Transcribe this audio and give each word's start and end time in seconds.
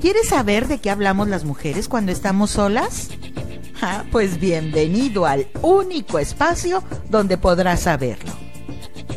¿Quieres 0.00 0.28
saber 0.28 0.66
de 0.66 0.78
qué 0.78 0.88
hablamos 0.88 1.28
las 1.28 1.44
mujeres 1.44 1.86
cuando 1.86 2.10
estamos 2.10 2.52
solas? 2.52 3.10
Ah, 3.82 4.04
pues 4.10 4.40
bienvenido 4.40 5.26
al 5.26 5.48
único 5.60 6.18
espacio 6.18 6.82
donde 7.10 7.36
podrás 7.36 7.80
saberlo. 7.80 8.32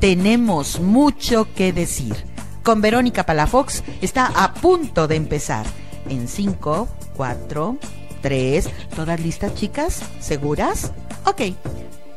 Tenemos 0.02 0.82
mucho 0.82 1.48
que 1.56 1.72
decir. 1.72 2.16
Con 2.64 2.82
Verónica 2.82 3.26
Palafox 3.26 3.82
está 4.02 4.26
a 4.26 4.54
punto 4.54 5.08
de 5.08 5.16
empezar. 5.16 5.66
En 6.10 6.28
5, 6.28 6.90
4, 7.16 7.78
3. 8.22 8.70
¿Todas 8.94 9.20
listas, 9.22 9.56
chicas? 9.56 10.02
¿Seguras? 10.20 10.92
Ok. 11.26 11.56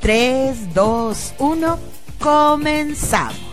3, 0.01 0.75
2, 0.75 1.35
1. 1.39 1.79
Comenzamos. 2.19 3.46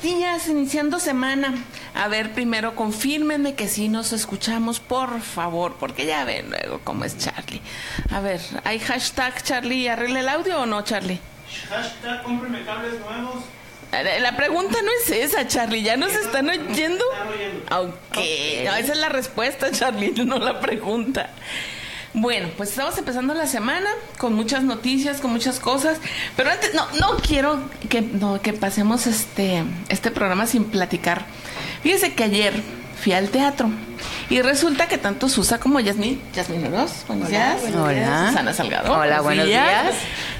Buenos 0.00 0.18
días, 0.18 0.48
iniciando 0.48 1.00
semana. 1.00 1.54
A 1.94 2.08
ver, 2.08 2.32
primero 2.32 2.74
confírmenme 2.74 3.54
que 3.54 3.68
sí 3.68 3.88
nos 3.88 4.12
escuchamos, 4.12 4.80
por 4.80 5.20
favor, 5.20 5.76
porque 5.78 6.06
ya 6.06 6.24
ven 6.24 6.50
luego 6.50 6.80
cómo 6.84 7.04
es 7.04 7.18
Charlie. 7.18 7.60
A 8.10 8.20
ver, 8.20 8.40
¿hay 8.64 8.78
hashtag 8.78 9.42
Charlie 9.42 9.88
arregle 9.88 10.20
el 10.20 10.28
audio 10.28 10.60
o 10.60 10.66
no, 10.66 10.82
Charlie? 10.82 11.18
Hashtag 11.68 12.22
cómprame 12.22 12.64
cables 12.64 13.00
nuevos. 13.00 13.44
La 14.20 14.36
pregunta 14.36 14.78
no 14.82 14.90
es 15.02 15.10
esa, 15.10 15.46
Charlie. 15.46 15.82
¿Ya 15.82 15.96
nos 15.96 16.12
están 16.12 16.48
oyendo? 16.48 17.04
Están 17.12 17.28
oyendo. 17.28 17.94
Ok, 17.96 18.16
no, 18.64 18.76
esa 18.76 18.92
es 18.92 18.98
la 18.98 19.08
respuesta, 19.08 19.70
Charlie, 19.72 20.12
no 20.24 20.38
la 20.38 20.60
pregunta. 20.60 21.30
Bueno, 22.20 22.48
pues 22.56 22.70
estamos 22.70 22.98
empezando 22.98 23.32
la 23.34 23.46
semana 23.46 23.88
con 24.18 24.34
muchas 24.34 24.64
noticias, 24.64 25.20
con 25.20 25.30
muchas 25.30 25.60
cosas, 25.60 25.98
pero 26.36 26.50
antes 26.50 26.74
no 26.74 26.86
no 26.98 27.16
quiero 27.18 27.60
que 27.88 28.02
no 28.02 28.40
que 28.40 28.52
pasemos 28.52 29.06
este 29.06 29.62
este 29.88 30.10
programa 30.10 30.46
sin 30.46 30.64
platicar. 30.64 31.26
Fíjese 31.82 32.14
que 32.14 32.24
ayer 32.24 32.54
fui 33.00 33.12
al 33.12 33.28
teatro 33.28 33.70
y 34.30 34.42
resulta 34.42 34.88
que 34.88 34.98
tanto 34.98 35.28
Susa 35.28 35.58
como 35.60 35.78
Yasmín, 35.78 36.20
Yasmín 36.34 36.66
Oroz, 36.66 37.04
buenos 37.06 37.28
días. 37.28 37.60
buenos 37.60 37.88
días. 37.90 38.28
Susana 38.28 38.52
Salgado. 38.52 38.92
Hola, 38.92 39.20
buenos 39.20 39.46
días. 39.46 39.94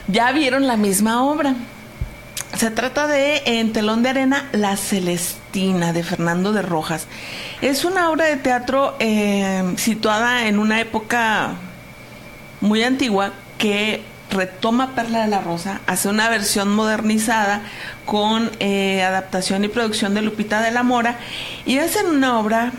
Ya 0.09 0.33
vieron 0.33 0.67
la 0.67 0.77
misma 0.77 1.25
obra. 1.25 1.55
Se 2.57 2.71
trata 2.71 3.07
de 3.07 3.43
En 3.45 3.73
telón 3.73 4.03
de 4.03 4.09
arena 4.09 4.49
La 4.53 4.77
Celestina 4.77 5.93
de 5.93 6.03
Fernando 6.03 6.53
de 6.53 6.63
Rojas. 6.63 7.07
Es 7.61 7.85
una 7.85 8.11
obra 8.11 8.25
de 8.25 8.37
teatro 8.37 8.97
eh, 8.99 9.75
situada 9.77 10.47
en 10.47 10.59
una 10.59 10.81
época 10.81 11.57
muy 12.61 12.83
antigua 12.83 13.33
que 13.59 14.03
retoma 14.31 14.95
Perla 14.95 15.21
de 15.23 15.29
la 15.29 15.41
Rosa, 15.41 15.81
hace 15.87 16.09
una 16.09 16.29
versión 16.29 16.69
modernizada 16.75 17.63
con 18.05 18.51
eh, 18.61 19.03
adaptación 19.03 19.65
y 19.65 19.69
producción 19.69 20.15
de 20.15 20.21
Lupita 20.23 20.61
de 20.61 20.71
la 20.71 20.83
Mora 20.83 21.17
y 21.65 21.79
hacen 21.79 22.07
una 22.07 22.39
obra 22.39 22.73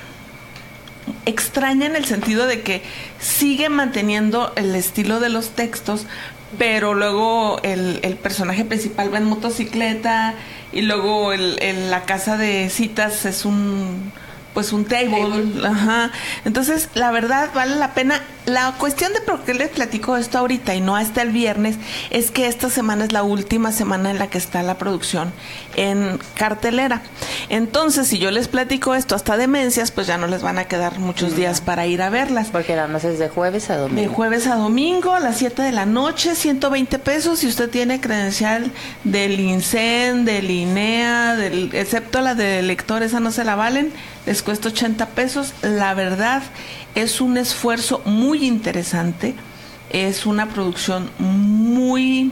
extraña 1.25 1.85
en 1.87 1.95
el 1.95 2.05
sentido 2.05 2.45
de 2.45 2.61
que 2.61 2.83
sigue 3.19 3.69
manteniendo 3.69 4.53
el 4.55 4.75
estilo 4.75 5.19
de 5.19 5.29
los 5.29 5.49
textos, 5.51 6.05
pero 6.57 6.93
luego 6.93 7.59
el, 7.63 7.99
el 8.03 8.15
personaje 8.15 8.65
principal 8.65 9.11
va 9.13 9.17
en 9.17 9.25
motocicleta 9.25 10.35
y 10.71 10.81
luego 10.81 11.33
el, 11.33 11.57
el- 11.61 11.89
la 11.89 12.03
casa 12.05 12.37
de 12.37 12.69
citas 12.69 13.25
es 13.25 13.45
un 13.45 14.11
pues 14.53 14.73
un 14.73 14.83
table, 14.85 15.21
ajá. 15.63 16.11
Entonces, 16.43 16.89
la 16.95 17.11
verdad 17.11 17.49
vale 17.53 17.75
la 17.75 17.93
pena. 17.93 18.19
La 18.49 18.73
cuestión 18.79 19.13
de 19.13 19.21
por 19.21 19.41
qué 19.41 19.53
les 19.53 19.69
platico 19.69 20.17
esto 20.17 20.39
ahorita 20.39 20.73
y 20.73 20.81
no 20.81 20.95
hasta 20.95 21.21
el 21.21 21.29
viernes 21.29 21.75
es 22.09 22.31
que 22.31 22.47
esta 22.47 22.71
semana 22.71 23.05
es 23.05 23.11
la 23.11 23.21
última 23.21 23.71
semana 23.71 24.09
en 24.09 24.17
la 24.17 24.27
que 24.27 24.39
está 24.39 24.63
la 24.63 24.79
producción 24.79 25.31
en 25.75 26.19
cartelera. 26.33 27.03
Entonces, 27.49 28.07
si 28.07 28.17
yo 28.17 28.31
les 28.31 28.47
platico 28.47 28.95
esto 28.95 29.13
hasta 29.13 29.37
demencias, 29.37 29.91
pues 29.91 30.07
ya 30.07 30.17
no 30.17 30.25
les 30.25 30.41
van 30.41 30.57
a 30.57 30.63
quedar 30.65 30.97
muchos 30.97 31.35
días 31.35 31.61
para 31.61 31.85
ir 31.85 32.01
a 32.01 32.09
verlas. 32.09 32.47
Porque 32.47 32.75
nada 32.75 32.87
más 32.87 33.03
es 33.03 33.19
de 33.19 33.29
jueves 33.29 33.69
a 33.69 33.75
De 33.75 33.81
domingo. 33.81 34.13
jueves 34.13 34.47
a 34.47 34.55
domingo 34.55 35.13
a 35.13 35.19
las 35.19 35.37
7 35.37 35.61
de 35.61 35.71
la 35.71 35.85
noche, 35.85 36.33
120 36.33 36.97
pesos. 36.97 37.39
Si 37.39 37.47
usted 37.47 37.69
tiene 37.69 38.01
credencial 38.01 38.71
del 39.03 39.39
INSEN, 39.39 40.25
del 40.25 40.49
INEA, 40.49 41.35
del, 41.35 41.69
excepto 41.73 42.21
la 42.21 42.33
de 42.33 42.63
lector, 42.63 43.03
esa 43.03 43.19
no 43.19 43.31
se 43.31 43.43
la 43.43 43.53
valen, 43.53 43.93
les 44.25 44.41
cuesta 44.41 44.69
80 44.69 45.05
pesos. 45.09 45.53
La 45.61 45.93
verdad 45.93 46.41
es 46.95 47.21
un 47.21 47.37
esfuerzo 47.37 48.01
muy 48.05 48.45
interesante. 48.45 49.35
Es 49.89 50.25
una 50.25 50.47
producción 50.49 51.09
muy 51.17 52.31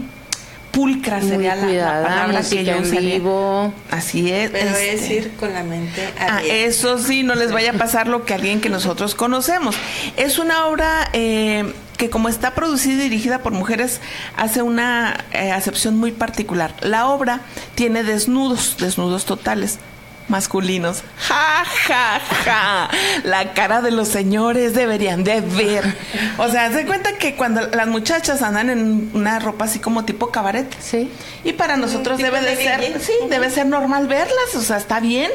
pulcra, 0.72 1.18
Muy 1.20 1.30
sería 1.30 1.56
la- 1.56 2.04
palabra 2.04 2.42
que 2.48 2.64
yo 2.64 2.78
usaría. 2.78 3.16
vivo. 3.16 3.74
Así 3.90 4.32
es. 4.32 4.52
Pero 4.52 4.70
este- 4.70 4.94
es 4.94 5.10
ir 5.10 5.32
con 5.40 5.52
la 5.54 5.64
mente 5.64 6.08
Ah, 6.20 6.38
abierta. 6.38 6.54
eso 6.56 7.00
sí, 7.00 7.24
no 7.24 7.34
les 7.34 7.52
vaya 7.52 7.72
a 7.72 7.74
pasar 7.74 8.08
lo 8.08 8.26
que 8.26 8.36
alguien 8.36 8.62
que 8.62 8.70
nosotros 8.70 9.16
conocemos. 9.16 9.76
Es 10.18 10.38
una 10.38 10.68
obra 10.68 11.10
eh, 11.14 11.74
que 11.98 12.12
como 12.12 12.30
está 12.30 12.54
producida 12.54 12.94
y 12.94 13.10
dirigida 13.10 13.40
por 13.40 13.54
mujeres, 13.54 14.02
hace 14.36 14.62
una 14.62 15.18
eh, 15.32 15.52
acepción 15.52 15.98
muy 15.98 16.12
particular. 16.12 16.76
La 16.82 17.08
obra 17.08 17.42
tiene 17.74 18.04
desnudos, 18.04 18.76
desnudos 18.80 19.26
totales 19.26 19.80
masculinos. 20.28 21.04
Ja, 21.18 21.64
ja, 21.66 22.20
ja. 22.46 22.90
La 23.24 23.54
cara 23.54 23.82
de 23.82 23.92
los 23.92 24.08
señores 24.08 24.74
deberían 24.74 25.24
de 25.24 25.42
ver. 25.42 25.96
O 26.38 26.50
sea, 26.50 26.72
se 26.72 26.86
cuenta 26.86 27.18
que 27.18 27.36
cuando 27.36 27.68
las 27.68 27.88
muchachas 27.88 28.42
andan 28.42 28.70
en 28.70 29.12
una 29.14 29.40
ropa 29.40 29.66
así 29.66 29.80
como 29.80 30.06
tipo 30.06 30.32
cabaret. 30.32 30.68
Sí. 30.80 31.10
Y 31.44 31.54
para 31.54 31.78
nosotros 31.78 32.18
debe 32.18 32.42
de 32.42 32.56
ser, 32.56 33.02
sí, 33.02 33.14
debe 33.30 33.50
ser 33.50 33.68
normal 33.68 34.08
verlas, 34.08 34.56
o 34.56 34.62
sea, 34.62 34.78
está 34.78 35.00
bien. 35.00 35.32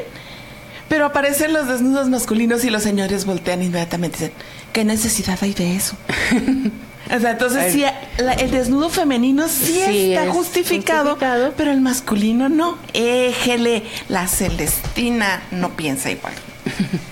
Pero 0.88 1.06
aparecen 1.06 1.52
los 1.54 1.68
desnudos 1.68 2.08
masculinos 2.08 2.64
y 2.64 2.70
los 2.70 2.82
señores 2.82 3.24
voltean 3.24 3.62
inmediatamente 3.62 4.18
y 4.18 4.20
dicen, 4.20 4.36
¿qué 4.72 4.84
necesidad 4.84 5.38
hay 5.40 5.54
de 5.54 5.76
eso? 5.76 5.96
o 7.14 7.20
sea, 7.20 7.30
entonces 7.32 7.72
sí, 7.72 7.84
la- 8.18 8.32
el 8.34 8.50
desnudo 8.50 8.88
femenino 8.88 9.46
sí, 9.48 9.80
Sí, 9.86 10.12
está 10.12 10.24
es 10.24 10.30
justificado, 10.30 11.10
justificado. 11.10 11.54
pero 11.56 11.70
el 11.70 11.80
masculino 11.80 12.48
no. 12.48 12.78
Éjele, 12.94 13.82
la 14.08 14.26
Celestina 14.28 15.42
no 15.50 15.70
piensa 15.76 16.10
igual. 16.10 16.34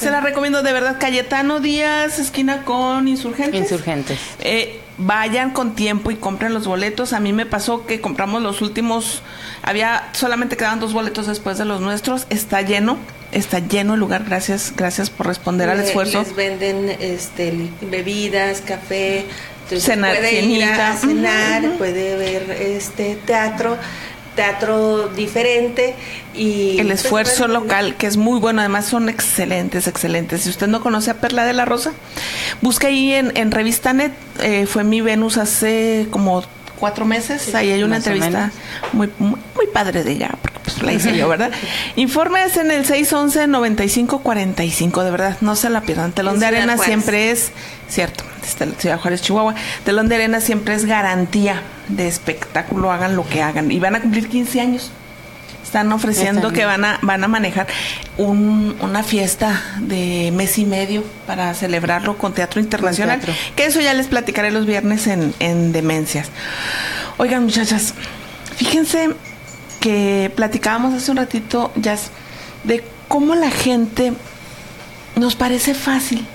Se 0.00 0.10
la 0.10 0.20
recomiendo 0.20 0.62
de 0.62 0.72
verdad, 0.72 0.96
Cayetano 0.98 1.60
Díaz, 1.60 2.18
esquina 2.18 2.64
con 2.64 3.06
Insurgentes. 3.08 3.60
Insurgentes. 3.60 4.18
Eh, 4.40 4.80
vayan 4.98 5.50
con 5.50 5.74
tiempo 5.74 6.10
y 6.10 6.16
compren 6.16 6.54
los 6.54 6.66
boletos. 6.66 7.12
A 7.12 7.20
mí 7.20 7.32
me 7.32 7.46
pasó 7.46 7.86
que 7.86 8.00
compramos 8.00 8.42
los 8.42 8.62
últimos, 8.62 9.22
había 9.62 10.08
solamente 10.12 10.56
quedaban 10.56 10.80
dos 10.80 10.92
boletos 10.92 11.26
después 11.26 11.58
de 11.58 11.64
los 11.64 11.80
nuestros. 11.80 12.26
Está 12.30 12.62
lleno, 12.62 12.98
está 13.32 13.58
lleno 13.60 13.94
el 13.94 14.00
lugar. 14.00 14.24
Gracias, 14.24 14.72
gracias 14.76 15.10
por 15.10 15.26
responder 15.26 15.68
al 15.68 15.80
esfuerzo. 15.80 16.20
Les 16.22 16.34
venden 16.34 16.96
este, 17.00 17.68
bebidas, 17.82 18.60
café. 18.62 19.26
Entonces 19.64 19.84
Cenar, 19.94 20.16
puede 20.16 20.40
ir 20.42 20.64
a 20.64 20.96
cenar, 20.96 21.62
Ujú. 21.64 21.78
puede 21.78 22.16
ver 22.16 22.50
este 22.50 23.14
teatro, 23.24 23.76
teatro 24.40 25.08
diferente 25.08 25.94
y 26.34 26.78
El 26.78 26.86
pues, 26.86 27.04
esfuerzo 27.04 27.46
local, 27.46 27.94
que 27.96 28.06
es 28.06 28.16
muy 28.16 28.40
bueno, 28.40 28.60
además 28.60 28.86
son 28.86 29.10
excelentes, 29.10 29.86
excelentes. 29.86 30.44
Si 30.44 30.48
usted 30.48 30.66
no 30.66 30.80
conoce 30.80 31.10
a 31.10 31.14
Perla 31.20 31.44
de 31.44 31.52
la 31.52 31.66
Rosa, 31.66 31.92
busque 32.62 32.86
ahí 32.86 33.12
en, 33.12 33.36
en 33.36 33.50
Revista 33.50 33.92
Net, 33.92 34.12
eh, 34.42 34.64
fue 34.64 34.82
mi 34.82 35.02
Venus 35.02 35.36
hace 35.36 36.06
como 36.10 36.42
cuatro 36.80 37.04
meses, 37.04 37.54
ahí 37.54 37.70
hay 37.70 37.84
una 37.84 37.98
entrevista 37.98 38.50
muy, 38.92 39.08
muy, 39.18 39.38
muy 39.54 39.66
padre 39.72 40.02
de 40.02 40.12
ella, 40.12 40.30
porque 40.40 40.58
pues 40.60 40.82
la 40.82 40.92
hice 40.92 41.16
yo, 41.16 41.28
¿verdad? 41.28 41.50
Informes 41.96 42.56
en 42.56 42.70
el 42.70 42.86
611-9545, 42.86 45.04
de 45.04 45.10
verdad, 45.10 45.36
no 45.42 45.54
se 45.54 45.68
la 45.70 45.82
pierdan. 45.82 46.12
Telón 46.12 46.34
En 46.34 46.40
de 46.40 46.46
Arena 46.46 46.76
Juárez. 46.76 46.86
siempre 46.86 47.30
es, 47.30 47.52
cierto, 47.88 48.24
la 48.58 48.66
Ciudad 48.78 48.98
Juárez, 48.98 49.22
Chihuahua, 49.22 49.54
Telón 49.84 50.08
de 50.08 50.16
Arena 50.16 50.40
siempre 50.40 50.74
es 50.74 50.86
garantía 50.86 51.62
de 51.88 52.08
espectáculo, 52.08 52.90
hagan 52.90 53.14
lo 53.14 53.28
que 53.28 53.42
hagan. 53.42 53.70
Y 53.70 53.78
van 53.78 53.94
a 53.94 54.00
cumplir 54.00 54.28
15 54.28 54.60
años. 54.60 54.90
Están 55.70 55.92
ofreciendo 55.92 56.48
Están- 56.48 56.52
que 56.54 56.64
van 56.64 56.84
a, 56.84 56.98
van 57.00 57.22
a 57.22 57.28
manejar 57.28 57.68
un- 58.16 58.74
una 58.80 59.04
fiesta 59.04 59.62
de 59.78 60.32
mes 60.34 60.58
y 60.58 60.64
medio 60.66 61.04
para 61.28 61.54
celebrarlo 61.54 62.18
con 62.18 62.34
teatro 62.34 62.60
internacional. 62.60 63.20
teatro. 63.20 63.36
Que 63.54 63.66
eso 63.66 63.80
ya 63.80 63.94
les 63.94 64.08
platicaré 64.08 64.50
los 64.50 64.66
viernes 64.66 65.06
en, 65.06 65.32
en 65.38 65.70
Demencias. 65.70 66.26
Oigan, 67.18 67.44
muchachas, 67.44 67.94
fíjense 68.56 69.10
que 69.78 70.32
platicábamos 70.34 70.92
hace 70.92 71.12
un 71.12 71.18
ratito, 71.18 71.70
ya 71.76 71.96
de 72.64 72.82
cómo 73.06 73.36
la 73.36 73.52
gente 73.52 74.12
nos 75.14 75.36
parece 75.36 75.74
fácil 75.74 76.26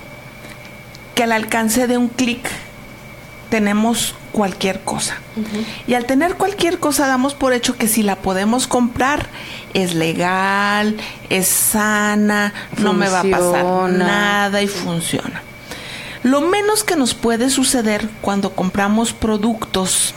que 1.13 1.23
al 1.23 1.33
alcance 1.33 1.87
de 1.87 1.97
un 1.97 2.07
clic 2.07 2.39
tenemos 3.49 4.15
cualquier 4.35 4.81
cosa. 4.81 5.15
Y 5.87 5.93
al 5.93 6.03
tener 6.03 6.35
cualquier 6.35 6.77
cosa 6.77 7.07
damos 7.07 7.33
por 7.33 7.53
hecho 7.53 7.77
que 7.77 7.87
si 7.87 8.03
la 8.03 8.17
podemos 8.17 8.67
comprar 8.67 9.29
es 9.73 9.95
legal, 9.95 10.97
es 11.29 11.47
sana, 11.47 12.53
no 12.77 12.91
me 12.91 13.07
va 13.07 13.21
a 13.21 13.23
pasar 13.23 13.63
nada 13.93 14.61
y 14.61 14.67
funciona. 14.67 15.41
Lo 16.23 16.41
menos 16.41 16.83
que 16.83 16.97
nos 16.97 17.13
puede 17.13 17.49
suceder 17.49 18.09
cuando 18.19 18.51
compramos 18.51 19.13
productos 19.13 20.13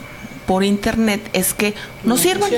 por 0.49 0.65
internet 0.65 1.31
es 1.33 1.55
que 1.55 1.75
no, 2.03 2.17
sirvan. 2.17 2.51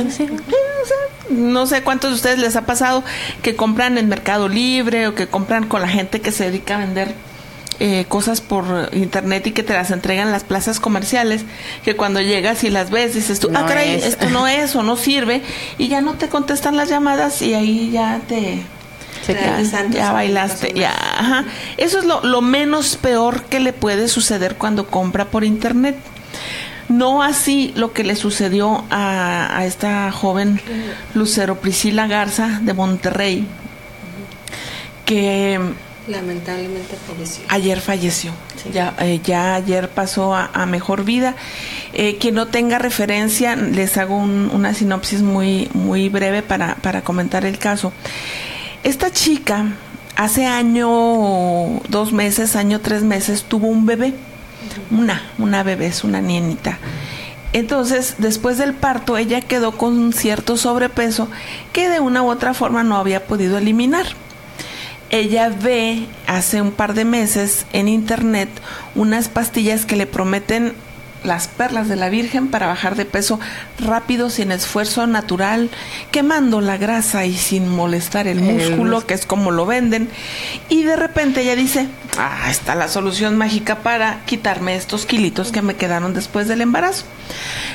No 1.29 1.67
sé 1.67 1.83
cuántos 1.83 2.11
de 2.11 2.17
ustedes 2.17 2.39
les 2.39 2.57
ha 2.57 2.63
pasado 2.63 3.05
que 3.43 3.55
compran 3.55 3.99
en 3.99 4.09
Mercado 4.09 4.49
Libre 4.49 5.09
o 5.09 5.15
que 5.15 5.27
compran 5.27 5.67
con 5.67 5.83
la 5.83 5.89
gente 5.89 6.23
que 6.23 6.33
se 6.33 6.45
dedica 6.45 6.77
a 6.77 6.79
vender 6.79 7.15
eh, 7.81 8.05
cosas 8.09 8.41
por 8.41 8.91
internet 8.93 9.47
y 9.49 9.53
que 9.53 9.63
te 9.63 9.73
las 9.73 9.91
entregan 9.91 10.27
en 10.27 10.33
las 10.33 10.45
plazas 10.45 10.79
comerciales, 10.81 11.45
que 11.83 11.97
cuando 11.97 12.21
llegas 12.21 12.63
y 12.63 12.71
las 12.71 12.91
ves 12.91 13.15
dices 13.15 13.41
tú, 13.41 13.49
ah, 13.55 13.61
No 13.63 13.67
caray, 13.67 13.95
es. 13.95 14.05
esto 14.05 14.29
no 14.31 14.47
es 14.47 14.77
o 14.77 14.83
no 14.83 14.97
sirve, 14.97 15.43
y 15.79 15.89
ya 15.89 16.01
no 16.01 16.15
te 16.15 16.29
contestan 16.29 16.77
las 16.77 16.89
llamadas 16.91 17.43
y 17.43 17.55
ahí 17.55 17.91
ya 17.91 18.21
te... 18.29 18.63
Se 19.27 19.35
Ya, 19.91 20.13
bailaste, 20.13 20.73
ya. 20.75 20.93
Ajá. 20.93 21.45
Eso 21.77 21.99
es 21.99 22.05
lo, 22.05 22.23
lo 22.23 22.41
menos 22.41 22.97
peor 22.97 23.43
que 23.45 23.61
le 23.61 23.73
puede 23.73 24.09
suceder 24.09 24.57
cuando 24.57 24.87
compra 24.87 25.27
por 25.27 25.45
internet. 25.45 25.97
No 26.89 27.23
así 27.23 27.73
lo 27.77 27.93
que 27.93 28.03
le 28.03 28.17
sucedió 28.17 28.85
a, 28.91 29.57
a 29.59 29.65
esta 29.67 30.11
joven 30.11 30.61
Lucero 31.15 31.61
Priscila 31.61 32.07
Garza 32.07 32.61
de 32.63 32.73
Monterrey, 32.75 33.47
que 35.05 35.61
Lamentablemente 36.11 36.97
falleció. 37.07 37.45
ayer 37.49 37.81
falleció. 37.81 38.33
Ya, 38.73 38.95
eh, 38.99 39.21
ya 39.25 39.55
ayer 39.55 39.89
pasó 39.89 40.35
a, 40.35 40.51
a 40.53 40.67
mejor 40.67 41.05
vida. 41.05 41.35
Eh, 41.93 42.19
quien 42.19 42.35
no 42.35 42.47
tenga 42.49 42.79
referencia, 42.79 43.57
les 43.57 43.97
hago 43.97 44.17
un- 44.17 44.51
una 44.53 44.75
sinopsis 44.75 45.23
muy, 45.23 45.71
muy 45.73 46.09
breve 46.09 46.43
para, 46.43 46.75
para 46.77 47.03
comentar 47.03 47.45
el 47.45 47.59
caso. 47.59 47.93
Esta 48.83 49.11
chica 49.13 49.67
hace 50.17 50.47
año, 50.47 50.89
dos 51.89 52.13
meses, 52.13 52.57
año, 52.57 52.81
tres 52.81 53.03
meses, 53.03 53.45
tuvo 53.45 53.69
un 53.69 53.87
bebé. 53.87 54.15
Una, 54.91 55.23
una 55.39 55.63
bebé, 55.63 55.87
es 55.87 56.05
una 56.05 56.21
niñita. 56.21 56.79
Entonces, 57.53 58.15
después 58.19 58.59
del 58.59 58.75
parto, 58.75 59.17
ella 59.17 59.41
quedó 59.41 59.73
con 59.73 59.99
un 59.99 60.13
cierto 60.13 60.57
sobrepeso 60.57 61.29
que 61.73 61.89
de 61.89 61.99
una 61.99 62.23
u 62.23 62.31
otra 62.31 62.55
forma 62.55 62.85
no 62.85 62.97
había 62.97 63.25
podido 63.27 63.59
eliminar 63.59 64.07
ella 65.11 65.49
ve 65.49 66.07
hace 66.27 66.63
un 66.63 66.71
par 66.71 66.95
de 66.95 67.05
meses 67.05 67.67
en 67.73 67.89
internet 67.89 68.49
unas 68.95 69.29
pastillas 69.29 69.85
que 69.85 69.97
le 69.97 70.07
prometen 70.07 70.75
las 71.25 71.49
perlas 71.49 71.89
de 71.89 71.97
la 71.97 72.09
Virgen 72.09 72.49
para 72.49 72.67
bajar 72.67 72.97
de 72.97 73.05
peso 73.05 73.39
rápido, 73.79 74.31
sin 74.31 74.53
esfuerzo 74.53 75.07
natural, 75.07 75.69
quemando 76.11 76.63
la 76.63 76.79
grasa 76.79 77.27
y 77.27 77.37
sin 77.37 77.69
molestar 77.69 78.27
el 78.27 78.41
músculo. 78.41 79.07
que 79.07 79.15
es 79.15 79.27
como 79.27 79.51
lo 79.51 79.67
venden. 79.67 80.09
Y 80.69 80.83
de 80.83 80.97
repente 80.97 81.43
ella 81.43 81.57
dice, 81.57 81.89
ah, 82.17 82.49
está 82.49 82.75
la 82.75 82.89
solución 82.89 83.37
mágica 83.37 83.81
para 83.81 84.25
quitarme 84.25 84.77
estos 84.77 85.05
kilitos 85.05 85.53
que 85.53 85.61
me 85.61 85.77
quedaron 85.77 86.15
después 86.15 86.49
del 86.49 86.63
embarazo. 86.63 87.05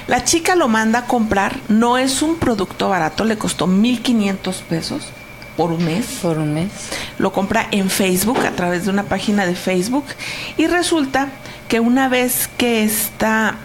La 0.07 0.23
chica 0.23 0.55
lo 0.55 0.67
manda 0.67 0.99
a 0.99 1.05
comprar, 1.05 1.59
no 1.67 1.97
es 1.97 2.21
un 2.21 2.37
producto 2.37 2.89
barato, 2.89 3.25
le 3.25 3.37
costó 3.37 3.67
1.500 3.67 4.61
pesos 4.61 5.11
por 5.57 5.71
un 5.71 5.83
mes 5.85 6.05
Por 6.21 6.37
un 6.37 6.53
mes. 6.53 6.69
lo 7.17 7.31
compra 7.31 7.67
en 7.71 7.89
Facebook 7.89 8.39
a 8.45 8.51
través 8.51 8.85
de 8.85 8.91
una 8.91 9.03
página 9.03 9.45
de 9.45 9.55
Facebook 9.55 10.05
y 10.57 10.67
resulta 10.67 11.29
que 11.67 11.79
una 11.79 12.09
vez 12.09 12.49
que 12.57 12.83
está 12.83 13.55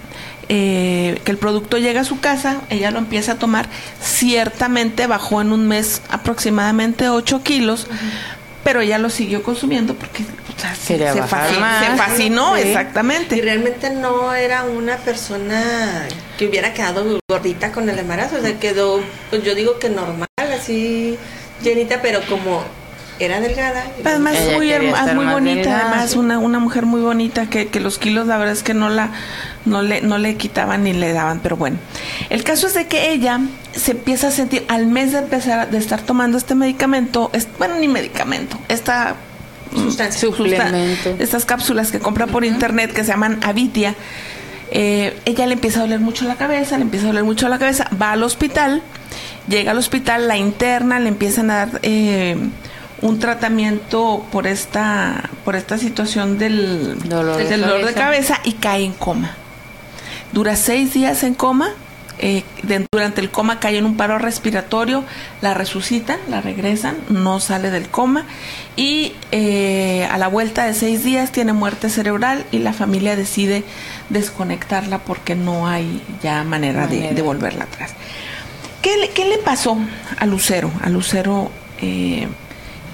eh, 0.48 1.20
que 1.24 1.30
el 1.30 1.38
producto 1.38 1.78
llega 1.78 2.00
a 2.00 2.04
su 2.04 2.18
casa, 2.18 2.62
ella 2.70 2.90
lo 2.90 2.98
empieza 2.98 3.32
a 3.32 3.34
tomar, 3.36 3.68
ciertamente 4.02 5.06
bajó 5.06 5.40
en 5.40 5.52
un 5.52 5.66
mes 5.68 6.02
aproximadamente 6.10 7.08
8 7.08 7.42
kilos, 7.44 7.86
pero 8.64 8.80
ella 8.80 8.98
lo 8.98 9.10
siguió 9.10 9.42
consumiendo 9.42 9.94
porque 9.94 10.22
o 10.24 10.60
sea, 10.60 10.74
se, 10.74 10.94
Quería 10.94 11.12
se 11.14 11.22
fascinó, 11.22 12.56
Sí. 12.56 12.62
exactamente. 12.62 13.36
Y 13.36 13.40
realmente 13.40 13.90
no 13.90 14.34
era 14.34 14.64
una 14.64 14.96
persona 14.96 16.06
que 16.36 16.48
hubiera 16.48 16.74
quedado 16.74 17.18
gordita 17.30 17.72
con 17.72 17.88
el 17.88 17.98
embarazo, 17.98 18.36
o 18.36 18.40
sea, 18.40 18.58
quedó, 18.58 19.00
pues 19.30 19.42
yo 19.44 19.54
digo 19.54 19.78
que 19.78 19.88
normal, 19.88 20.26
así 20.52 21.16
llenita, 21.62 22.00
pero 22.02 22.20
como 22.28 22.62
era 23.18 23.38
delgada. 23.40 23.84
Además, 24.04 24.34
muy, 24.54 24.70
herma- 24.70 25.14
muy 25.14 25.24
más 25.26 25.34
bonita, 25.34 25.54
delgada, 25.60 25.88
además, 25.90 26.10
sí. 26.12 26.18
una, 26.18 26.38
una 26.38 26.58
mujer 26.58 26.86
muy 26.86 27.00
bonita 27.02 27.46
que, 27.50 27.68
que 27.68 27.78
los 27.80 27.98
kilos, 27.98 28.26
la 28.26 28.38
verdad 28.38 28.54
es 28.54 28.62
que 28.62 28.72
no 28.74 28.88
la 28.88 29.10
no 29.66 29.82
le, 29.82 30.00
no 30.00 30.16
le 30.16 30.36
quitaban 30.36 30.84
ni 30.84 30.94
le 30.94 31.12
daban, 31.12 31.40
pero 31.40 31.54
bueno. 31.58 31.76
El 32.30 32.44
caso 32.44 32.66
es 32.66 32.72
de 32.72 32.86
que 32.86 33.12
ella 33.12 33.40
se 33.72 33.90
empieza 33.90 34.28
a 34.28 34.30
sentir, 34.30 34.64
al 34.68 34.86
mes 34.86 35.12
de 35.12 35.18
empezar 35.18 35.58
a- 35.60 35.66
de 35.66 35.76
estar 35.76 36.00
tomando 36.00 36.38
este 36.38 36.54
medicamento, 36.54 37.30
es, 37.34 37.46
bueno, 37.58 37.74
ni 37.74 37.86
medicamento, 37.88 38.58
esta 38.68 39.16
Sustancia. 39.74 40.18
Suplemento. 40.18 41.14
estas 41.20 41.44
cápsulas 41.44 41.92
que 41.92 42.00
compra 42.00 42.26
por 42.26 42.44
internet 42.46 42.90
que 42.92 43.04
se 43.04 43.08
llaman 43.12 43.38
Avitia, 43.42 43.94
eh, 44.72 45.16
ella 45.26 45.46
le 45.46 45.54
empieza 45.54 45.80
a 45.80 45.82
doler 45.82 46.00
mucho 46.00 46.24
la 46.24 46.36
cabeza, 46.36 46.76
le 46.78 46.82
empieza 46.84 47.04
a 47.04 47.08
doler 47.08 47.24
mucho 47.24 47.48
la 47.48 47.58
cabeza, 47.58 47.88
va 48.00 48.12
al 48.12 48.22
hospital, 48.22 48.82
llega 49.48 49.70
al 49.72 49.78
hospital, 49.78 50.28
la 50.28 50.36
interna, 50.36 50.98
le 51.00 51.08
empiezan 51.08 51.50
a 51.50 51.56
dar 51.66 51.80
eh, 51.82 52.36
un 53.02 53.18
tratamiento 53.18 54.26
por 54.30 54.46
esta, 54.46 55.30
por 55.44 55.56
esta 55.56 55.78
situación 55.78 56.38
del 56.38 56.98
Dolor 57.08 57.36
de 57.38 57.44
del 57.44 57.60
dolor 57.62 57.84
de 57.86 57.94
cabeza. 57.94 58.40
y 58.44 58.52
cae 58.54 58.84
en 58.84 58.92
coma. 58.92 59.34
Dura 60.32 60.54
seis 60.56 60.92
días 60.94 61.22
en 61.24 61.34
coma. 61.34 61.70
eh, 62.22 62.44
de- 62.64 62.84
durante 62.92 63.22
el 63.22 63.30
coma 63.30 63.60
cae 63.60 63.78
en 63.78 63.86
un 63.86 63.96
paro 63.96 64.18
respiratorio, 64.18 65.04
la 65.40 65.54
resucitan, 65.54 66.18
la 66.28 66.42
regresan, 66.42 66.96
no 67.08 67.40
sale 67.40 67.70
del 67.70 67.88
coma 67.88 68.26
y 68.76 69.14
eh, 69.32 70.06
a 70.10 70.18
la 70.18 70.28
vuelta 70.28 70.66
de 70.66 70.74
seis 70.74 71.02
días 71.02 71.32
tiene 71.32 71.54
muerte 71.54 71.88
cerebral 71.88 72.44
y 72.52 72.58
la 72.58 72.74
familia 72.74 73.16
decide 73.16 73.64
desconectarla 74.10 74.98
porque 74.98 75.34
no 75.34 75.66
hay 75.66 76.02
ya 76.22 76.44
manera, 76.44 76.86
de- 76.86 76.96
Manera. 76.96 77.14
De, 77.14 77.22
volverla 77.22 77.64
atrás. 77.64 77.92
¿Qué 78.82 78.96
le, 78.96 79.10
qué 79.10 79.24
le 79.26 79.38
pasó 79.38 79.76
a 80.18 80.26
Lucero? 80.26 80.70
A 80.82 80.88
Lucero, 80.88 81.50
eh, 81.80 82.26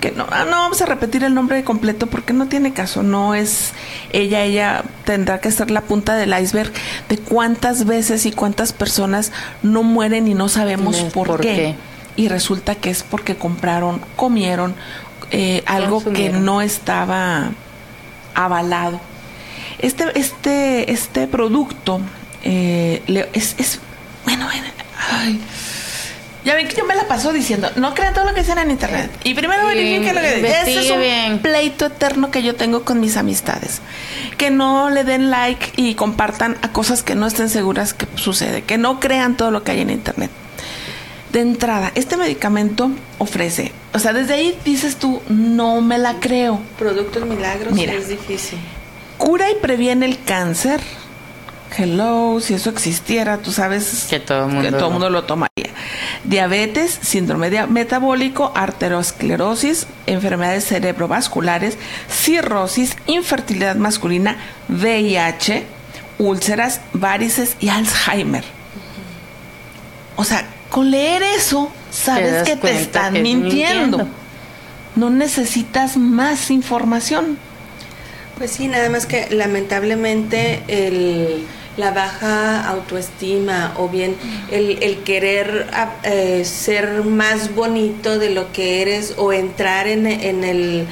que 0.00 0.10
no, 0.10 0.26
ah, 0.30 0.44
no 0.44 0.56
vamos 0.58 0.82
a 0.82 0.86
repetir 0.86 1.22
el 1.24 1.32
nombre 1.34 1.62
completo 1.64 2.06
porque 2.08 2.32
no 2.32 2.48
tiene 2.48 2.72
caso, 2.72 3.02
no 3.02 3.34
es 3.34 3.72
ella, 4.12 4.42
ella 4.42 4.84
tendrá 5.04 5.40
que 5.40 5.50
ser 5.50 5.70
la 5.70 5.80
punta 5.82 6.14
del 6.16 6.34
iceberg 6.38 6.72
de 7.08 7.18
cuántas 7.18 7.86
veces 7.86 8.26
y 8.26 8.32
cuántas 8.32 8.72
personas 8.72 9.32
no 9.62 9.82
mueren 9.84 10.28
y 10.28 10.34
no 10.34 10.48
sabemos 10.48 11.00
No, 11.02 11.08
por, 11.10 11.26
¿por 11.28 11.40
qué. 11.40 11.54
qué? 11.54 11.74
Y 12.22 12.28
resulta 12.28 12.74
que 12.74 12.90
es 12.90 13.02
porque 13.02 13.36
compraron, 13.36 14.00
comieron 14.16 14.74
eh, 15.30 15.62
algo 15.66 16.02
que 16.02 16.30
no 16.30 16.62
estaba 16.62 17.50
avalado. 18.34 19.00
Este, 19.78 20.18
este, 20.18 20.90
este 20.92 21.26
producto 21.26 22.00
eh, 22.42 23.02
le- 23.06 23.28
es, 23.34 23.54
es- 23.58 23.80
bueno, 24.24 24.48
ay. 25.12 25.40
Ya 26.46 26.54
ven 26.54 26.68
que 26.68 26.76
yo 26.76 26.86
me 26.86 26.94
la 26.94 27.08
paso 27.08 27.32
diciendo, 27.32 27.68
no 27.76 27.92
crean 27.92 28.14
todo 28.14 28.24
lo 28.24 28.32
que 28.32 28.40
dicen 28.40 28.56
en 28.58 28.70
internet. 28.70 29.10
Y 29.24 29.34
primero 29.34 29.62
Sí, 29.68 29.74
verifiquen 29.74 30.14
lo 30.14 30.20
que 30.20 30.60
Ese 30.62 30.78
es 30.78 30.90
un 30.92 31.00
bien. 31.00 31.38
pleito 31.40 31.86
eterno 31.86 32.30
que 32.30 32.42
yo 32.44 32.54
tengo 32.54 32.84
con 32.84 33.00
mis 33.00 33.16
amistades. 33.16 33.80
Que 34.38 34.50
no 34.50 34.88
le 34.88 35.02
den 35.02 35.30
like 35.30 35.72
y 35.76 35.94
compartan 35.96 36.56
a 36.62 36.68
cosas 36.72 37.02
que 37.02 37.16
no 37.16 37.26
estén 37.26 37.48
seguras 37.48 37.92
que 37.94 38.06
sucede. 38.14 38.62
Que 38.62 38.78
no 38.78 39.00
crean 39.00 39.36
todo 39.36 39.50
lo 39.50 39.64
que 39.64 39.72
hay 39.72 39.80
en 39.80 39.90
internet. 39.90 40.30
De 41.32 41.40
entrada, 41.40 41.90
este 41.96 42.16
medicamento 42.16 42.90
ofrece, 43.18 43.72
o 43.92 43.98
sea, 43.98 44.12
desde 44.12 44.34
ahí 44.34 44.56
dices 44.64 44.96
tú, 44.96 45.20
no 45.28 45.80
me 45.82 45.98
la 45.98 46.14
creo. 46.20 46.60
Productos 46.78 47.26
milagros 47.26 47.74
Mira. 47.74 47.92
es 47.92 48.08
difícil. 48.08 48.58
Cura 49.18 49.50
y 49.50 49.56
previene 49.56 50.06
el 50.06 50.22
cáncer. 50.22 50.80
Hello, 51.76 52.38
si 52.40 52.54
eso 52.54 52.70
existiera, 52.70 53.38
tú 53.38 53.52
sabes 53.52 54.06
Que 54.08 54.18
todo 54.20 54.46
el 54.46 54.52
mundo 54.52 54.62
que 54.62 54.70
todo 54.72 54.80
lo- 54.82 54.90
mundo 54.90 55.10
lo 55.10 55.24
tomaría. 55.24 55.50
Diabetes, 56.24 56.98
síndrome 57.02 57.50
metabólico, 57.66 58.52
arteriosclerosis, 58.54 59.86
enfermedades 60.06 60.64
cerebrovasculares, 60.66 61.76
cirrosis, 62.10 62.96
infertilidad 63.06 63.76
masculina, 63.76 64.36
VIH, 64.68 65.64
úlceras, 66.18 66.80
varices 66.92 67.56
y 67.60 67.68
Alzheimer. 67.68 68.44
O 70.16 70.24
sea, 70.24 70.46
con 70.70 70.90
leer 70.90 71.22
eso, 71.22 71.70
sabes 71.90 72.42
que 72.44 72.56
te 72.56 72.80
están 72.80 73.12
que 73.12 73.18
es 73.18 73.22
mintiendo. 73.24 73.98
mintiendo. 73.98 74.08
No 74.96 75.10
necesitas 75.10 75.96
más 75.98 76.50
información. 76.50 77.38
Pues 78.38 78.50
sí, 78.52 78.66
nada 78.68 78.88
más 78.90 79.06
que 79.06 79.28
lamentablemente 79.30 80.62
el, 80.68 81.46
la 81.76 81.90
baja 81.90 82.66
autoestima 82.68 83.74
o 83.78 83.88
bien 83.88 84.16
el, 84.50 84.82
el 84.82 84.98
querer 84.98 85.68
ah, 85.72 85.96
eh, 86.02 86.44
ser 86.44 87.04
más 87.04 87.54
bonito 87.54 88.18
de 88.18 88.30
lo 88.30 88.52
que 88.52 88.82
eres 88.82 89.14
o 89.16 89.32
entrar 89.32 89.86
en, 89.86 90.06
en 90.06 90.44
el 90.44 90.86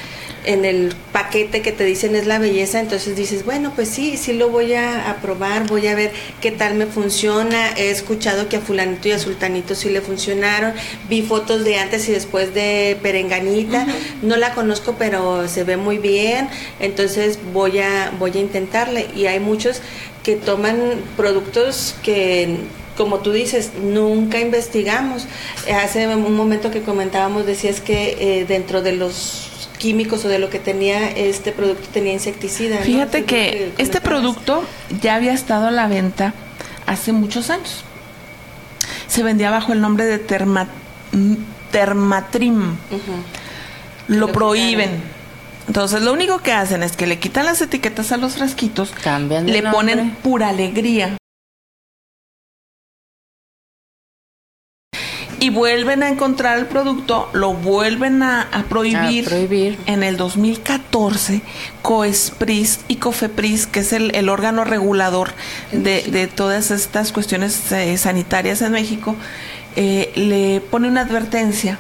en 0.45 0.65
el 0.65 0.95
paquete 1.13 1.63
que 1.63 1.73
te 1.73 1.85
dicen 1.85 2.15
es 2.15 2.27
la 2.27 2.39
belleza, 2.39 2.81
entonces 2.81 3.17
dices, 3.17 3.45
bueno, 3.45 3.73
pues 3.75 3.89
sí, 3.89 4.17
sí 4.17 4.33
lo 4.33 4.51
voy 4.51 4.75
a, 4.75 5.11
a 5.11 5.17
probar, 5.17 5.67
voy 5.67 5.87
a 5.87 5.95
ver 5.95 6.13
qué 6.41 6.51
tal 6.51 6.75
me 6.75 6.87
funciona. 6.87 7.71
He 7.77 7.91
escuchado 7.91 8.49
que 8.49 8.57
a 8.57 8.61
fulanito 8.61 9.09
y 9.09 9.13
a 9.13 9.19
sultanito 9.19 9.75
sí 9.75 9.89
le 9.89 10.01
funcionaron. 10.01 10.75
Vi 11.09 11.23
fotos 11.23 11.65
de 11.65 11.79
antes 11.79 12.09
y 12.09 12.13
después 12.13 12.55
de 12.55 12.99
Perenganita. 13.03 13.87
No 14.23 14.37
la 14.37 14.53
conozco, 14.55 14.97
pero 14.99 15.49
se 15.49 15.65
ve 15.65 15.77
muy 15.77 15.99
bien. 15.99 16.49
Entonces 16.79 17.39
voy 17.53 17.79
a 17.79 18.13
voy 18.19 18.33
a 18.35 18.41
intentarle 18.41 19.09
y 19.17 19.27
hay 19.27 19.41
muchos 19.41 19.81
que 20.25 20.35
toman 20.37 20.77
productos 21.17 21.95
que 22.03 22.59
como 22.97 23.19
tú 23.19 23.33
dices, 23.33 23.73
nunca 23.83 24.39
investigamos. 24.39 25.27
Hace 25.83 26.07
un 26.07 26.37
momento 26.37 26.71
que 26.71 26.83
comentábamos, 26.83 27.45
decías 27.45 27.81
que 27.81 28.17
eh, 28.41 28.45
dentro 28.47 28.83
de 28.83 28.93
los 28.93 29.69
químicos 29.79 30.25
o 30.25 30.29
de 30.29 30.39
lo 30.39 30.49
que 30.49 30.61
tenía 30.61 31.11
este 31.11 31.51
producto 31.51 31.89
tenía 31.93 32.13
insecticida. 32.13 32.79
Fíjate 32.79 33.25
que 33.25 33.73
este 33.79 34.01
producto 34.01 34.63
ya 35.03 35.17
había 35.17 35.33
estado 35.33 35.67
a 35.67 35.71
la 35.73 35.89
venta 35.89 36.35
hace 36.87 37.13
muchos 37.13 37.51
años. 37.51 37.83
Se 39.09 39.25
vendía 39.25 39.51
bajo 39.51 39.73
el 39.73 39.81
nombre 39.81 40.05
de 40.07 40.19
terma- 40.25 40.69
mm, 41.13 41.35
Termatrim. 41.73 42.77
Lo 44.07 44.27
Lo 44.29 44.33
prohíben. 44.33 44.91
quitaron. 44.91 45.14
Entonces 45.67 46.03
lo 46.03 46.13
único 46.13 46.39
que 46.39 46.53
hacen 46.53 46.83
es 46.83 46.97
que 46.97 47.07
le 47.07 47.19
quitan 47.19 47.47
las 47.47 47.61
etiquetas 47.61 48.13
a 48.13 48.17
los 48.17 48.35
frasquitos, 48.35 48.91
Cambian 49.03 49.47
le 49.47 49.63
nombre. 49.63 49.73
ponen 49.73 50.11
pura 50.17 50.51
alegría. 50.51 51.17
Y 55.41 55.51
vuelven 55.51 56.03
a 56.03 56.09
encontrar 56.09 56.59
el 56.59 56.65
producto, 56.67 57.29
lo 57.35 57.53
vuelven 57.53 58.23
a, 58.23 58.43
a 58.51 58.63
prohibir. 58.63 59.27
A 59.27 59.29
prohibir. 59.29 59.79
En 59.85 60.03
el 60.03 60.17
2014, 60.17 61.43
COESPRIS 61.83 62.81
y 62.89 62.97
COFEPRIS, 62.97 63.67
que 63.67 63.81
es 63.81 63.93
el, 63.93 64.15
el 64.15 64.31
órgano 64.31 64.65
regulador 64.65 65.33
de, 65.71 66.03
de 66.05 66.29
todas 66.29 66.71
estas 66.71 67.13
cuestiones 67.13 67.71
eh, 67.73 67.99
sanitarias 67.99 68.63
en 68.63 68.73
México, 68.73 69.17
eh, 69.77 70.13
le 70.15 70.63
pone 70.63 70.89
una 70.89 71.03
advertencia. 71.03 71.79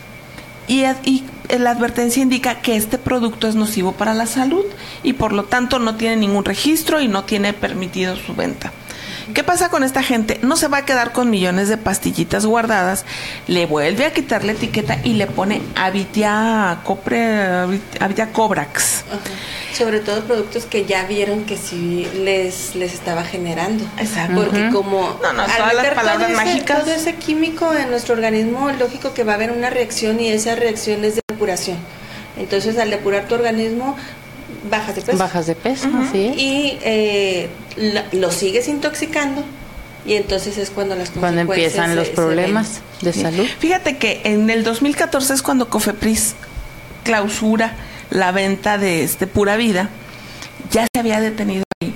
Y, 0.66 0.84
y 1.04 1.24
la 1.58 1.70
advertencia 1.70 2.22
indica 2.22 2.60
que 2.60 2.76
este 2.76 2.98
producto 2.98 3.48
es 3.48 3.54
nocivo 3.54 3.92
para 3.92 4.14
la 4.14 4.26
salud 4.26 4.64
y 5.02 5.12
por 5.14 5.32
lo 5.32 5.44
tanto 5.44 5.78
no 5.78 5.96
tiene 5.96 6.16
ningún 6.16 6.44
registro 6.44 7.00
y 7.00 7.08
no 7.08 7.24
tiene 7.24 7.52
permitido 7.52 8.16
su 8.16 8.34
venta. 8.34 8.72
¿Qué 9.34 9.42
pasa 9.42 9.68
con 9.68 9.82
esta 9.82 10.02
gente? 10.02 10.38
No 10.42 10.56
se 10.56 10.68
va 10.68 10.78
a 10.78 10.84
quedar 10.84 11.12
con 11.12 11.28
millones 11.28 11.68
de 11.68 11.76
pastillitas 11.76 12.46
guardadas, 12.46 13.04
le 13.48 13.66
vuelve 13.66 14.06
a 14.06 14.12
quitar 14.12 14.44
la 14.44 14.52
etiqueta 14.52 14.98
y 15.02 15.14
le 15.14 15.26
pone 15.26 15.60
Avitia, 15.74 16.78
Copre, 16.84 17.42
Avitia 18.00 18.28
Cobrax. 18.32 19.02
Ajá. 19.10 19.18
Sobre 19.76 19.98
todo 19.98 20.22
productos 20.22 20.66
que 20.66 20.84
ya 20.84 21.04
vieron 21.06 21.46
que 21.46 21.56
sí 21.56 22.06
les, 22.14 22.76
les 22.76 22.94
estaba 22.94 23.24
generando. 23.24 23.84
Exacto. 23.98 24.36
Porque 24.36 24.70
como 24.70 25.18
No, 25.20 25.32
no, 25.32 25.42
al 25.42 25.50
todas 25.50 25.74
las 25.74 25.86
palabras 25.94 26.16
todo 26.18 26.26
ese- 26.28 26.36
mágicas. 26.36 26.84
todo 26.84 26.94
ese 26.94 27.14
químico 27.16 27.74
en 27.74 27.90
nuestro 27.90 28.14
organismo, 28.14 28.70
lógico 28.70 29.14
que 29.14 29.24
va 29.24 29.32
a 29.32 29.34
haber 29.34 29.50
una 29.50 29.68
reacción 29.70 30.20
y 30.20 30.28
esa 30.28 30.54
reacción 30.54 31.04
es 31.04 31.16
de 31.16 31.22
depuración. 31.28 31.78
Entonces 32.36 32.78
al 32.78 32.90
depurar 32.90 33.26
tu 33.26 33.34
organismo, 33.34 33.96
bajas 34.70 34.96
de 34.96 35.02
peso. 35.02 35.18
Bajas 35.18 35.46
de 35.46 35.54
peso, 35.54 35.88
así 36.02 36.26
es. 36.26 36.36
Y 36.38 36.78
eh, 36.82 37.48
la- 37.76 38.06
lo 38.12 38.30
sigues 38.30 38.68
intoxicando 38.68 39.44
y 40.06 40.14
entonces 40.14 40.58
es 40.58 40.70
cuando 40.70 40.94
las 40.96 41.10
Cuando 41.10 41.40
empiezan 41.42 41.90
se- 41.90 41.96
los 41.96 42.08
problemas 42.08 42.80
de 43.00 43.12
salud. 43.12 43.46
Fíjate 43.58 43.96
que 43.98 44.20
en 44.24 44.50
el 44.50 44.64
2014 44.64 45.34
es 45.34 45.42
cuando 45.42 45.68
Cofepris 45.68 46.34
clausura 47.04 47.74
la 48.10 48.32
venta 48.32 48.78
de 48.78 49.02
este 49.04 49.26
pura 49.26 49.56
vida. 49.56 49.88
Ya 50.70 50.86
se 50.92 51.00
había 51.00 51.20
detenido 51.20 51.62
ahí. 51.80 51.94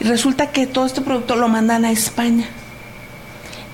Y 0.00 0.04
resulta 0.04 0.50
que 0.52 0.66
todo 0.66 0.86
este 0.86 1.00
producto 1.00 1.36
lo 1.36 1.48
mandan 1.48 1.84
a 1.84 1.90
España. 1.90 2.48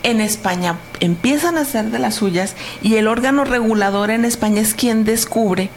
En 0.04 0.20
España 0.20 0.76
empiezan 1.00 1.56
a 1.56 1.62
hacer 1.62 1.86
de 1.86 1.98
las 1.98 2.16
suyas 2.16 2.54
y 2.82 2.96
el 2.96 3.08
órgano 3.08 3.44
regulador 3.44 4.10
en 4.10 4.26
España 4.26 4.60
es 4.60 4.74
quien 4.74 5.04
descubre 5.04 5.70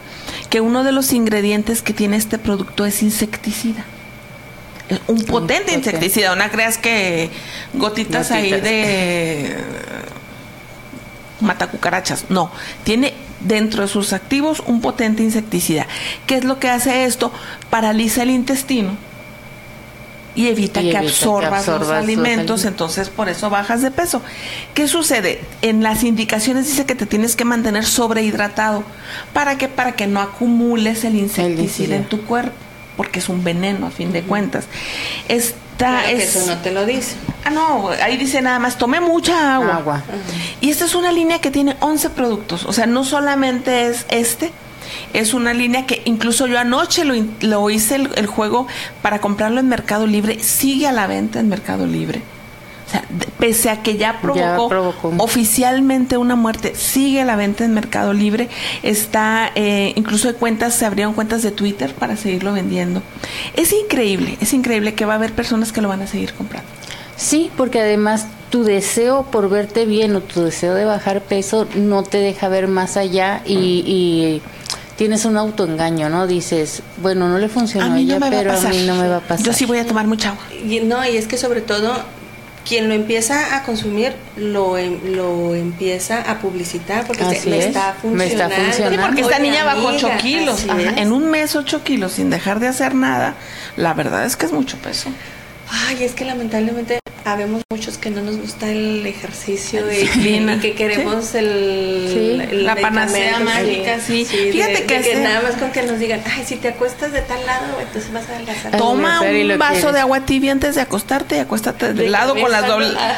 que 0.50 0.60
uno 0.60 0.84
de 0.84 0.92
los 0.92 1.14
ingredientes 1.14 1.80
que 1.80 1.94
tiene 1.94 2.18
este 2.18 2.38
producto 2.38 2.84
es 2.84 3.02
insecticida. 3.02 3.84
Un 5.06 5.22
potente 5.24 5.72
insecticida, 5.72 6.36
no 6.36 6.50
creas 6.50 6.76
que 6.76 7.30
gotitas, 7.72 8.30
ahí 8.30 8.50
Gotitas. 8.50 8.62
de 8.62 9.56
mata 11.40 11.68
cucarachas. 11.68 12.26
No, 12.28 12.50
tiene 12.84 13.14
dentro 13.40 13.82
de 13.82 13.88
sus 13.88 14.12
activos 14.12 14.62
un 14.66 14.82
potente 14.82 15.22
insecticida. 15.22 15.86
¿Qué 16.26 16.36
es 16.36 16.44
lo 16.44 16.58
que 16.58 16.68
hace 16.68 17.04
esto? 17.04 17.32
Paraliza 17.70 18.24
el 18.24 18.30
intestino 18.30 19.07
y 20.38 20.46
evita, 20.46 20.80
Y 20.80 20.84
que, 20.84 20.96
evita 20.96 21.00
absorbas 21.00 21.50
los 21.50 21.58
absorbas 21.68 21.80
los 21.80 21.90
alimentos, 21.90 22.26
alimentos. 22.26 22.64
entonces 22.64 23.08
por 23.08 23.28
eso 23.28 23.50
bajas 23.50 23.82
de 23.82 23.90
peso. 23.90 24.22
¿Qué 24.72 24.86
sucede? 24.86 25.40
En 25.62 25.82
las 25.82 26.04
indicaciones 26.04 26.68
dice 26.68 26.86
que 26.86 26.94
te 26.94 27.06
tienes 27.06 27.34
que 27.34 27.44
mantener 27.44 27.84
sobrehidratado. 27.84 28.84
¿Para 29.32 29.58
qué? 29.58 29.66
Para 29.66 29.96
que 29.96 30.06
no 30.06 30.20
acumules 30.20 31.02
el 31.02 31.16
insecticida 31.16 31.96
en 31.96 32.04
tu 32.04 32.24
cuerpo, 32.24 32.54
porque 32.96 33.18
es 33.18 33.28
un 33.28 33.42
veneno 33.42 33.88
a 33.88 33.90
fin 33.90 34.12
de 34.12 34.22
cuentas. 34.22 34.66
Esta 35.26 35.56
Claro 35.76 36.06
que 36.06 36.22
es 36.22 36.36
eso 36.36 36.46
no 36.46 36.60
te 36.60 36.70
lo 36.70 36.86
dice. 36.86 37.16
Ah, 37.44 37.50
no, 37.50 37.88
ahí 37.88 38.16
dice 38.16 38.40
nada 38.40 38.60
más, 38.60 38.78
tomé 38.78 39.00
mucha 39.00 39.56
agua. 39.56 39.76
Agua. 39.76 40.02
Y 40.60 40.70
esta 40.70 40.84
es 40.84 40.94
una 40.94 41.10
línea 41.10 41.40
que 41.40 41.50
tiene 41.50 41.76
11 41.80 42.10
productos. 42.10 42.64
O 42.64 42.72
sea, 42.72 42.86
no 42.86 43.02
solamente 43.04 43.88
es 43.88 44.06
este, 44.08 44.52
es 45.12 45.34
una 45.34 45.54
línea 45.54 45.86
que 45.86 46.02
incluso 46.04 46.46
yo 46.46 46.58
anoche 46.58 47.04
lo, 47.04 47.14
lo 47.40 47.70
hice 47.70 47.96
el, 47.96 48.10
el 48.16 48.26
juego 48.26 48.66
para 49.02 49.20
comprarlo 49.20 49.60
en 49.60 49.68
Mercado 49.68 50.06
Libre. 50.06 50.42
Sigue 50.42 50.86
a 50.86 50.92
la 50.92 51.06
venta 51.06 51.40
en 51.40 51.48
Mercado 51.48 51.86
Libre. 51.86 52.22
O 52.86 52.90
sea, 52.90 53.04
de- 53.10 53.26
pese 53.38 53.68
a 53.68 53.82
que 53.82 53.96
ya 53.98 54.18
provocó, 54.22 54.68
provocó. 54.68 55.12
oficialmente 55.18 56.16
una 56.16 56.36
muerte, 56.36 56.74
sigue 56.74 57.20
a 57.20 57.24
la 57.26 57.36
venta 57.36 57.64
en 57.64 57.74
Mercado 57.74 58.12
Libre. 58.14 58.48
Está, 58.82 59.50
eh, 59.54 59.92
incluso 59.96 60.28
hay 60.28 60.34
cuentas, 60.34 60.74
se 60.74 60.86
abrieron 60.86 61.12
cuentas 61.14 61.42
de 61.42 61.50
Twitter 61.50 61.92
para 61.94 62.16
seguirlo 62.16 62.52
vendiendo. 62.54 63.02
Es 63.54 63.72
increíble, 63.72 64.38
es 64.40 64.52
increíble 64.54 64.94
que 64.94 65.04
va 65.04 65.12
a 65.14 65.16
haber 65.16 65.32
personas 65.34 65.70
que 65.72 65.82
lo 65.82 65.88
van 65.88 66.00
a 66.02 66.06
seguir 66.06 66.32
comprando. 66.32 66.68
Sí, 67.16 67.50
porque 67.56 67.80
además 67.80 68.26
tu 68.48 68.64
deseo 68.64 69.24
por 69.24 69.50
verte 69.50 69.84
bien 69.84 70.16
o 70.16 70.20
tu 70.22 70.42
deseo 70.42 70.72
de 70.74 70.84
bajar 70.86 71.20
peso 71.20 71.66
no 71.74 72.02
te 72.04 72.16
deja 72.18 72.48
ver 72.48 72.68
más 72.68 72.96
allá 72.96 73.42
y, 73.44 73.54
y 73.86 74.40
tienes 74.98 75.24
un 75.24 75.36
autoengaño, 75.36 76.10
¿no? 76.10 76.26
Dices, 76.26 76.82
bueno, 77.00 77.28
no 77.28 77.38
le 77.38 77.48
funcionó 77.48 77.94
a, 77.94 77.98
ella, 77.98 78.18
pero 78.18 78.52
a 78.52 78.60
mí 78.68 78.82
no 78.84 78.96
me 78.96 79.06
va 79.06 79.18
a 79.18 79.20
pasar. 79.20 79.46
Yo 79.46 79.52
sí 79.52 79.64
voy 79.64 79.78
a 79.78 79.86
tomar 79.86 80.08
mucha 80.08 80.30
agua. 80.30 80.42
Y 80.52 80.80
no, 80.80 81.08
y 81.08 81.16
es 81.16 81.28
que 81.28 81.38
sobre 81.38 81.60
todo 81.60 82.02
quien 82.66 82.88
lo 82.88 82.94
empieza 82.94 83.56
a 83.56 83.62
consumir 83.62 84.12
lo, 84.36 84.76
em- 84.76 84.98
lo 85.14 85.54
empieza 85.54 86.20
a 86.20 86.40
publicitar 86.40 87.06
porque 87.06 87.22
Así 87.22 87.48
me, 87.48 87.58
es, 87.58 87.66
está 87.66 87.94
me 88.02 88.26
está 88.26 88.50
funcionando. 88.50 88.96
Sí, 88.96 88.98
porque 89.00 89.20
esta 89.20 89.36
Oye, 89.36 89.50
niña 89.50 89.64
bajó 89.64 89.88
amiga, 89.88 90.08
8 90.08 90.18
kilos. 90.20 90.66
Ajá. 90.68 91.00
En 91.00 91.12
un 91.12 91.30
mes 91.30 91.54
8 91.54 91.84
kilos 91.84 92.12
sin 92.12 92.28
dejar 92.28 92.58
de 92.58 92.66
hacer 92.66 92.96
nada. 92.96 93.36
La 93.76 93.94
verdad 93.94 94.26
es 94.26 94.36
que 94.36 94.46
es 94.46 94.52
mucho 94.52 94.76
peso. 94.78 95.10
Ay, 95.70 96.02
es 96.02 96.12
que 96.12 96.24
lamentablemente 96.24 96.98
habemos 97.32 97.62
muchos 97.70 97.98
que 97.98 98.10
no 98.10 98.20
nos 98.22 98.36
gusta 98.38 98.68
el 98.70 99.04
ejercicio 99.06 99.90
y, 99.92 99.96
y 100.18 100.58
que 100.60 100.74
queremos 100.74 101.34
el, 101.34 102.06
Sí, 102.08 102.48
el 102.50 102.64
la 102.66 102.76
panacea 102.76 103.38
mágica, 103.40 103.98
sí. 104.00 104.24
de- 104.24 104.52
Fíjate 104.52 104.84
que 104.84 104.98
de 104.98 105.02
que 105.10 105.16
nada 105.16 105.42
más 105.42 105.54
con 105.56 105.70
que 105.70 105.82
nos 105.82 105.98
digan, 105.98 106.22
ay, 106.26 106.44
si 106.46 106.56
te 106.56 106.68
acuestas 106.68 107.12
de 107.12 107.20
tal 107.22 107.44
lado, 107.46 107.66
entonces 107.80 108.12
vas 108.12 108.28
a 108.28 108.34
adelgazar. 108.34 108.76
Toma 108.76 109.20
un 109.20 109.58
vaso 109.58 109.72
quieres. 109.74 109.92
de 109.94 110.00
agua 110.00 110.20
tibia 110.20 110.52
antes 110.52 110.74
de 110.74 110.80
acostarte 110.80 111.36
y 111.36 111.38
acuéstate 111.40 111.92
de 111.94 112.02
De 112.04 112.08
lado 112.10 112.34
con 112.34 112.50
las, 112.50 112.64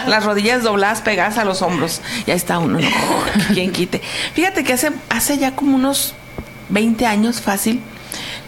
las 0.06 0.24
rodillas 0.24 0.62
dobladas 0.62 1.00
pegadas 1.02 1.38
a 1.38 1.44
los 1.44 1.62
hombros. 1.62 2.00
Y 2.26 2.30
ahí 2.30 2.36
está 2.36 2.58
uno, 2.58 2.78
¿no? 2.80 2.88
Quien 3.54 3.72
quite. 3.72 4.00
Fíjate 4.34 4.64
que 4.64 4.72
hace, 4.72 4.90
hace 5.08 5.38
ya 5.38 5.54
como 5.56 5.76
unos 5.76 6.14
20 6.70 7.06
años 7.06 7.40
fácil, 7.40 7.80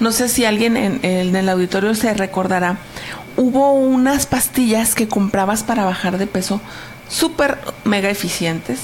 no 0.00 0.10
sé 0.12 0.28
si 0.28 0.44
alguien 0.44 0.76
en, 0.76 1.00
en 1.04 1.34
el 1.36 1.48
auditorio 1.48 1.94
se 1.94 2.12
recordará, 2.14 2.78
hubo 3.36 3.72
unas 3.72 4.26
pastillas 4.26 4.94
que 4.94 5.08
comprabas 5.08 5.62
para 5.62 5.84
bajar 5.84 6.18
de 6.18 6.26
peso 6.26 6.60
súper 7.08 7.58
mega 7.84 8.08
eficientes 8.10 8.80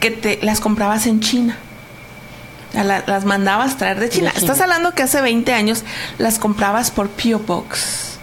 que 0.00 0.10
te 0.10 0.38
las 0.42 0.60
comprabas 0.60 1.06
en 1.06 1.20
China. 1.20 1.56
La- 2.74 3.02
las 3.06 3.24
mandabas 3.24 3.76
traer 3.78 3.98
de 3.98 4.08
China. 4.10 4.30
China. 4.30 4.40
Estás 4.40 4.60
hablando 4.60 4.92
que 4.92 5.02
hace 5.02 5.20
20 5.20 5.52
años 5.54 5.84
las 6.18 6.38
comprabas 6.38 6.90
por 6.90 7.08
P.O. 7.08 7.38
Box. 7.40 8.18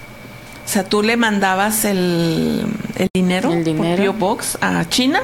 O 0.65 0.67
sea, 0.67 0.83
tú 0.83 1.01
le 1.03 1.17
mandabas 1.17 1.85
el, 1.85 2.65
el 2.95 3.09
dinero, 3.13 3.51
El 3.51 3.63
dinero. 3.63 3.95
por 3.95 4.03
P.O. 4.03 4.13
Box 4.13 4.57
a 4.61 4.87
China 4.89 5.21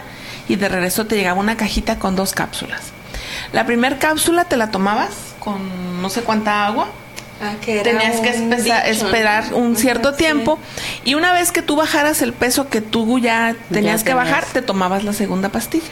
y 0.47 0.55
de 0.55 0.69
regreso 0.69 1.05
te 1.05 1.15
llegaba 1.15 1.39
una 1.39 1.55
cajita 1.57 1.97
con 1.99 2.15
dos 2.15 2.33
cápsulas. 2.33 2.81
La 3.53 3.65
primera 3.65 3.97
cápsula 3.99 4.45
te 4.45 4.57
la 4.57 4.71
tomabas 4.71 5.09
con 5.39 6.01
no 6.01 6.09
sé 6.09 6.21
cuánta 6.21 6.65
agua. 6.65 6.87
Ah, 7.43 7.55
que 7.59 7.79
Tenías 7.81 8.19
que 8.19 8.29
un 8.39 8.53
espesa- 8.53 8.83
dicho, 8.83 9.03
¿no? 9.03 9.07
esperar 9.09 9.53
un 9.53 9.71
Ajá, 9.71 9.81
cierto 9.81 10.11
sí. 10.11 10.17
tiempo 10.17 10.59
y 11.05 11.15
una 11.15 11.33
vez 11.33 11.51
que 11.51 11.61
tú 11.61 11.75
bajaras 11.75 12.21
el 12.21 12.33
peso 12.33 12.69
que 12.69 12.81
tú 12.81 13.17
ya 13.19 13.55
tenías 13.71 14.01
Ya 14.01 14.05
que 14.05 14.13
bajar, 14.13 14.45
te 14.45 14.61
tomabas 14.61 15.03
la 15.03 15.13
segunda 15.13 15.49
pastilla. 15.49 15.87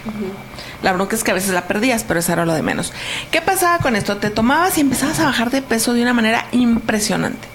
La 0.83 0.93
bronca 0.93 1.15
es 1.15 1.23
que 1.23 1.31
a 1.31 1.33
veces 1.33 1.51
la 1.53 1.67
perdías, 1.67 2.03
pero 2.03 2.19
eso 2.19 2.31
era 2.33 2.45
lo 2.45 2.53
de 2.53 2.61
menos. 2.61 2.93
¿Qué 3.31 3.41
pasaba 3.41 3.79
con 3.79 3.95
esto? 3.95 4.17
Te 4.17 4.29
tomabas 4.29 4.77
y 4.77 4.81
empezabas 4.81 5.19
a 5.19 5.25
bajar 5.25 5.49
de 5.49 5.61
peso 5.61 5.93
de 5.93 6.01
una 6.03 6.13
manera 6.13 6.45
impresionante. 6.51 7.47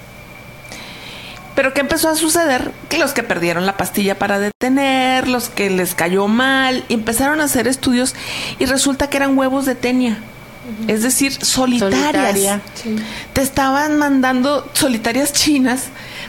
Pero 1.55 1.73
¿qué 1.73 1.81
empezó 1.83 2.09
a 2.09 2.17
suceder? 2.17 2.73
Que 2.89 2.99
los 2.99 3.13
que 3.13 3.23
perdieron 3.23 3.65
la 3.65 3.77
pastilla 3.77 4.19
para 4.19 4.41
detener, 4.41 5.29
los 5.29 5.51
que 5.51 5.71
les 5.71 5.95
cayó 5.95 6.27
mal, 6.27 6.85
y 6.89 6.95
empezaron 6.95 7.41
a 7.41 7.45
hacer 7.45 7.69
estudios 7.69 8.17
y 8.59 8.67
resulta 8.67 9.09
que 9.09 9.19
eran 9.19 9.39
huevos 9.39 9.65
de 9.65 9.77
tenia. 9.77 10.19
Es 10.89 11.03
decir, 11.03 11.33
solitarias. 11.33 12.03
Solitaria. 12.03 12.61
Sí. 12.75 12.97
Te 13.33 13.43
estaban 13.43 13.99
mandando 13.99 14.69
solitarias 14.73 15.33
chinas 15.33 15.89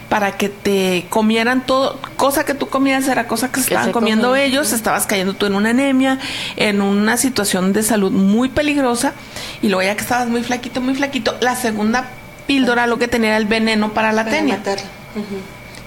para 0.09 0.37
que 0.37 0.49
te 0.49 1.05
comieran 1.09 1.65
todo, 1.65 1.99
cosa 2.15 2.45
que 2.45 2.53
tú 2.53 2.67
comías 2.67 3.07
era 3.07 3.27
cosa 3.27 3.51
que 3.51 3.61
se 3.61 3.67
Que 3.67 3.73
estaban 3.73 3.91
comiendo 3.91 4.35
ellos, 4.35 4.73
estabas 4.73 5.07
cayendo 5.07 5.33
tú 5.33 5.45
en 5.45 5.55
una 5.55 5.71
anemia, 5.71 6.19
en 6.57 6.81
una 6.81 7.17
situación 7.17 7.73
de 7.73 7.83
salud 7.83 8.11
muy 8.11 8.49
peligrosa, 8.49 9.13
y 9.61 9.69
luego 9.69 9.83
ya 9.83 9.95
que 9.95 10.01
estabas 10.01 10.27
muy 10.27 10.43
flaquito, 10.43 10.81
muy 10.81 10.95
flaquito, 10.95 11.35
la 11.41 11.55
segunda 11.55 12.09
píldora 12.45 12.87
lo 12.87 12.99
que 12.99 13.07
tenía 13.07 13.29
era 13.29 13.37
el 13.37 13.45
veneno 13.45 13.93
para 13.93 14.11
la 14.11 14.23
Para 14.23 14.37
tenia, 14.37 14.57
matarla. 14.57 14.83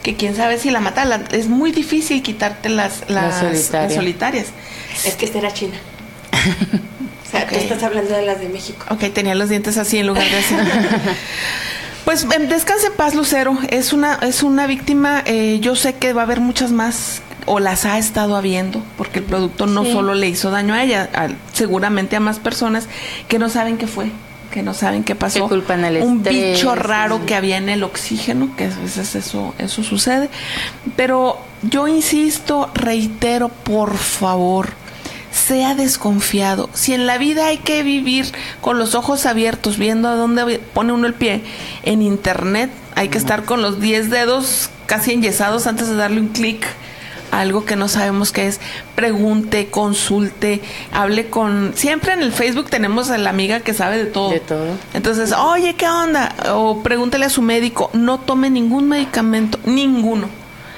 Que 0.02 0.16
quién 0.16 0.34
sabe 0.34 0.58
si 0.58 0.70
la 0.70 0.80
mata, 0.80 1.04
es 1.32 1.48
muy 1.48 1.70
difícil 1.70 2.22
quitarte 2.22 2.68
las, 2.68 3.08
las, 3.08 3.40
solitaria. 3.40 3.88
las 3.88 3.94
solitarias. 3.94 4.46
Es 5.04 5.14
que 5.14 5.26
esta 5.26 5.38
era 5.38 5.52
China. 5.52 5.76
O 7.28 7.30
sea, 7.30 7.42
Ok. 7.44 7.48
tú 7.50 7.54
estás 7.58 7.82
hablando 7.82 8.14
de 8.14 8.22
las 8.24 8.40
de 8.40 8.48
México. 8.48 8.86
Ok, 8.90 9.12
tenía 9.12 9.34
los 9.34 9.48
dientes 9.50 9.76
así 9.78 9.98
en 9.98 10.06
lugar 10.06 10.24
de 10.28 10.36
así. 10.38 10.54
Pues 12.04 12.24
em, 12.34 12.48
descanse 12.48 12.86
en 12.86 12.94
paz, 12.94 13.14
Lucero. 13.14 13.58
Es 13.68 13.92
una, 13.92 14.14
es 14.22 14.42
una 14.42 14.66
víctima. 14.66 15.22
eh, 15.26 15.58
yo 15.60 15.76
sé 15.76 15.94
que 15.94 16.12
va 16.14 16.22
a 16.22 16.24
haber 16.24 16.40
muchas 16.40 16.72
más 16.72 17.20
o 17.44 17.60
las 17.60 17.84
ha 17.84 17.98
estado 17.98 18.34
habiendo, 18.36 18.82
porque 18.96 19.18
el 19.18 19.26
producto 19.26 19.66
no 19.66 19.84
Sí. 19.84 19.92
solo 19.92 20.14
le 20.14 20.28
hizo 20.28 20.50
daño 20.50 20.72
a 20.74 20.82
ella, 20.82 21.08
a- 21.14 21.28
seguramente 21.52 22.16
a 22.16 22.20
más 22.20 22.38
personas 22.38 22.88
que 23.28 23.38
no 23.38 23.48
saben 23.50 23.76
qué 23.78 23.86
fue, 23.86 24.10
que 24.50 24.62
no 24.62 24.72
saben 24.72 25.04
qué 25.04 25.14
pasó. 25.16 25.44
Que 25.48 25.54
culpan 25.54 25.84
el 25.84 26.02
Un 26.02 26.18
estrés, 26.18 26.56
bicho 26.56 26.74
raro 26.74 27.18
sí. 27.18 27.22
que 27.26 27.34
había 27.34 27.58
en 27.58 27.68
el 27.68 27.82
oxígeno, 27.84 28.54
que 28.56 28.64
a 28.64 28.68
veces 28.68 29.14
eso, 29.14 29.54
eso 29.58 29.82
sucede. 29.82 30.30
Pero 30.96 31.38
yo 31.62 31.88
insisto, 31.88 32.70
reitero, 32.74 33.48
por 33.50 33.96
favor, 33.98 34.70
sea 35.38 35.74
desconfiado. 35.74 36.68
Si 36.74 36.92
en 36.92 37.06
la 37.06 37.16
vida 37.16 37.46
hay 37.46 37.58
que 37.58 37.82
vivir 37.82 38.26
con 38.60 38.78
los 38.78 38.94
ojos 38.94 39.24
abiertos, 39.24 39.78
viendo 39.78 40.08
a 40.08 40.14
dónde 40.14 40.58
pone 40.74 40.92
uno 40.92 41.06
el 41.06 41.14
pie, 41.14 41.42
en 41.84 42.02
internet 42.02 42.70
hay 42.94 43.08
que 43.08 43.18
estar 43.18 43.44
con 43.44 43.62
los 43.62 43.80
10 43.80 44.10
dedos 44.10 44.70
casi 44.86 45.12
enyesados 45.12 45.66
antes 45.66 45.88
de 45.88 45.94
darle 45.94 46.20
un 46.20 46.28
clic 46.28 46.66
a 47.30 47.40
algo 47.40 47.64
que 47.64 47.76
no 47.76 47.88
sabemos 47.88 48.32
qué 48.32 48.48
es. 48.48 48.60
Pregunte, 48.94 49.68
consulte, 49.68 50.60
hable 50.92 51.28
con... 51.28 51.72
Siempre 51.76 52.12
en 52.12 52.22
el 52.22 52.32
Facebook 52.32 52.68
tenemos 52.70 53.10
a 53.10 53.18
la 53.18 53.30
amiga 53.30 53.60
que 53.60 53.74
sabe 53.74 53.98
de 53.98 54.06
todo. 54.06 54.30
De 54.30 54.40
todo. 54.40 54.76
Entonces, 54.94 55.32
oye, 55.32 55.74
¿qué 55.74 55.88
onda? 55.88 56.34
O 56.52 56.82
pregúntele 56.82 57.26
a 57.26 57.30
su 57.30 57.42
médico, 57.42 57.90
no 57.92 58.18
tome 58.18 58.50
ningún 58.50 58.88
medicamento, 58.88 59.58
ninguno. 59.64 60.28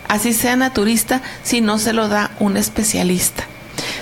Así 0.08 0.32
sea 0.32 0.56
naturista, 0.56 1.22
si 1.42 1.60
no 1.60 1.78
se 1.78 1.92
lo 1.92 2.08
da 2.08 2.32
un 2.40 2.56
especialista. 2.56 3.44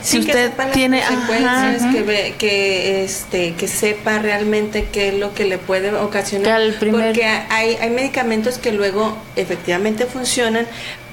Si 0.09 0.19
Sí, 0.21 0.25
que 0.25 0.31
usted 0.33 0.53
las 0.57 0.73
tiene 0.73 1.00
consecuencias, 1.03 1.83
ajá, 1.83 1.91
que, 1.93 2.03
ve- 2.03 2.35
que 2.38 3.05
este 3.05 3.55
que 3.55 3.69
sepa 3.69 4.19
realmente 4.19 4.87
qué 4.91 5.09
es 5.09 5.15
lo 5.15 5.35
que 5.35 5.45
le 5.45 5.59
puede 5.59 5.91
Que 5.91 5.97
ocasionar 5.97 6.61
primer- 6.81 7.07
porque 7.07 7.27
hay 7.27 7.77
hay 7.81 7.91
medicamentos 7.91 8.57
que 8.59 8.73
luego 8.73 9.17
efectivamente 9.37 10.07
funcionan 10.07 10.67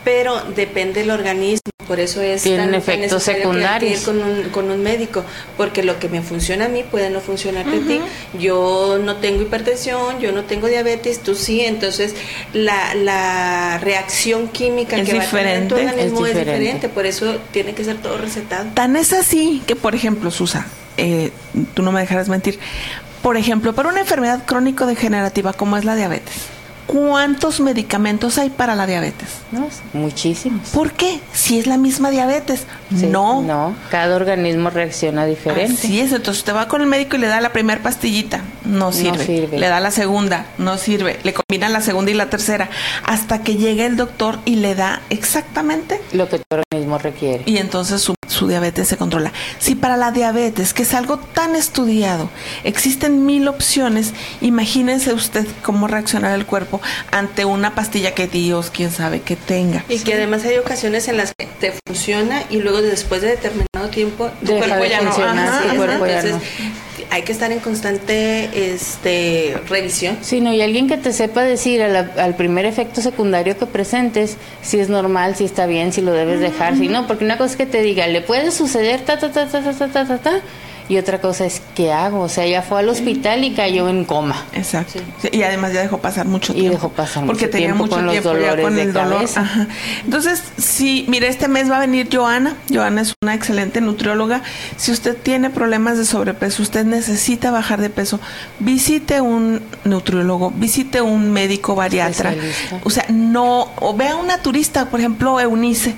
pero 0.06 0.40
depende 0.56 1.02
del 1.02 1.10
organismo 1.12 1.60
por 1.88 2.00
eso 2.00 2.22
es 2.22 2.44
Tienen 2.44 2.62
tan- 2.62 2.72
tan 2.72 2.80
efectos 2.82 3.12
necesario 3.13 3.39
que 3.42 3.44
secundarios. 3.48 4.00
ir 4.00 4.06
con 4.06 4.22
un, 4.24 4.50
con 4.50 4.72
un 4.72 4.82
médico 4.84 5.24
porque 5.58 5.84
lo 5.84 6.00
que 6.00 6.10
me 6.10 6.22
funciona 6.22 6.65
a 6.65 6.70
mí 6.70 6.84
puede 6.84 7.10
no 7.10 7.20
funcionarte 7.22 7.77
a 7.77 7.82
ti 7.82 8.00
yo 8.39 9.00
no 9.04 9.18
tengo 9.18 9.42
hipertensión 9.42 10.20
yo 10.20 10.32
no 10.32 10.44
tengo 10.44 10.68
diabetes 10.68 11.20
tú 11.22 11.36
sí 11.36 11.62
entonces 11.62 12.15
la, 12.54 12.94
la 12.96 13.77
reacción 13.82 14.48
química 14.48 14.98
Es 14.98 15.10
que 15.10 15.18
va 15.18 15.24
a 15.24 15.30
tener 15.30 15.68
tu 15.68 15.75
diferente. 15.75 15.92
organismo 15.92 16.25
Es 16.25 16.32
es 16.32 16.38
diferente. 16.38 16.60
diferente 16.60 16.89
por 16.89 17.06
eso 17.06 17.38
tiene 17.51 17.74
que 17.74 17.84
ser 17.84 17.98
todo 17.98 18.18
recetado 18.18 18.65
Tan 18.74 18.96
es 18.96 19.13
así 19.13 19.62
que, 19.65 19.75
por 19.75 19.96
ejemplo, 19.96 20.32
Susa, 20.32 20.65
eh, 20.98 21.32
tú 21.74 21.82
no 21.84 21.92
me 21.92 22.00
dejarás 22.01 22.30
mentir. 22.30 22.60
Por 23.22 23.38
ejemplo, 23.38 23.74
para 23.74 23.89
una 23.89 24.00
enfermedad 24.01 24.44
crónico-degenerativa 24.46 25.54
como 25.54 25.77
es 25.77 25.86
la 25.86 25.96
diabetes, 25.96 26.34
¿cuántos 26.88 27.60
medicamentos 27.60 28.38
hay 28.38 28.50
para 28.50 28.75
la 28.75 28.86
diabetes? 28.86 29.30
¿no? 29.51 29.68
Muchísimos. 29.94 30.70
¿Por 30.70 30.92
qué? 30.92 31.20
Si 31.34 31.60
es 31.60 31.68
la 31.68 31.77
misma 31.77 32.10
diabetes. 32.12 32.65
Sí, 32.96 33.08
no. 33.08 33.42
No, 33.42 33.75
cada 33.89 34.15
organismo 34.15 34.70
reacciona 34.70 35.25
diferente. 35.25 35.74
Así 35.74 36.00
es, 36.00 36.12
entonces 36.12 36.40
usted 36.40 36.55
va 36.55 36.68
con 36.68 36.81
el 36.81 36.88
médico 36.88 37.16
y 37.16 37.20
le 37.20 37.27
da 37.27 37.42
la 37.42 37.51
primera 37.51 37.81
pastillita, 37.81 38.42
no 38.66 38.92
sirve. 38.92 39.25
sirve. 39.25 39.60
Le 39.60 39.68
da 39.68 39.80
la 39.80 39.92
segunda, 39.92 40.46
no 40.58 40.78
sirve. 40.78 41.20
Le 41.24 41.34
combinan 41.34 41.74
la 41.74 41.82
segunda 41.82 42.12
y 42.12 42.14
la 42.14 42.30
tercera, 42.30 42.70
hasta 43.06 43.42
que 43.42 43.56
llegue 43.56 43.86
el 43.86 43.96
doctor 43.98 44.40
y 44.46 44.56
le 44.58 44.75
da 44.75 45.01
exactamente 45.10 46.01
Lo 46.14 46.28
que 46.30 46.40
tu 46.40 46.46
organismo 46.50 46.98
requiere. 46.98 47.44
y 47.46 47.58
entonces 47.58 48.01
su, 48.01 48.16
su 48.28 48.48
diabetes 48.48 48.88
se 48.88 48.98
controla. 48.98 49.32
Si 49.60 49.75
para 49.75 49.98
la 49.98 50.12
diabetes, 50.12 50.74
que 50.74 50.84
es 50.84 50.94
algo 50.94 51.18
tan 51.18 51.56
estudiado, 51.56 52.30
existen 52.64 53.25
mil 53.25 53.48
opciones, 53.48 54.14
imagínense 54.42 55.14
usted 55.14 55.46
cómo 55.64 55.88
reaccionará 55.88 56.36
el 56.36 56.46
cuerpo 56.46 56.82
ante 57.12 57.46
una 57.46 57.75
pastilla 57.75 58.14
que 58.14 58.28
Dios, 58.28 58.72
quién 58.74 58.92
sabe 58.92 59.22
que 59.22 59.36
tenga. 59.36 59.84
Y 59.90 60.00
que 60.00 60.14
además 60.14 60.44
hay 60.46 60.58
ocasiones 60.58 61.08
en 61.08 61.18
las 61.18 61.34
que 61.38 61.46
te 61.60 61.74
funciona 61.86 62.44
y 62.50 62.58
luego 62.60 62.82
después 62.82 63.22
de 63.22 63.30
determinado 63.30 63.90
tiempo 63.92 64.30
tu 64.42 64.54
Deja 64.54 64.60
cuerpo 64.68 64.84
de 64.84 64.90
ya 64.90 65.01
no. 65.01 65.12
Ajá, 65.12 65.60
ajá. 65.66 65.75
cuerpo 65.75 66.06
ya 66.08 66.20
Entonces, 66.22 66.50
hay 67.09 67.22
que 67.24 67.31
estar 67.31 67.51
en 67.51 67.59
constante 67.59 68.50
este 68.74 69.55
revisión. 69.68 70.18
Sí, 70.22 70.41
no, 70.41 70.53
y 70.53 70.61
alguien 70.61 70.87
que 70.87 70.98
te 70.98 71.13
sepa 71.13 71.44
decir 71.44 71.79
la- 71.81 72.11
al 72.18 72.35
primer 72.35 72.65
efecto 72.65 73.01
secundario 73.01 73.57
que 73.57 73.65
presentes 73.65 74.37
si 74.61 74.79
es 74.79 74.89
normal, 74.89 75.35
si 75.35 75.46
está 75.46 75.65
bien, 75.65 75.91
si 75.94 76.01
lo 76.01 76.11
debes 76.11 76.39
dejar, 76.39 76.75
si 76.77 76.87
no, 76.87 77.07
porque 77.07 77.25
una 77.25 77.37
cosa 77.37 77.51
es 77.51 77.57
que 77.57 77.65
te 77.65 77.81
diga, 77.81 78.07
le 78.07 78.22
puede 78.22 78.51
suceder 78.51 79.01
ta 79.01 79.18
ta 79.20 79.31
ta 79.31 79.48
ta 79.48 79.61
ta 79.61 79.74
ta 79.74 79.87
ta 79.91 80.05
ta, 80.07 80.18
ta, 80.18 80.41
y 80.88 80.98
otra 80.98 81.20
cosa 81.20 81.46
es 81.46 81.62
qué 81.76 81.92
hago, 81.92 82.22
o 82.22 82.30
sea, 82.30 82.46
ya 82.46 82.62
fue 82.62 82.80
al 82.80 82.90
hospital 82.90 83.44
y 83.44 83.54
cayó 83.54 83.90
en 83.90 84.06
coma. 84.06 84.36
Exacto. 84.54 85.00
Sí, 85.22 85.30
Y 85.32 85.44
además 85.44 85.74
ya 85.74 85.82
dejó 85.82 85.98
pasar 86.00 86.26
mucho 86.28 86.54
Y 86.54 86.58
tiempo. 86.58 86.74
dejó 86.76 86.90
pasar 86.90 87.26
Porque 87.26 87.46
mucho 87.46 87.52
tenía 87.52 87.68
tiempo 87.70 87.84
mucho 87.86 87.96
con 87.96 88.06
los 88.06 88.12
tiempo 88.14 88.30
ya 88.34 88.38
dolores 88.40 88.66
con 88.66 88.76
de 88.76 88.82
el 88.84 88.94
dolor. 88.94 89.14
cabeza. 89.16 89.42
Ajá. 89.42 89.68
Entonces, 90.04 90.44
sí, 90.58 91.06
mire, 91.08 91.28
este 91.28 91.48
mes 91.48 91.70
va 91.72 91.78
a 91.78 91.80
venir 91.80 92.08
Joana. 92.12 92.56
Joana 92.72 93.02
es 93.02 93.14
una 93.24 93.34
excelente 93.34 93.82
nutrióloga. 93.82 94.42
Si 94.78 94.92
usted 94.92 95.18
tiene 95.18 95.50
problemas 95.50 95.98
de 95.98 96.06
sobrepeso, 96.06 96.62
usted 96.62 96.86
necesita 96.86 97.52
bajar 97.52 97.82
de 97.82 97.90
peso, 97.90 98.20
visite 98.60 99.22
un 99.22 99.62
nutriólogo, 99.86 100.52
visite 100.52 101.02
un 101.02 101.32
médico 101.32 101.76
bariatra. 101.76 102.34
O 102.84 102.90
sea, 102.90 103.06
no, 103.10 103.72
o 103.80 103.96
vea 103.96 104.16
una 104.16 104.38
turista, 104.40 104.86
por 104.90 105.00
ejemplo, 105.00 105.40
Eunice 105.40 105.96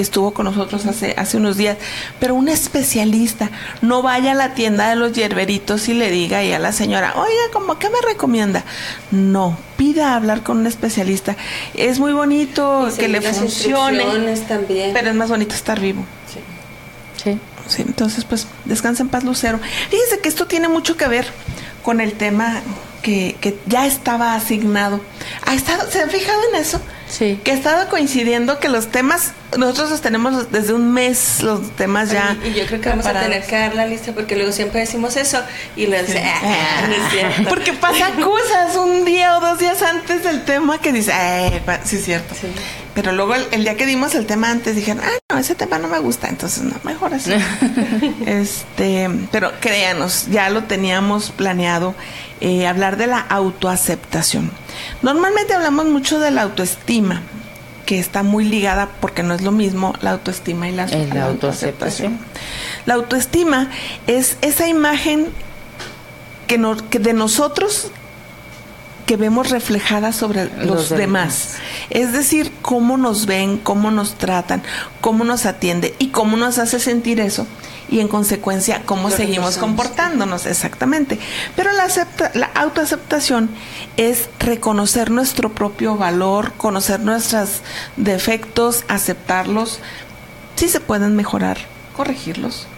que 0.00 0.04
estuvo 0.04 0.32
con 0.32 0.46
nosotros 0.46 0.86
hace, 0.86 1.14
hace 1.18 1.36
unos 1.36 1.58
días, 1.58 1.76
pero 2.18 2.34
un 2.34 2.48
especialista, 2.48 3.50
no 3.82 4.00
vaya 4.00 4.32
a 4.32 4.34
la 4.34 4.54
tienda 4.54 4.88
de 4.88 4.96
los 4.96 5.12
yerberitos 5.12 5.90
y 5.90 5.92
le 5.92 6.10
diga 6.10 6.38
ahí 6.38 6.52
a 6.54 6.58
la 6.58 6.72
señora, 6.72 7.12
oiga, 7.16 7.42
¿cómo 7.52 7.78
qué 7.78 7.90
me 7.90 8.00
recomienda? 8.00 8.64
No, 9.10 9.58
pida 9.76 10.14
hablar 10.14 10.42
con 10.42 10.56
un 10.56 10.66
especialista. 10.66 11.36
Es 11.74 11.98
muy 11.98 12.14
bonito 12.14 12.88
Y 12.90 12.96
que 12.98 13.08
le 13.08 13.20
funcione, 13.20 14.06
también. 14.48 14.94
pero 14.94 15.10
es 15.10 15.14
más 15.14 15.28
bonito 15.28 15.54
estar 15.54 15.78
vivo. 15.78 16.02
Sí. 16.32 16.40
Sí. 17.22 17.38
Sí, 17.68 17.82
entonces, 17.82 18.24
pues, 18.24 18.46
descansa 18.64 19.02
en 19.02 19.10
paz, 19.10 19.22
Lucero. 19.22 19.60
Fíjese 19.90 20.20
que 20.20 20.30
esto 20.30 20.46
tiene 20.46 20.68
mucho 20.68 20.96
que 20.96 21.08
ver 21.08 21.26
con 21.82 22.00
el 22.00 22.14
tema 22.14 22.62
que, 23.02 23.36
que 23.38 23.58
ya 23.66 23.86
estaba 23.86 24.34
asignado. 24.34 25.02
¿Ha 25.44 25.54
estado, 25.54 25.90
¿Se 25.90 26.00
han 26.00 26.08
fijado 26.08 26.40
en 26.54 26.58
eso? 26.58 26.80
Sí. 27.10 27.40
Que 27.42 27.50
ha 27.50 27.54
estado 27.54 27.88
coincidiendo 27.88 28.58
que 28.60 28.68
los 28.68 28.86
temas, 28.88 29.32
nosotros 29.58 29.90
los 29.90 30.00
tenemos 30.00 30.50
desde 30.52 30.72
un 30.74 30.92
mes, 30.92 31.42
los 31.42 31.70
temas 31.76 32.10
ya. 32.10 32.36
y, 32.44 32.48
y 32.48 32.54
yo 32.54 32.66
creo 32.66 32.80
que 32.80 32.88
vamos 32.88 33.04
a 33.06 33.12
tener 33.20 33.44
que 33.44 33.56
dar 33.58 33.74
la 33.74 33.86
lista 33.86 34.12
porque 34.12 34.36
luego 34.36 34.52
siempre 34.52 34.80
decimos 34.80 35.16
eso 35.16 35.42
y 35.76 35.86
les 35.86 36.06
dice, 36.06 36.22
"Ah, 36.24 36.88
no 36.88 37.10
cierto". 37.10 37.48
Porque 37.50 37.72
pasan 37.72 38.20
cosas 38.22 38.76
un 38.76 39.04
día 39.04 39.36
o 39.36 39.40
dos 39.40 39.58
días 39.58 39.82
antes 39.82 40.22
del 40.22 40.44
tema 40.44 40.78
que 40.80 40.92
dice, 40.92 41.12
"Eh, 41.14 41.60
sí 41.84 41.96
es 41.96 42.04
cierto. 42.04 42.34
Sí. 42.40 42.46
Pero 42.94 43.12
luego 43.12 43.34
el, 43.36 43.46
el 43.52 43.62
día 43.62 43.76
que 43.76 43.86
dimos 43.86 44.14
el 44.16 44.26
tema 44.26 44.50
antes 44.50 44.74
dijeron, 44.74 45.02
ah, 45.04 45.18
no, 45.32 45.38
ese 45.38 45.54
tema 45.54 45.78
no 45.78 45.86
me 45.88 45.98
gusta, 46.00 46.28
entonces 46.28 46.62
no, 46.64 46.74
mejor 46.82 47.14
así. 47.14 47.32
este, 48.26 49.08
pero 49.30 49.52
créanos, 49.60 50.26
ya 50.30 50.50
lo 50.50 50.64
teníamos 50.64 51.30
planeado 51.30 51.94
eh, 52.40 52.66
hablar 52.66 52.96
de 52.96 53.06
la 53.06 53.20
autoaceptación. 53.20 54.50
Normalmente 55.02 55.54
hablamos 55.54 55.86
mucho 55.86 56.18
de 56.18 56.30
la 56.30 56.42
autoestima, 56.42 57.22
que 57.86 57.98
está 57.98 58.22
muy 58.22 58.44
ligada 58.44 58.88
porque 59.00 59.22
no 59.22 59.34
es 59.34 59.42
lo 59.42 59.52
mismo 59.52 59.94
la 60.00 60.12
autoestima 60.12 60.68
y 60.68 60.72
la, 60.72 60.86
la 60.86 61.14
la 61.14 61.24
autoaceptación. 61.26 62.18
La 62.86 62.94
autoestima 62.94 63.70
es 64.06 64.36
esa 64.42 64.68
imagen 64.68 65.26
que, 66.46 66.58
nos- 66.58 66.82
que 66.82 66.98
de 66.98 67.12
nosotros 67.12 67.90
que 69.10 69.16
vemos 69.16 69.50
reflejada 69.50 70.12
sobre 70.12 70.44
los, 70.44 70.66
Los 70.66 70.88
demás. 70.90 70.98
demás. 71.00 71.54
Es 71.90 72.12
decir, 72.12 72.52
cómo 72.62 72.96
nos 72.96 73.26
ven, 73.26 73.58
cómo 73.58 73.90
nos 73.90 74.14
tratan, 74.14 74.62
cómo 75.00 75.24
nos 75.24 75.46
atiende 75.46 75.96
y 75.98 76.10
cómo 76.10 76.36
nos 76.36 76.58
hace 76.58 76.78
sentir 76.78 77.18
eso 77.18 77.44
y 77.88 77.98
en 77.98 78.06
consecuencia 78.06 78.82
cómo 78.86 79.10
seguimos 79.10 79.56
comportándonos 79.56 80.46
exactamente. 80.46 81.18
Pero 81.56 81.72
la, 81.72 81.86
acepta- 81.86 82.30
la 82.34 82.52
autoaceptación 82.54 83.50
es 83.96 84.28
reconocer 84.38 85.10
nuestro 85.10 85.48
propio 85.48 85.96
valor, 85.96 86.52
conocer 86.52 87.00
nuestros 87.00 87.62
defectos, 87.96 88.84
aceptarlos. 88.86 89.80
Si 90.54 90.68
se 90.68 90.78
pueden 90.78 91.16
mejorar, 91.16 91.58
corregirlos. 91.96 92.68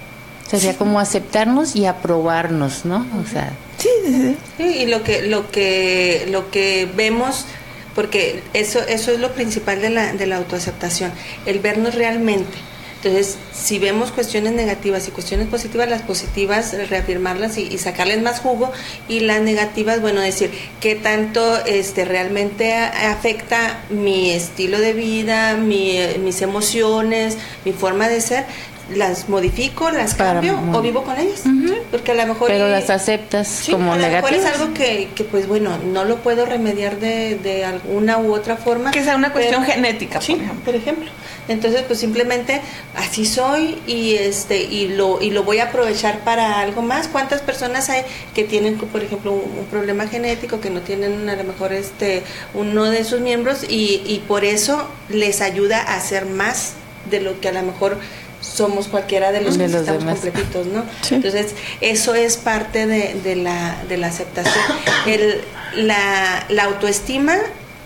Sería 0.52 0.76
como 0.76 1.00
aceptarnos 1.00 1.74
y 1.74 1.86
aprobarnos, 1.86 2.84
¿no? 2.84 3.06
O 3.20 3.28
sea, 3.28 3.52
Sí, 3.78 3.88
sí, 4.04 4.36
sí. 4.58 4.62
Y 4.62 4.86
lo 4.86 5.02
que 5.02 5.22
lo 5.22 5.50
que 5.50 6.28
lo 6.30 6.50
que 6.52 6.88
vemos 6.94 7.46
porque 7.94 8.42
eso, 8.54 8.80
eso 8.88 9.12
es 9.12 9.20
lo 9.20 9.32
principal 9.32 9.80
de 9.80 9.90
la, 9.90 10.12
de 10.12 10.26
la 10.26 10.36
autoaceptación, 10.36 11.12
el 11.46 11.58
vernos 11.58 11.94
realmente. 11.94 12.56
Entonces, 12.96 13.36
si 13.52 13.80
vemos 13.80 14.12
cuestiones 14.12 14.52
negativas 14.52 15.08
y 15.08 15.10
cuestiones 15.10 15.48
positivas, 15.48 15.88
las 15.88 16.02
positivas 16.02 16.72
reafirmarlas 16.88 17.58
y, 17.58 17.62
y, 17.62 17.78
sacarles 17.78 18.22
más 18.22 18.38
jugo 18.38 18.70
y 19.08 19.20
las 19.20 19.42
negativas, 19.42 20.00
bueno, 20.00 20.20
decir 20.20 20.52
qué 20.80 20.94
tanto 20.94 21.64
este 21.66 22.04
realmente 22.04 22.72
afecta 22.74 23.82
mi 23.90 24.30
estilo 24.30 24.78
de 24.78 24.92
vida, 24.92 25.56
mi, 25.56 25.98
mis 26.20 26.42
emociones, 26.42 27.38
mi 27.64 27.72
forma 27.72 28.08
de 28.08 28.20
ser 28.20 28.46
las 28.96 29.28
modifico, 29.28 29.90
las 29.90 30.14
cambio 30.14 30.58
o 30.72 30.80
vivo 30.80 31.02
con 31.02 31.18
ellas. 31.18 31.42
Porque 31.90 32.12
a 32.12 32.14
lo 32.14 32.26
mejor... 32.26 32.48
Pero 32.48 32.68
las 32.68 32.90
aceptas 32.90 33.66
como 33.70 33.96
negativas. 33.96 34.24
A 34.24 34.26
lo 34.28 34.34
mejor 34.34 34.34
es 34.34 34.60
algo 34.60 34.74
que, 34.74 35.08
que, 35.14 35.24
pues 35.24 35.46
bueno, 35.46 35.78
no 35.78 36.04
lo 36.04 36.16
puedo 36.18 36.46
remediar 36.46 36.98
de, 36.98 37.36
de 37.36 37.64
alguna 37.64 38.18
u 38.18 38.32
otra 38.34 38.56
forma. 38.56 38.90
Que 38.90 39.02
sea 39.02 39.16
una 39.16 39.32
cuestión 39.32 39.62
pero, 39.62 39.74
genética, 39.74 40.20
sí, 40.20 40.34
por 40.34 40.42
ejemplo. 40.42 40.64
por 40.64 40.74
ejemplo. 40.74 41.10
Entonces, 41.48 41.82
pues 41.82 41.98
simplemente 41.98 42.60
así 42.94 43.26
soy 43.26 43.78
y 43.86 44.14
este 44.14 44.62
y 44.62 44.88
lo 44.88 45.20
y 45.20 45.30
lo 45.30 45.42
voy 45.42 45.58
a 45.58 45.64
aprovechar 45.64 46.20
para 46.20 46.60
algo 46.60 46.82
más. 46.82 47.08
¿Cuántas 47.08 47.42
personas 47.42 47.90
hay 47.90 48.02
que 48.34 48.44
tienen, 48.44 48.76
por 48.76 49.02
ejemplo, 49.02 49.32
un, 49.32 49.58
un 49.58 49.64
problema 49.66 50.06
genético 50.06 50.60
que 50.60 50.70
no 50.70 50.82
tienen 50.82 51.28
a 51.28 51.34
lo 51.34 51.44
mejor 51.44 51.72
este 51.72 52.22
uno 52.54 52.84
de 52.84 53.04
sus 53.04 53.20
miembros 53.20 53.64
y, 53.68 54.02
y 54.06 54.22
por 54.28 54.44
eso 54.44 54.88
les 55.08 55.40
ayuda 55.40 55.80
a 55.80 55.96
hacer 55.96 56.26
más 56.26 56.74
de 57.10 57.20
lo 57.20 57.40
que 57.40 57.48
a 57.48 57.52
lo 57.52 57.62
mejor 57.62 57.98
somos 58.42 58.88
cualquiera 58.88 59.32
de 59.32 59.40
los 59.40 59.56
De 59.56 59.64
que 59.66 59.72
los 59.72 59.80
estamos 59.80 60.00
demás. 60.04 60.18
completitos, 60.20 60.66
¿no? 60.66 60.84
Entonces, 61.10 61.54
eso 61.80 62.14
es 62.14 62.36
parte 62.36 62.86
de, 62.86 63.14
de 63.24 63.36
la, 63.36 63.76
de 63.88 63.96
la 63.96 64.08
aceptación. 64.08 64.62
El, 65.06 65.40
la, 65.86 66.44
la 66.50 66.64
autoestima 66.64 67.36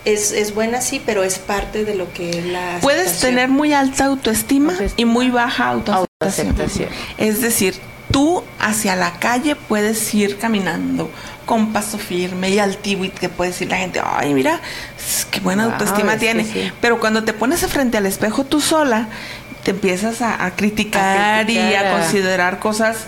es, 0.04 0.32
es 0.32 0.54
buena, 0.54 0.80
sí, 0.80 1.00
pero 1.04 1.22
es 1.22 1.38
parte 1.38 1.84
de 1.84 1.94
lo 1.94 2.12
que 2.12 2.30
es 2.30 2.44
la 2.46 2.78
Puedes 2.80 3.02
aceptación. 3.08 3.30
tener 3.34 3.48
muy 3.50 3.72
alta 3.72 4.06
autoestima 4.06 4.74
y 4.96 5.04
muy 5.04 5.30
baja 5.30 5.68
autoaceptación. 5.68 6.48
Autoaceptación. 6.48 6.88
Es 7.18 7.40
decir, 7.42 7.74
tú 8.10 8.42
hacia 8.58 8.96
la 8.96 9.12
calle 9.18 9.56
puedes 9.56 10.12
ir 10.14 10.38
caminando 10.38 11.10
con 11.44 11.72
paso 11.72 11.98
firme 11.98 12.50
y 12.50 12.58
altivo 12.58 13.04
y 13.04 13.10
que 13.10 13.28
puede 13.28 13.50
decir 13.52 13.68
la 13.68 13.76
gente, 13.76 14.00
ay, 14.04 14.34
mira, 14.34 14.60
qué 15.30 15.38
buena 15.40 15.64
Wow, 15.64 15.72
autoestima 15.74 16.16
tiene. 16.16 16.44
sí. 16.44 16.72
Pero 16.80 16.98
cuando 16.98 17.22
te 17.24 17.32
pones 17.34 17.60
frente 17.66 17.98
al 17.98 18.06
espejo 18.06 18.42
tú 18.44 18.60
sola, 18.60 19.08
te 19.66 19.72
empiezas 19.72 20.22
a, 20.22 20.44
a 20.46 20.54
criticar, 20.54 21.40
A 21.40 21.44
criticar, 21.44 21.72
y 21.72 21.74
a 21.74 21.90
considerar 21.90 22.60
cosas 22.60 22.98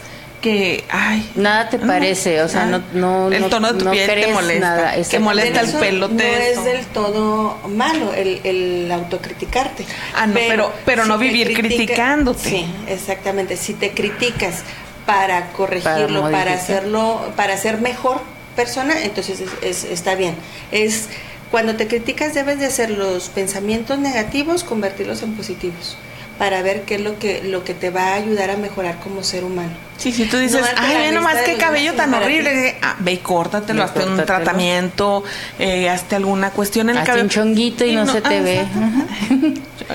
que, 0.40 0.82
ay, 0.90 1.30
Nada 1.36 1.68
te 1.68 1.78
no, 1.78 1.86
parece, 1.86 2.42
o 2.42 2.48
sea, 2.48 2.66
no, 2.66 2.82
no, 2.94 3.30
el 3.30 3.42
no- 3.42 3.48
tono 3.48 3.72
de 3.72 3.78
tu 3.78 3.84
no 3.84 3.92
piel 3.92 4.08
te 4.08 4.26
molesta, 4.32 4.66
nada, 4.76 4.94
que 5.08 5.18
molesta 5.20 5.60
el 5.60 5.72
pelo, 5.74 6.08
No 6.08 6.20
es 6.20 6.64
del 6.64 6.84
todo 6.86 7.58
malo 7.68 8.12
el, 8.12 8.40
el 8.42 8.90
autocriticarte. 8.90 9.84
Ah, 10.16 10.26
no, 10.26 10.34
pero- 10.34 10.72
pero 10.84 11.04
no 11.06 11.16
vivir 11.16 11.54
criticándote. 11.54 12.50
Sí, 12.50 12.66
exactamente. 12.88 13.56
Si 13.56 13.74
te 13.74 13.92
criticas 13.92 14.62
para 15.06 15.50
corregirlo, 15.52 16.22
Para 16.22 16.38
para, 16.38 16.54
hacerlo, 16.54 17.32
para 17.36 17.56
ser 17.56 17.80
mejor 17.80 18.20
persona, 18.56 19.00
entonces 19.04 19.40
es- 19.40 19.52
es- 19.62 19.84
está 19.84 20.16
bien. 20.16 20.34
Es 20.72 21.08
cuando 21.52 21.76
te 21.76 21.86
criticas 21.86 22.34
debes 22.34 22.58
de 22.58 22.66
hacer 22.66 22.90
los 22.90 23.28
pensamientos 23.28 24.00
negativos, 24.00 24.64
convertirlos 24.64 25.22
en 25.22 25.34
positivos 25.34 25.96
para 26.38 26.62
ver 26.62 26.82
qué 26.82 26.94
es 26.96 27.00
lo 27.00 27.18
que 27.18 27.42
lo 27.42 27.64
que 27.64 27.74
te 27.74 27.90
va 27.90 28.12
a 28.12 28.14
ayudar 28.14 28.50
a 28.50 28.56
mejorar 28.56 28.98
como 29.00 29.22
ser 29.22 29.44
humano. 29.44 29.72
Sí, 29.96 30.12
si 30.12 30.26
tú 30.26 30.36
dices, 30.36 30.60
No 30.60 30.66
ay, 30.76 30.96
ve 30.96 31.12
nomás 31.12 31.38
qué 31.44 31.56
cabello 31.56 31.94
tan 31.94 32.14
horrible. 32.14 32.76
Ah, 32.80 32.94
ve 33.00 33.14
y 33.14 33.16
córtatelo, 33.16 33.82
hazte 33.82 34.04
un 34.04 34.24
tratamiento, 34.24 35.24
eh, 35.58 35.90
hazte 35.90 36.14
alguna 36.14 36.50
cuestión 36.50 36.88
en 36.88 36.96
el 36.96 36.98
Hazte 36.98 37.06
cabello. 37.08 37.24
un 37.24 37.30
chonguito 37.30 37.84
y 37.84 37.96
no 37.96 38.06
se 38.06 38.20
te 38.20 38.38
ah, 38.38 38.42
ve. 38.42 38.66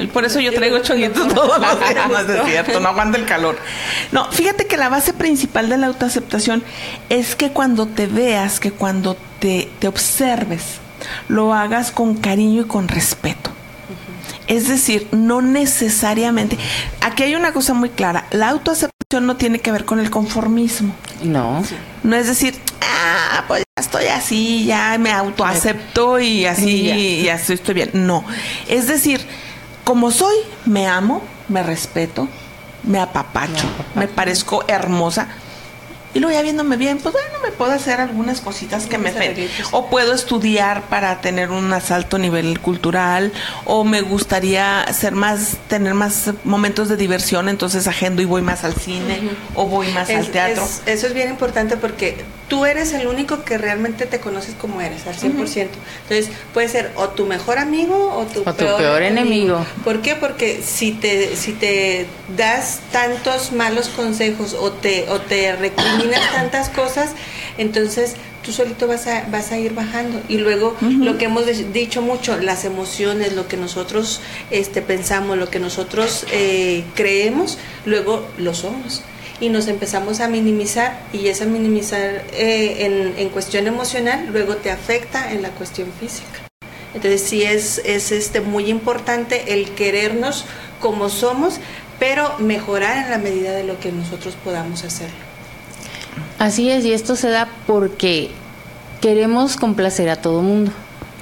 Y 0.02 0.08
Por 0.08 0.26
eso 0.26 0.40
yo 0.42 0.54
traigo 0.54 0.80
chonguitos 0.80 1.34
todos 1.34 1.60
los 1.60 1.80
días, 1.80 2.10
no 2.10 2.20
es 2.20 2.46
cierto, 2.46 2.80
no 2.82 2.90
aguanta 2.90 3.18
el 3.18 3.26
calor. 3.26 3.58
No, 4.12 4.30
fíjate 4.32 4.68
que 4.68 4.76
la 4.76 4.90
base 4.90 5.14
principal 5.14 5.70
de 5.70 5.78
la 5.78 5.88
autoaceptación 5.88 6.64
es 7.10 7.36
que 7.36 7.52
cuando 7.52 7.86
te 7.86 8.08
veas, 8.08 8.60
que 8.60 8.72
cuando 8.72 9.16
te, 9.40 9.70
te 9.80 9.88
observes, 9.88 10.80
lo 11.30 11.54
hagas 11.54 11.92
con 11.92 12.16
cariño 12.16 12.64
y 12.64 12.66
con 12.66 12.90
respeto. 12.90 13.52
Es 14.48 14.68
decir, 14.68 15.08
no 15.12 15.42
necesariamente. 15.42 16.58
Aquí 17.02 17.24
hay 17.24 17.36
una 17.36 17.54
cosa 17.54 17.74
muy 17.74 17.90
clara. 17.90 18.26
La 18.32 18.50
autoaceptación 18.50 19.26
no 19.26 19.38
tiene 19.38 19.60
que 19.60 19.72
ver 19.72 19.86
con 19.86 20.00
el 20.00 20.10
conformismo. 20.10 20.94
No, 21.24 21.64
No 22.04 22.16
es 22.16 22.28
decir, 22.28 22.56
ah, 22.82 23.46
pues 23.48 23.64
ya 23.78 23.82
estoy 23.82 24.08
así, 24.08 24.66
ya 24.66 24.98
me 24.98 25.12
autoacepto 25.12 26.20
y 26.20 26.46
así, 26.46 26.84
Ya. 26.84 26.96
y 26.98 27.30
así 27.30 27.54
estoy 27.54 27.76
bien. 27.76 27.92
No. 27.94 28.26
Es 28.68 28.88
decir, 28.88 29.26
como 29.84 30.12
soy, 30.12 30.36
me 30.66 30.88
amo, 30.88 31.22
me 31.48 31.64
respeto, 31.64 32.28
me 32.84 33.00
apapacho, 33.00 33.66
me 33.96 34.08
parezco 34.08 34.64
hermosa. 34.68 35.28
Y 36.14 36.20
luego 36.20 36.36
ya 36.36 36.42
viéndome 36.44 36.78
bien, 36.78 37.00
pues 37.00 37.12
bueno, 37.14 37.30
me 37.44 37.52
puedo 37.52 37.72
hacer 37.72 38.00
algunas 38.00 38.40
cositas 38.40 38.86
que 38.86 38.98
me 39.00 39.10
Unos 39.10 39.20
fe- 39.22 39.26
arreglitos. 39.32 39.68
O 39.72 39.88
puedo 39.90 40.14
estudiar 40.14 40.84
para 40.84 41.22
tener 41.22 41.50
un 41.50 41.74
alto 41.74 42.18
nivel 42.20 42.60
cultural. 42.60 43.32
O 43.66 43.84
me 43.84 44.02
gustaría 44.02 44.86
ser 44.94 45.14
más, 45.14 45.58
tener 45.68 45.94
más 45.96 46.32
momentos 46.44 46.88
de 46.90 46.98
diversión, 46.98 47.50
entonces 47.50 47.88
agendo 47.88 48.22
y 48.22 48.26
voy 48.26 48.42
más 48.44 48.64
al 48.64 48.76
cine. 48.76 49.22
O 49.56 49.66
voy 49.66 49.88
más 49.92 50.10
al 50.10 50.28
teatro. 50.30 50.64
es- 50.64 50.82
eso 50.86 51.08
es 51.08 51.14
bien 51.16 51.30
importante 51.30 51.78
porque 51.78 52.24
tú 52.54 52.66
eres 52.66 52.94
el 52.94 53.08
único 53.08 53.44
que 53.44 53.58
realmente 53.58 54.06
te 54.06 54.20
conoces 54.20 54.54
como 54.54 54.80
eres, 54.80 55.08
al 55.08 55.16
100%. 55.16 55.70
Entonces, 56.04 56.30
puede 56.54 56.68
ser 56.68 56.92
o 56.98 57.10
tu 57.10 57.26
mejor 57.26 57.58
amigo 57.58 58.16
o 58.16 58.26
tu, 58.26 58.42
O 58.42 58.54
tu 58.54 58.78
peor 58.78 59.02
enemigo. 59.02 59.66
¿Por 59.84 60.04
qué? 60.04 60.14
Porque 60.14 60.62
si 60.64 60.92
te, 60.92 61.36
si 61.36 61.54
te 61.54 62.06
das 62.38 62.82
tantos 62.92 63.54
malos 63.54 63.88
consejos 63.88 64.54
o 64.54 64.72
te, 64.72 65.10
o 65.10 65.20
te 65.20 65.56
recriminas 65.56 66.32
tantas 66.32 66.70
cosas, 66.70 67.14
entonces 67.58 68.18
tú 68.44 68.52
solito 68.52 68.86
vas 68.86 69.08
a, 69.08 69.26
vas 69.32 69.52
a 69.52 69.58
ir 69.58 69.74
bajando. 69.74 70.22
Y 70.30 70.38
luego, 70.38 70.78
lo 70.80 71.18
que 71.18 71.26
hemos 71.26 71.48
dicho 71.74 72.04
mucho, 72.04 72.38
las 72.38 72.66
emociones, 72.66 73.34
lo 73.34 73.48
que 73.48 73.58
nosotros 73.58 74.22
este, 74.52 74.84
pensamos, 74.84 75.40
lo 75.40 75.50
que 75.50 75.58
nosotros 75.58 76.28
eh, 76.32 76.84
creemos, 76.94 77.58
luego 77.84 78.28
lo 78.38 78.54
somos 78.54 79.02
y 79.44 79.50
nos 79.50 79.68
empezamos 79.68 80.22
a 80.22 80.30
minimizar 80.30 80.98
y 81.12 81.28
esa 81.28 81.44
minimizar 81.46 82.24
eh, 82.32 82.86
en, 82.86 83.14
en 83.18 83.28
cuestión 83.28 83.68
emocional 83.68 84.30
luego 84.32 84.56
te 84.56 84.72
afecta 84.72 85.34
en 85.34 85.42
la 85.42 85.50
cuestión 85.50 85.90
física. 86.00 86.48
Entonces 86.94 87.24
sí 87.24 87.44
es, 87.44 87.82
es 87.84 88.14
este 88.14 88.40
muy 88.40 88.70
importante 88.70 89.54
el 89.54 89.72
querernos 89.72 90.46
como 90.80 91.10
somos, 91.10 91.56
pero 92.00 92.40
mejorar 92.40 93.04
en 93.04 93.10
la 93.10 93.18
medida 93.18 93.52
de 93.52 93.66
lo 93.66 93.78
que 93.82 93.92
nosotros 93.92 94.38
podamos 94.46 94.86
hacerlo. 94.86 95.16
Así 96.40 96.70
es, 96.70 96.86
y 96.86 96.94
esto 96.94 97.18
se 97.18 97.28
da 97.30 97.50
porque 97.68 98.32
queremos 99.02 99.58
complacer 99.58 100.08
a 100.10 100.16
todo 100.16 100.42
mundo, 100.42 100.72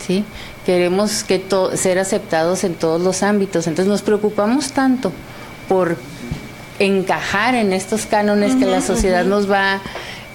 ¿sí? 0.06 0.24
Queremos 0.64 1.24
que 1.24 1.44
ser 1.74 1.98
aceptados 1.98 2.66
en 2.66 2.76
todos 2.76 3.02
los 3.02 3.24
ámbitos, 3.24 3.66
entonces 3.66 3.90
nos 3.90 4.04
preocupamos 4.04 4.74
tanto 4.74 5.12
por 5.68 5.98
encajar 6.86 7.56
en 7.56 7.74
estos 7.74 8.06
cánones 8.06 8.56
que 8.56 8.66
la 8.66 8.82
sociedad 8.82 9.26
nos 9.26 9.50
va 9.50 9.82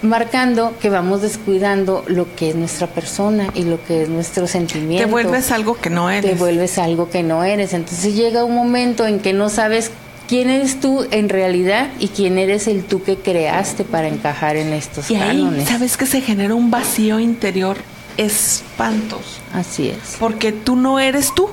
marcando 0.03 0.75
que 0.81 0.91
vamos 0.91 1.23
descuidando 1.23 2.05
lo 2.07 2.35
que 2.37 2.51
es 2.51 2.57
nuestra 2.57 2.87
persona 2.87 3.49
y 3.55 3.63
lo 3.63 3.83
que 3.85 4.03
es 4.03 4.09
nuestro 4.09 4.47
sentimiento. 4.47 5.05
Te 5.05 5.11
vuelves 5.11 5.51
algo 5.51 5.77
que 5.77 5.91
no 5.91 6.11
eres. 6.11 6.31
Te 6.31 6.37
vuelves 6.37 6.79
algo 6.79 7.11
que 7.11 7.23
no 7.23 7.45
eres. 7.45 7.73
Entonces 7.73 8.15
llega 8.15 8.45
un 8.45 8.55
momento 8.55 9.07
en 9.07 9.21
que 9.21 9.33
no 9.33 9.49
sabes 9.49 9.91
quién 10.29 10.51
eres 10.51 10.81
tú 10.81 11.07
en 11.11 11.29
realidad 11.29 11.89
y 11.99 12.09
quién 12.09 12.39
eres 12.39 12.69
el 12.69 12.85
tú 12.85 13.03
que 13.03 13.17
creaste 13.17 13.85
para 13.85 14.09
encajar 14.09 14.57
en 14.57 14.73
estos 14.73 15.11
Y 15.11 15.17
ahí, 15.17 15.39
cánones. 15.39 15.69
¿sabes 15.69 15.97
que 15.97 16.07
se 16.07 16.21
genera 16.21 16.55
un 16.55 16.71
vacío 16.71 17.19
interior 17.19 17.77
espantoso? 18.17 19.41
Así 19.53 19.89
es. 19.89 20.17
Porque 20.19 20.53
tú 20.53 20.77
no 20.77 21.01
eres 21.01 21.35
tú. 21.35 21.51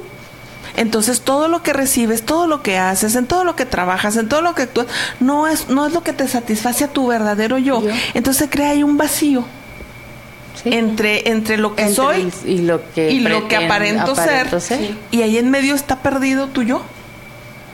Entonces 0.75 1.21
todo 1.21 1.47
lo 1.47 1.61
que 1.61 1.71
recibes, 1.73 2.23
todo 2.23 2.47
lo 2.47 2.63
que 2.63 2.77
haces, 2.77 3.15
en 3.15 3.25
todo 3.27 3.43
lo 3.43 3.55
que 3.55 3.65
trabajas, 3.65 4.15
en 4.17 4.27
todo 4.27 4.41
lo 4.41 4.55
que 4.55 4.63
actúas, 4.63 4.87
no 5.19 5.47
es, 5.47 5.69
no 5.69 5.85
es 5.85 5.93
lo 5.93 6.01
que 6.03 6.13
te 6.13 6.27
satisface 6.27 6.83
a 6.85 6.87
tu 6.87 7.07
verdadero 7.07 7.57
yo. 7.59 7.81
Yo. 7.83 7.91
Entonces 8.13 8.43
se 8.45 8.49
crea 8.49 8.71
ahí 8.71 8.83
un 8.83 8.97
vacío 8.97 9.45
Sí. 10.61 10.69
entre, 10.71 11.29
entre 11.29 11.57
lo 11.57 11.75
que 11.75 11.81
Entre 11.81 11.95
soy 11.95 12.31
y 12.45 12.59
lo 12.59 12.79
que, 12.93 13.11
y 13.11 13.19
lo 13.21 13.47
que 13.47 13.55
pretendo- 13.57 13.65
aparento, 13.65 14.11
aparento 14.13 14.59
ser. 14.59 14.79
ser. 14.79 14.95
Y 15.11 15.21
ahí 15.23 15.37
en 15.37 15.49
medio 15.49 15.73
está 15.75 15.97
perdido 16.03 16.47
tu 16.47 16.61
yo. 16.61 16.81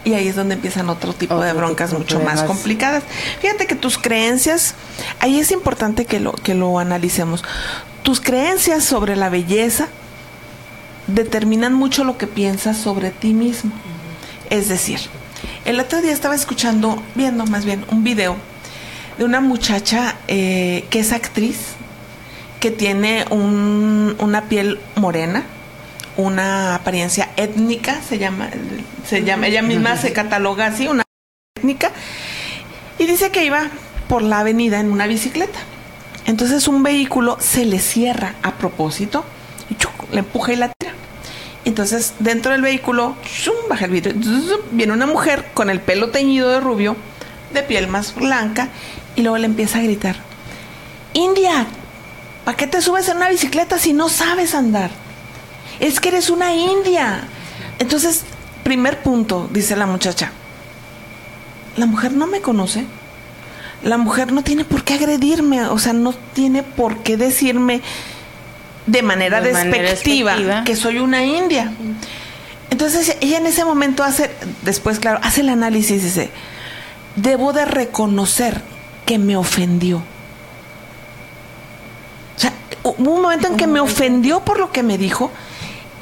Y 0.06 0.14
ahí 0.14 0.30
es 0.30 0.36
donde 0.38 0.56
empiezan 0.56 0.90
otro 0.90 1.14
tipo 1.14 1.40
de 1.42 1.52
broncas 1.52 1.90
tipo 1.90 2.00
de 2.04 2.16
mucho 2.16 2.20
más 2.26 2.44
complicadas. 2.44 3.04
Fíjate 3.42 3.68
que 3.68 3.76
tus 3.76 3.98
creencias, 3.98 4.76
ahí 5.20 5.40
es 5.40 5.52
importante 5.52 6.06
que 6.06 6.22
lo, 6.22 6.32
que 6.32 6.54
lo 6.56 6.80
analicemos. 6.80 7.44
Tus 8.02 8.22
creencias 8.22 8.86
sobre 8.86 9.18
la 9.18 9.28
belleza 9.30 9.90
determinan 11.14 11.74
mucho 11.74 12.04
lo 12.04 12.18
que 12.18 12.28
piensas 12.28 12.78
sobre 12.78 13.12
ti 13.12 13.34
mismo. 13.34 13.72
Es 14.50 14.70
decir, 14.70 15.00
el 15.66 15.80
otro 15.80 16.02
día 16.02 16.12
estaba 16.12 16.36
escuchando, 16.36 17.02
viendo 17.16 17.46
más 17.46 17.66
bien, 17.66 17.86
un 17.92 18.04
video 18.04 18.36
de 19.18 19.26
una 19.26 19.42
muchacha 19.42 20.16
eh, 20.28 20.86
que 20.90 21.00
es 21.00 21.12
actriz, 21.12 21.58
que 22.60 22.72
tiene 22.72 23.26
un- 23.30 24.16
una 24.20 24.44
piel 24.44 24.80
morena, 24.96 25.44
una 26.18 26.76
apariencia 26.76 27.30
étnica, 27.38 28.02
se 28.02 28.18
llama, 28.18 28.50
se 29.08 29.24
llama, 29.24 29.48
ella 29.48 29.62
misma 29.62 29.96
se 29.98 30.12
cataloga 30.14 30.66
así, 30.68 30.88
una 30.88 31.04
étnica, 31.58 31.92
y 32.98 33.06
dice 33.06 33.30
que 33.32 33.46
iba 33.46 33.70
por 34.10 34.22
la 34.24 34.40
avenida 34.40 34.80
en 34.80 34.92
una 34.92 35.08
bicicleta. 35.08 35.60
Entonces 36.26 36.68
un 36.68 36.84
vehículo 36.84 37.38
se 37.40 37.66
le 37.66 37.80
cierra 37.80 38.36
a 38.44 38.52
propósito 38.56 39.24
y 39.70 39.76
le 40.14 40.20
empuja 40.20 40.54
y 40.54 40.56
la 40.58 40.70
tira. 40.78 40.94
Entonces 41.70 42.16
dentro 42.18 42.52
del 42.52 42.64
vehículo 42.64 43.16
¡zum! 43.24 43.54
baja 43.70 43.86
el 43.86 43.92
vidrio. 43.92 44.16
Viene 44.72 44.92
una 44.92 45.06
mujer 45.06 45.52
con 45.54 45.70
el 45.70 45.80
pelo 45.80 46.10
teñido 46.10 46.50
de 46.50 46.60
rubio, 46.60 46.96
de 47.54 47.62
piel 47.62 47.88
más 47.88 48.16
blanca, 48.16 48.70
y 49.16 49.22
luego 49.22 49.38
le 49.38 49.46
empieza 49.46 49.78
a 49.78 49.84
gritar, 49.84 50.16
India, 51.14 51.68
¿para 52.44 52.58
qué 52.58 52.66
te 52.66 52.82
subes 52.82 53.08
en 53.10 53.18
una 53.18 53.30
bicicleta 53.30 53.78
si 53.78 53.94
no 53.94 54.10
sabes 54.10 54.56
andar? 54.56 54.90
Es 55.80 56.00
que 56.00 56.10
eres 56.10 56.32
una 56.32 56.56
india. 56.56 57.22
Entonces, 57.78 58.24
primer 58.64 59.04
punto, 59.04 59.48
dice 59.54 59.76
la 59.76 59.86
muchacha, 59.86 60.32
la 61.78 61.86
mujer 61.86 62.14
no 62.14 62.26
me 62.26 62.42
conoce. 62.42 62.86
La 63.84 63.98
mujer 63.98 64.32
no 64.32 64.42
tiene 64.42 64.66
por 64.66 64.84
qué 64.84 64.96
agredirme, 64.96 65.66
o 65.66 65.78
sea, 65.78 65.94
no 65.94 66.14
tiene 66.34 66.64
por 66.64 66.98
qué 67.04 67.16
decirme 67.16 67.84
de 68.92 69.02
manera, 69.04 69.42
De 69.42 69.54
manera 69.54 69.90
despectiva, 69.90 70.32
despectiva. 70.32 70.64
que 70.64 70.76
soy 70.76 71.00
una 71.00 71.24
india. 71.24 71.72
Entonces 72.70 73.16
ella 73.22 73.38
en 73.38 73.48
ese 73.48 73.66
momento 73.66 74.04
hace, 74.04 74.32
después 74.64 75.00
claro, 75.00 75.20
hace 75.24 75.42
el 75.42 75.50
análisis 75.50 76.02
y 76.02 76.06
dice, 76.06 76.30
debo 77.16 77.54
de 77.54 77.66
reconocer 77.66 78.62
que 79.06 79.18
me 79.20 79.36
ofendió. 79.36 79.98
O 79.98 80.00
sea, 82.40 82.54
hubo 82.84 83.14
un 83.16 83.22
momento 83.22 83.48
en 83.48 83.58
que 83.58 83.68
me 83.68 83.80
ofendió 83.80 84.40
por 84.42 84.60
lo 84.60 84.72
que 84.72 84.84
me 84.84 84.98
dijo 84.98 85.32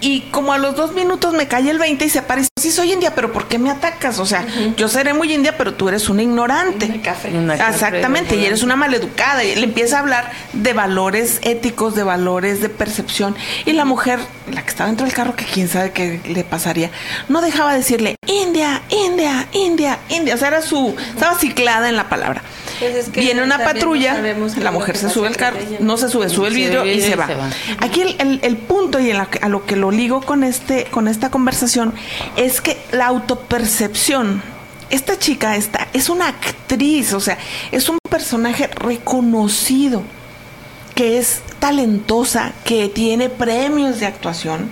y 0.02 0.22
como 0.32 0.54
a 0.54 0.58
los 0.58 0.76
dos 0.76 0.94
minutos 0.94 1.34
me 1.34 1.48
cae 1.48 1.70
el 1.70 1.80
20 1.80 2.06
y 2.06 2.10
se 2.10 2.22
dice, 2.22 2.50
sí 2.60 2.72
soy 2.72 2.94
india, 2.94 3.16
pero 3.16 3.32
¿por 3.32 3.48
qué 3.48 3.58
me 3.58 3.70
atacas? 3.70 4.20
O 4.20 4.26
sea, 4.26 4.46
yo 4.76 4.88
seré 4.88 5.14
muy 5.14 5.34
india, 5.34 5.58
pero 5.58 5.74
tú 5.74 5.90
eres 5.90 6.10
una 6.10 6.24
ignorante. 6.24 6.86
Una 6.86 7.02
café. 7.02 7.30
Una 7.30 7.58
café 7.58 7.74
Exactamente, 7.74 8.36
y 8.36 8.46
eres 8.46 8.64
una 8.64 8.76
maleducada. 8.76 9.44
Y 9.44 9.52
él 9.52 9.64
empieza 9.64 9.98
a 9.98 10.00
hablar 10.02 10.32
de 10.54 10.74
valores 10.74 11.40
éticos, 11.44 11.96
de 11.96 12.04
valores 12.04 12.62
de 12.62 12.70
percepción. 12.70 13.36
Y 13.66 13.74
la 13.74 13.86
mujer, 13.86 14.20
la 14.52 14.64
que 14.64 14.70
estaba 14.70 14.88
dentro 14.88 15.06
del 15.06 15.16
carro, 15.16 15.36
que 15.36 15.46
quién 15.46 15.68
sabe 15.68 15.92
qué 15.92 16.22
le 16.28 16.44
pasaría, 16.44 16.92
no 17.30 17.42
dejaba 17.42 17.72
de 17.72 17.80
decirle, 17.80 18.16
India, 18.28 18.82
India, 18.90 19.48
India, 19.54 20.00
India. 20.10 20.36
O 20.36 20.38
sea, 20.38 20.50
era 20.50 20.62
su, 20.62 20.96
estaba 21.14 21.38
ciclada 21.38 21.90
en 21.90 21.96
la 21.96 22.10
palabra. 22.10 22.42
Pues 22.80 22.96
es 22.96 23.10
que 23.10 23.20
Viene 23.22 23.42
una 23.44 23.58
no 23.58 23.64
patrulla, 23.64 24.22
la 24.58 24.72
mujer 24.72 24.98
se 24.98 25.10
sube 25.10 25.28
al 25.28 25.36
carro, 25.38 25.58
no 25.80 25.98
se 25.98 26.10
sube, 26.10 26.30
sube 26.30 26.48
el 26.50 26.54
vidrio 26.54 26.86
y 26.86 26.90
y 26.92 27.02
se 27.02 27.10
se 27.10 27.16
va. 27.16 27.26
va. 27.28 27.50
Aquí 27.80 28.02
el, 28.02 28.16
el- 28.20 28.40
el 28.44 28.58
punto 28.58 29.00
y 29.00 29.10
en 29.12 29.18
la 29.18 29.26
que- 29.28 29.40
a 29.40 29.50
lo 29.50 29.66
que 29.66 29.76
lo 29.76 29.90
ligo 29.92 30.22
con 30.22 30.44
este, 30.44 30.86
con 30.86 31.08
esta 31.08 31.32
conversación 31.32 31.94
es 32.36 32.62
que 32.62 32.78
la 32.92 33.08
autopercepción, 33.08 34.42
esta 34.90 35.18
chica 35.18 35.56
esta, 35.56 35.88
es 35.94 36.10
una 36.10 36.28
actriz, 36.28 37.14
o 37.14 37.20
sea, 37.20 37.38
es 37.72 37.90
un 37.90 37.98
personaje 38.10 38.68
reconocido, 38.68 40.04
que 40.96 41.18
es 41.18 41.42
talentosa, 41.60 42.54
que 42.64 42.90
tiene 42.90 43.30
premios 43.30 44.00
de 44.00 44.06
actuación, 44.06 44.70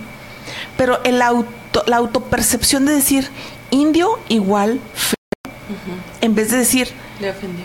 pero 0.76 1.02
el 1.04 1.22
auto, 1.22 1.82
la 1.86 1.96
autopercepción 1.96 2.86
de 2.86 2.94
decir 2.94 3.28
indio 3.70 4.18
igual 4.28 4.80
feo, 4.94 5.16
en 6.20 6.34
vez 6.34 6.50
de 6.50 6.58
decir 6.58 6.88
Le 7.20 7.30
ofendió. 7.30 7.64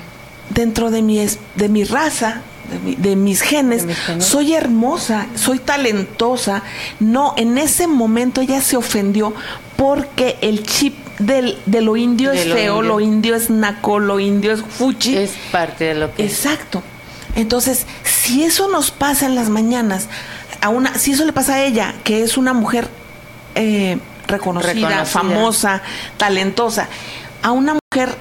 Dentro 0.53 0.91
de 0.91 1.01
mi, 1.01 1.19
es- 1.19 1.39
de 1.55 1.69
mi 1.69 1.83
raza, 1.83 2.41
de, 2.71 2.79
mi- 2.79 2.95
de 2.95 3.15
mis 3.15 3.41
genes, 3.41 3.81
De 3.81 3.87
mis 3.87 3.97
genes. 3.97 4.25
soy 4.25 4.53
hermosa, 4.53 5.27
soy 5.35 5.59
talentosa. 5.59 6.63
No, 6.99 7.33
en 7.37 7.57
ese 7.57 7.87
momento 7.87 8.41
ella 8.41 8.61
se 8.61 8.77
ofendió 8.77 9.33
porque 9.77 10.37
el 10.41 10.63
chip 10.63 10.95
del, 11.19 11.57
de 11.65 11.81
lo 11.81 11.97
indio 11.97 12.31
es 12.31 12.47
lo 12.47 12.55
feo, 12.55 12.75
indio. 12.77 12.81
lo 12.93 12.99
indio 12.99 13.35
es 13.35 13.49
naco, 13.49 13.99
lo 13.99 14.19
indio 14.19 14.53
es 14.53 14.61
fuchi. 14.61 15.17
Es 15.17 15.31
parte 15.51 15.85
de 15.85 15.95
lo 15.95 16.13
que 16.13 16.23
Exacto. 16.25 16.81
Entonces, 17.35 17.85
si 18.03 18.43
eso 18.43 18.67
nos 18.69 18.91
pasa 18.91 19.25
en 19.25 19.35
las 19.35 19.49
mañanas, 19.49 20.07
a 20.61 20.69
una, 20.69 20.95
si 20.97 21.11
eso 21.11 21.25
le 21.25 21.33
pasa 21.33 21.55
a 21.55 21.63
ella, 21.63 21.95
que 22.03 22.21
es 22.23 22.37
una 22.37 22.53
mujer 22.53 22.87
eh, 23.55 23.97
reconocida, 24.27 24.73
Reconocida. 24.73 25.05
famosa, 25.05 25.81
talentosa, 26.17 26.87
a 27.41 27.51
una 27.51 27.75
mujer 27.91 28.15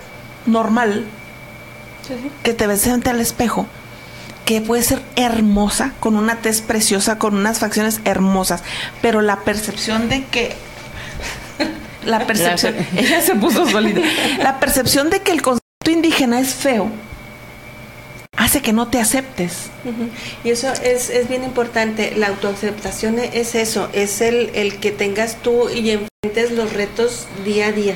normal 0.47 1.05
que 2.43 2.53
te 2.55 2.67
ves 2.67 2.83
frente 2.83 3.11
al 3.11 3.21
espejo, 3.21 3.67
que 4.45 4.61
puede 4.61 4.83
ser 4.83 5.01
hermosa, 5.17 5.93
con 6.01 6.17
una 6.17 6.37
tez 6.37 6.61
preciosa, 6.61 7.19
con 7.19 7.35
unas 7.35 7.59
facciones 7.59 8.01
hermosas, 8.05 8.63
pero 9.03 9.21
la 9.23 9.37
percepción 9.41 10.09
de 10.09 10.25
que 10.27 10.55
la 12.05 12.27
percepción, 12.27 12.75
La- 12.95 13.01
ella 13.01 13.21
se 13.21 13.35
puso 13.35 13.69
sólida. 13.69 14.01
La 14.39 14.59
percepción 14.61 15.11
de 15.11 15.21
que 15.21 15.33
el 15.33 15.43
concepto 15.43 15.91
indígena 15.91 16.41
es 16.41 16.55
feo 16.55 16.91
hace 18.37 18.63
que 18.63 18.73
no 18.73 18.89
te 18.89 18.99
aceptes. 18.99 19.67
Y 20.45 20.51
eso 20.51 20.73
es, 20.83 21.11
es 21.11 21.29
bien 21.29 21.45
importante. 21.45 22.15
La 22.17 22.29
autoaceptación 22.29 23.19
es 23.19 23.55
eso, 23.55 23.91
es 23.93 24.23
el, 24.23 24.51
el 24.55 24.79
que 24.79 24.93
tengas 24.93 25.37
tú 25.43 25.69
y 25.69 25.91
enfrentes 25.91 26.53
los 26.53 26.73
retos 26.73 27.27
día 27.45 27.67
a 27.67 27.73
día. 27.73 27.95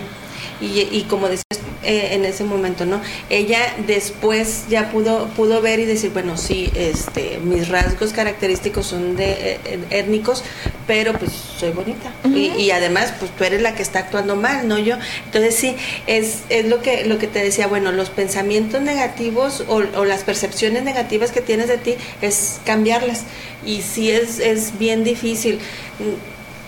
Y, 0.60 0.80
y 0.90 1.06
como 1.08 1.28
decías 1.28 1.44
eh, 1.82 2.14
en 2.14 2.24
ese 2.24 2.44
momento, 2.44 2.86
¿no? 2.86 3.00
Ella 3.28 3.74
después 3.86 4.64
ya 4.70 4.90
pudo 4.90 5.26
pudo 5.36 5.60
ver 5.60 5.80
y 5.80 5.84
decir, 5.84 6.12
bueno, 6.12 6.38
sí, 6.38 6.70
este, 6.74 7.38
mis 7.44 7.68
rasgos 7.68 8.12
característicos 8.12 8.86
son 8.86 9.16
de 9.16 9.32
eh, 9.32 9.60
eh, 9.66 9.78
étnicos, 9.90 10.42
pero 10.86 11.12
pues 11.12 11.32
soy 11.32 11.72
bonita. 11.72 12.10
y, 12.24 12.52
y 12.56 12.70
además, 12.70 13.12
pues 13.18 13.30
tú 13.36 13.44
eres 13.44 13.60
la 13.60 13.74
que 13.74 13.82
está 13.82 13.98
actuando 13.98 14.36
mal, 14.36 14.66
no 14.66 14.78
yo. 14.78 14.96
Entonces 15.26 15.54
sí, 15.56 15.76
es, 16.06 16.38
es 16.48 16.66
lo 16.66 16.80
que 16.80 17.04
lo 17.04 17.18
que 17.18 17.26
te 17.26 17.40
decía, 17.40 17.66
bueno, 17.66 17.92
los 17.92 18.08
pensamientos 18.08 18.80
negativos 18.80 19.64
o, 19.68 19.82
o 19.96 20.04
las 20.06 20.22
percepciones 20.24 20.84
negativas 20.84 21.32
que 21.32 21.42
tienes 21.42 21.68
de 21.68 21.76
ti 21.76 21.96
es 22.22 22.60
cambiarlas. 22.64 23.24
Y 23.66 23.82
sí 23.82 24.10
es, 24.10 24.38
es 24.38 24.78
bien 24.78 25.04
difícil. 25.04 25.58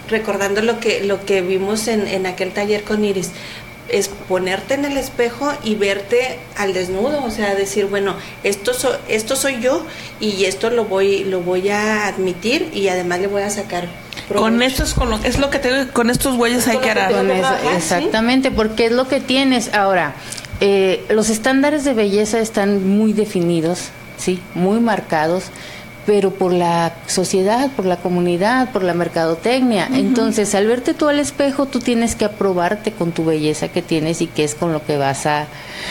Recordando 0.08 0.62
lo 0.62 0.78
que, 0.78 1.02
lo 1.02 1.24
que 1.24 1.42
vimos 1.42 1.88
en, 1.88 2.06
en 2.06 2.26
aquel 2.26 2.52
taller 2.52 2.84
con 2.84 3.04
Iris, 3.04 3.30
es 3.88 4.08
ponerte 4.08 4.74
en 4.74 4.84
el 4.84 4.96
espejo 4.96 5.52
y 5.62 5.74
verte 5.76 6.38
al 6.56 6.72
desnudo, 6.72 7.22
o 7.24 7.30
sea, 7.30 7.54
decir, 7.54 7.86
bueno, 7.86 8.14
esto, 8.44 8.74
so- 8.74 8.98
esto 9.08 9.36
soy 9.36 9.60
yo 9.60 9.84
y 10.20 10.44
esto 10.44 10.70
lo 10.70 10.84
voy, 10.86 11.24
lo 11.24 11.40
voy 11.40 11.68
a 11.70 12.06
admitir 12.08 12.70
y 12.74 12.88
además 12.88 13.20
le 13.20 13.26
voy 13.28 13.42
a 13.42 13.50
sacar 13.50 13.88
Con 14.28 14.54
provecho. 14.54 14.64
esto 14.64 14.82
es 14.84 14.94
con, 14.94 15.10
lo- 15.10 15.20
es 15.24 15.38
lo 15.38 15.50
que 15.50 15.58
te 15.58 15.72
digo, 15.72 15.92
con 15.92 16.10
estos 16.10 16.36
güeyes 16.36 16.66
hay 16.68 16.78
que 16.78 16.90
arar. 16.90 17.12
exactamente, 17.76 18.50
porque 18.50 18.86
es 18.86 18.92
lo 18.92 19.06
que 19.08 19.20
tienes. 19.20 19.72
Ahora, 19.74 20.14
eh, 20.60 21.04
los 21.10 21.28
estándares 21.30 21.84
de 21.84 21.94
belleza 21.94 22.38
están 22.40 22.88
muy 22.88 23.12
definidos, 23.12 23.90
sí, 24.16 24.40
muy 24.54 24.80
marcados, 24.80 25.44
pero 26.06 26.30
por 26.30 26.52
la 26.52 26.92
sociedad, 27.08 27.68
por 27.72 27.84
la 27.84 27.96
comunidad, 27.96 28.70
por 28.70 28.84
la 28.84 28.94
mercadotecnia. 28.94 29.88
Entonces, 29.92 30.54
al 30.54 30.68
verte 30.68 30.94
tú 30.94 31.08
al 31.08 31.18
espejo, 31.18 31.66
tú 31.66 31.80
tienes 31.80 32.14
que 32.14 32.24
aprobarte 32.24 32.92
con 32.92 33.10
tu 33.10 33.24
belleza 33.24 33.68
que 33.68 33.82
tienes 33.82 34.22
y 34.22 34.28
que 34.28 34.44
es 34.44 34.54
con 34.54 34.72
lo 34.72 34.86
que 34.86 34.96
vas 34.96 35.26
a... 35.26 35.46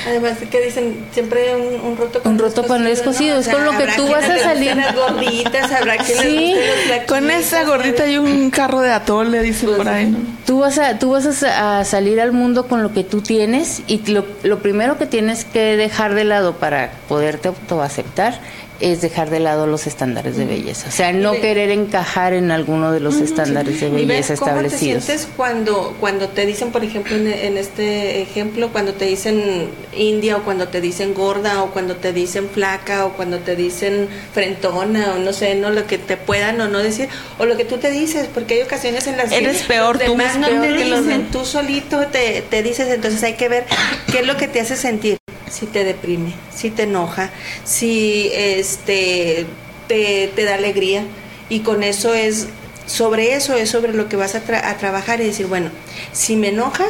Además, 0.08 0.38
que 0.50 0.62
dicen 0.62 1.06
siempre 1.12 1.56
un, 1.56 1.92
un 1.92 1.98
roto 1.98 2.22
Un 2.24 2.40
roto 2.40 2.64
pan 2.64 2.86
descosido, 2.86 3.40
es 3.40 3.50
con 3.50 3.66
lo 3.66 3.72
que 3.78 3.88
tú 3.96 4.08
vas 4.08 4.24
a 4.24 4.34
le 4.36 4.40
salir. 4.42 4.78
gorditas, 4.96 5.72
habrá 5.72 6.04
Sí. 6.06 6.56
le 6.90 7.06
Con 7.06 7.30
esa 7.30 7.66
gordita 7.66 8.04
hay 8.04 8.18
un 8.18 8.50
carro 8.52 8.80
de 8.82 8.92
atole, 8.92 9.42
dice 9.42 9.66
Pues, 9.66 9.78
por 9.78 9.90
ahí. 9.90 10.08
¿no? 10.08 10.20
Tú 10.46 10.60
vas 10.60 10.78
a, 10.80 10.98
tú 10.98 11.12
vas 11.12 11.44
a 11.44 11.84
salir 11.84 12.22
al 12.22 12.32
mundo 12.32 12.68
con 12.68 12.84
lo 12.84 12.94
que 12.94 13.04
tú 13.04 13.22
tienes 13.22 13.82
y 13.88 13.98
lo, 14.10 14.26
lo 14.44 14.60
primero 14.60 14.98
que 14.98 15.08
tienes 15.08 15.44
que 15.44 15.76
dejar 15.76 16.14
de 16.14 16.24
lado 16.24 16.54
para 16.54 16.92
poderte 17.10 17.50
autoaceptar 17.50 18.40
es 18.80 19.02
dejar 19.02 19.30
de 19.30 19.40
lado 19.40 19.68
los 19.68 19.88
estándares 19.88 20.36
de 20.38 20.46
belleza. 20.46 20.90
O 20.90 20.92
sea, 20.92 21.14
no 21.14 21.32
de- 21.32 21.40
querer 21.42 21.70
encajar 21.72 22.34
en 22.34 22.52
alguno 22.52 22.92
de 22.92 23.00
los 23.00 23.16
estándares 23.16 23.80
de 23.80 23.88
Y 23.88 23.92
ves 23.92 24.08
belleza 24.08 24.36
cómo 24.36 24.52
establecidos. 24.52 25.06
te 25.06 25.14
sientes 25.14 25.28
cuando, 25.38 25.96
cuando 26.00 26.28
te 26.30 26.46
dicen, 26.46 26.72
por 26.72 26.84
ejemplo, 26.84 27.16
en, 27.16 27.28
en 27.28 27.58
este 27.58 28.22
ejemplo, 28.22 28.70
cuando 28.72 28.94
te 28.94 29.06
dicen 29.06 29.70
india 29.96 30.38
o 30.38 30.44
cuando 30.44 30.68
te 30.68 30.82
dicen 30.82 31.14
gorda 31.14 31.64
o 31.64 31.72
cuando 31.72 31.96
te 31.96 32.12
dicen 32.14 32.50
flaca 32.50 33.06
o 33.06 33.14
cuando 33.14 33.40
te 33.40 33.56
dicen 33.56 34.10
frentona 34.34 35.14
o 35.16 35.20
no 35.20 35.32
sé, 35.34 35.56
no 35.56 35.70
lo 35.70 35.88
que 35.88 35.98
te 35.98 36.18
puedan 36.18 36.60
o 36.62 36.68
no 36.68 36.80
decir 36.80 37.08
o 37.40 37.46
lo 37.46 37.56
que 37.58 37.66
tú 37.66 37.78
te 37.78 37.90
dices, 37.92 38.28
porque 38.34 38.56
hay 38.56 38.62
ocasiones 38.64 39.08
en 39.08 39.18
las 39.18 39.30
que 39.30 39.38
Eres 39.38 39.64
peor 39.64 39.96
los 39.98 40.06
tú, 40.06 40.12
demás 40.12 40.38
no 40.38 40.48
peor 40.48 40.62
te 40.62 40.68
que 40.68 40.86
los 40.86 41.00
dicen, 41.04 41.18
demás. 41.20 41.32
tú 41.32 41.46
solito 41.46 42.06
te, 42.08 42.44
te 42.50 42.62
dices, 42.64 42.90
entonces 42.90 43.24
hay 43.24 43.34
que 43.34 43.48
ver 43.50 43.66
qué 44.12 44.20
es 44.20 44.28
lo 44.28 44.36
que 44.38 44.48
te 44.48 44.60
hace 44.60 44.76
sentir, 44.76 45.18
si 45.50 45.66
te 45.66 45.84
deprime, 45.84 46.34
si 46.56 46.70
te 46.72 46.84
enoja, 46.84 47.30
si 47.64 48.30
este 48.34 49.46
te, 49.88 50.32
te 50.36 50.44
da 50.44 50.56
alegría 50.56 51.04
y 51.50 51.60
con 51.60 51.84
eso 51.84 52.14
es 52.14 52.48
sobre 52.88 53.36
eso 53.36 53.56
es 53.56 53.70
sobre 53.70 53.94
lo 53.94 54.08
que 54.10 54.16
vas 54.16 54.36
a, 54.36 54.44
tra- 54.44 54.64
a 54.64 54.78
trabajar 54.78 55.22
y 55.22 55.26
decir 55.26 55.48
bueno 55.48 55.70
si 56.12 56.36
me 56.36 56.50
enoja 56.50 56.86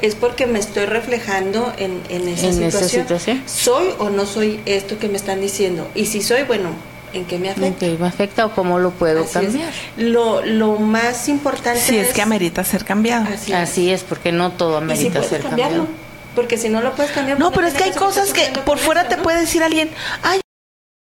es 0.00 0.14
porque 0.14 0.46
me 0.46 0.58
estoy 0.58 0.84
reflejando 0.86 1.72
en, 1.78 2.00
en 2.10 2.28
esa, 2.28 2.48
En 2.48 2.62
esa 2.62 2.78
situación. 2.80 3.02
situación. 3.02 3.42
soy 3.46 3.88
o 3.98 4.10
no 4.10 4.26
soy 4.26 4.60
esto 4.66 4.98
que 4.98 5.08
me 5.08 5.16
están 5.16 5.40
diciendo 5.40 5.88
y 5.94 6.06
si 6.06 6.22
soy 6.22 6.42
bueno 6.42 6.70
en 7.14 7.24
qué 7.26 7.38
me 7.38 7.48
afecta. 7.48 7.86
Ok, 7.86 8.00
me 8.00 8.06
afecta 8.08 8.44
o 8.46 8.52
cómo 8.56 8.80
lo 8.80 8.90
puedo 8.90 9.20
Así 9.20 9.28
es. 9.38 9.44
cambiar. 9.44 9.72
Lo, 9.98 10.44
lo 10.44 10.78
más 10.80 11.28
importante 11.28 11.80
Si 11.80 11.96
es 11.96 12.12
que 12.12 12.20
amerita 12.22 12.64
ser 12.64 12.84
cambiado. 12.84 13.24
Así 13.32 13.52
es. 13.52 13.58
Así 13.58 13.90
es, 13.92 14.02
porque 14.02 14.32
no 14.32 14.50
todo 14.50 14.78
Y 14.78 14.80
si 14.80 14.82
amerita 14.84 15.12
puedes 15.20 15.28
ser 15.30 15.42
cambiarlo. 15.42 15.84
cambiado. 15.84 16.03
Porque 16.34 16.58
si 16.58 16.68
no 16.68 16.80
lo 16.80 16.94
puedes 16.94 17.12
cambiar. 17.12 17.38
No, 17.38 17.52
pero 17.52 17.66
es 17.66 17.74
que 17.74 17.84
hay 17.84 17.92
que 17.92 17.98
cosas 17.98 18.32
que 18.32 18.50
por 18.64 18.78
fuera 18.78 19.02
eso, 19.02 19.10
te 19.10 19.16
¿no? 19.16 19.22
puede 19.22 19.40
decir 19.40 19.62
alguien, 19.62 19.90
ay, 20.22 20.40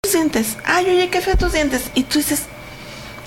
tus 0.02 0.14
dientes, 0.14 0.58
ay, 0.66 0.86
oye, 0.86 1.10
qué 1.10 1.22
feo 1.22 1.38
tus 1.38 1.54
dientes. 1.54 1.90
Y 1.96 2.04
tú 2.04 2.20
dices, 2.20 2.44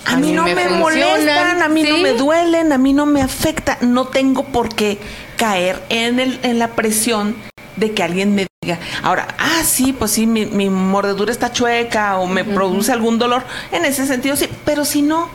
a, 0.05 0.15
mí, 0.15 0.31
no 0.31 0.43
me, 0.43 0.69
molestan, 0.69 1.61
a 1.61 1.67
mí 1.67 1.83
no 1.83 1.97
me 1.97 2.13
duelen, 2.13 2.71
a 2.71 2.77
mí 2.77 2.93
no 2.93 3.05
me 3.05 3.21
afecta, 3.21 3.77
no 3.81 4.07
tengo 4.07 4.45
por 4.45 4.73
qué 4.73 4.99
caer 5.35 5.81
en, 5.89 6.19
el, 6.19 6.39
en 6.43 6.59
la 6.59 6.69
presión 6.69 7.35
de 7.75 7.91
que 7.93 8.03
alguien 8.03 8.33
me 8.33 8.47
diga, 8.63 8.79
ahora, 9.03 9.27
ah, 9.37 9.63
sí, 9.65 9.93
pues 9.93 10.11
sí, 10.11 10.25
mi, 10.25 10.45
mi 10.45 10.69
mordedura 10.69 11.31
está 11.31 11.51
chueca 11.51 12.17
o 12.17 12.25
me 12.25 12.43
produce 12.43 12.91
algún 12.91 13.19
dolor, 13.19 13.43
en 13.71 13.85
ese 13.85 14.07
sentido 14.07 14.35
sí, 14.35 14.49
pero 14.65 14.85
si 14.85 15.01
no, 15.01 15.29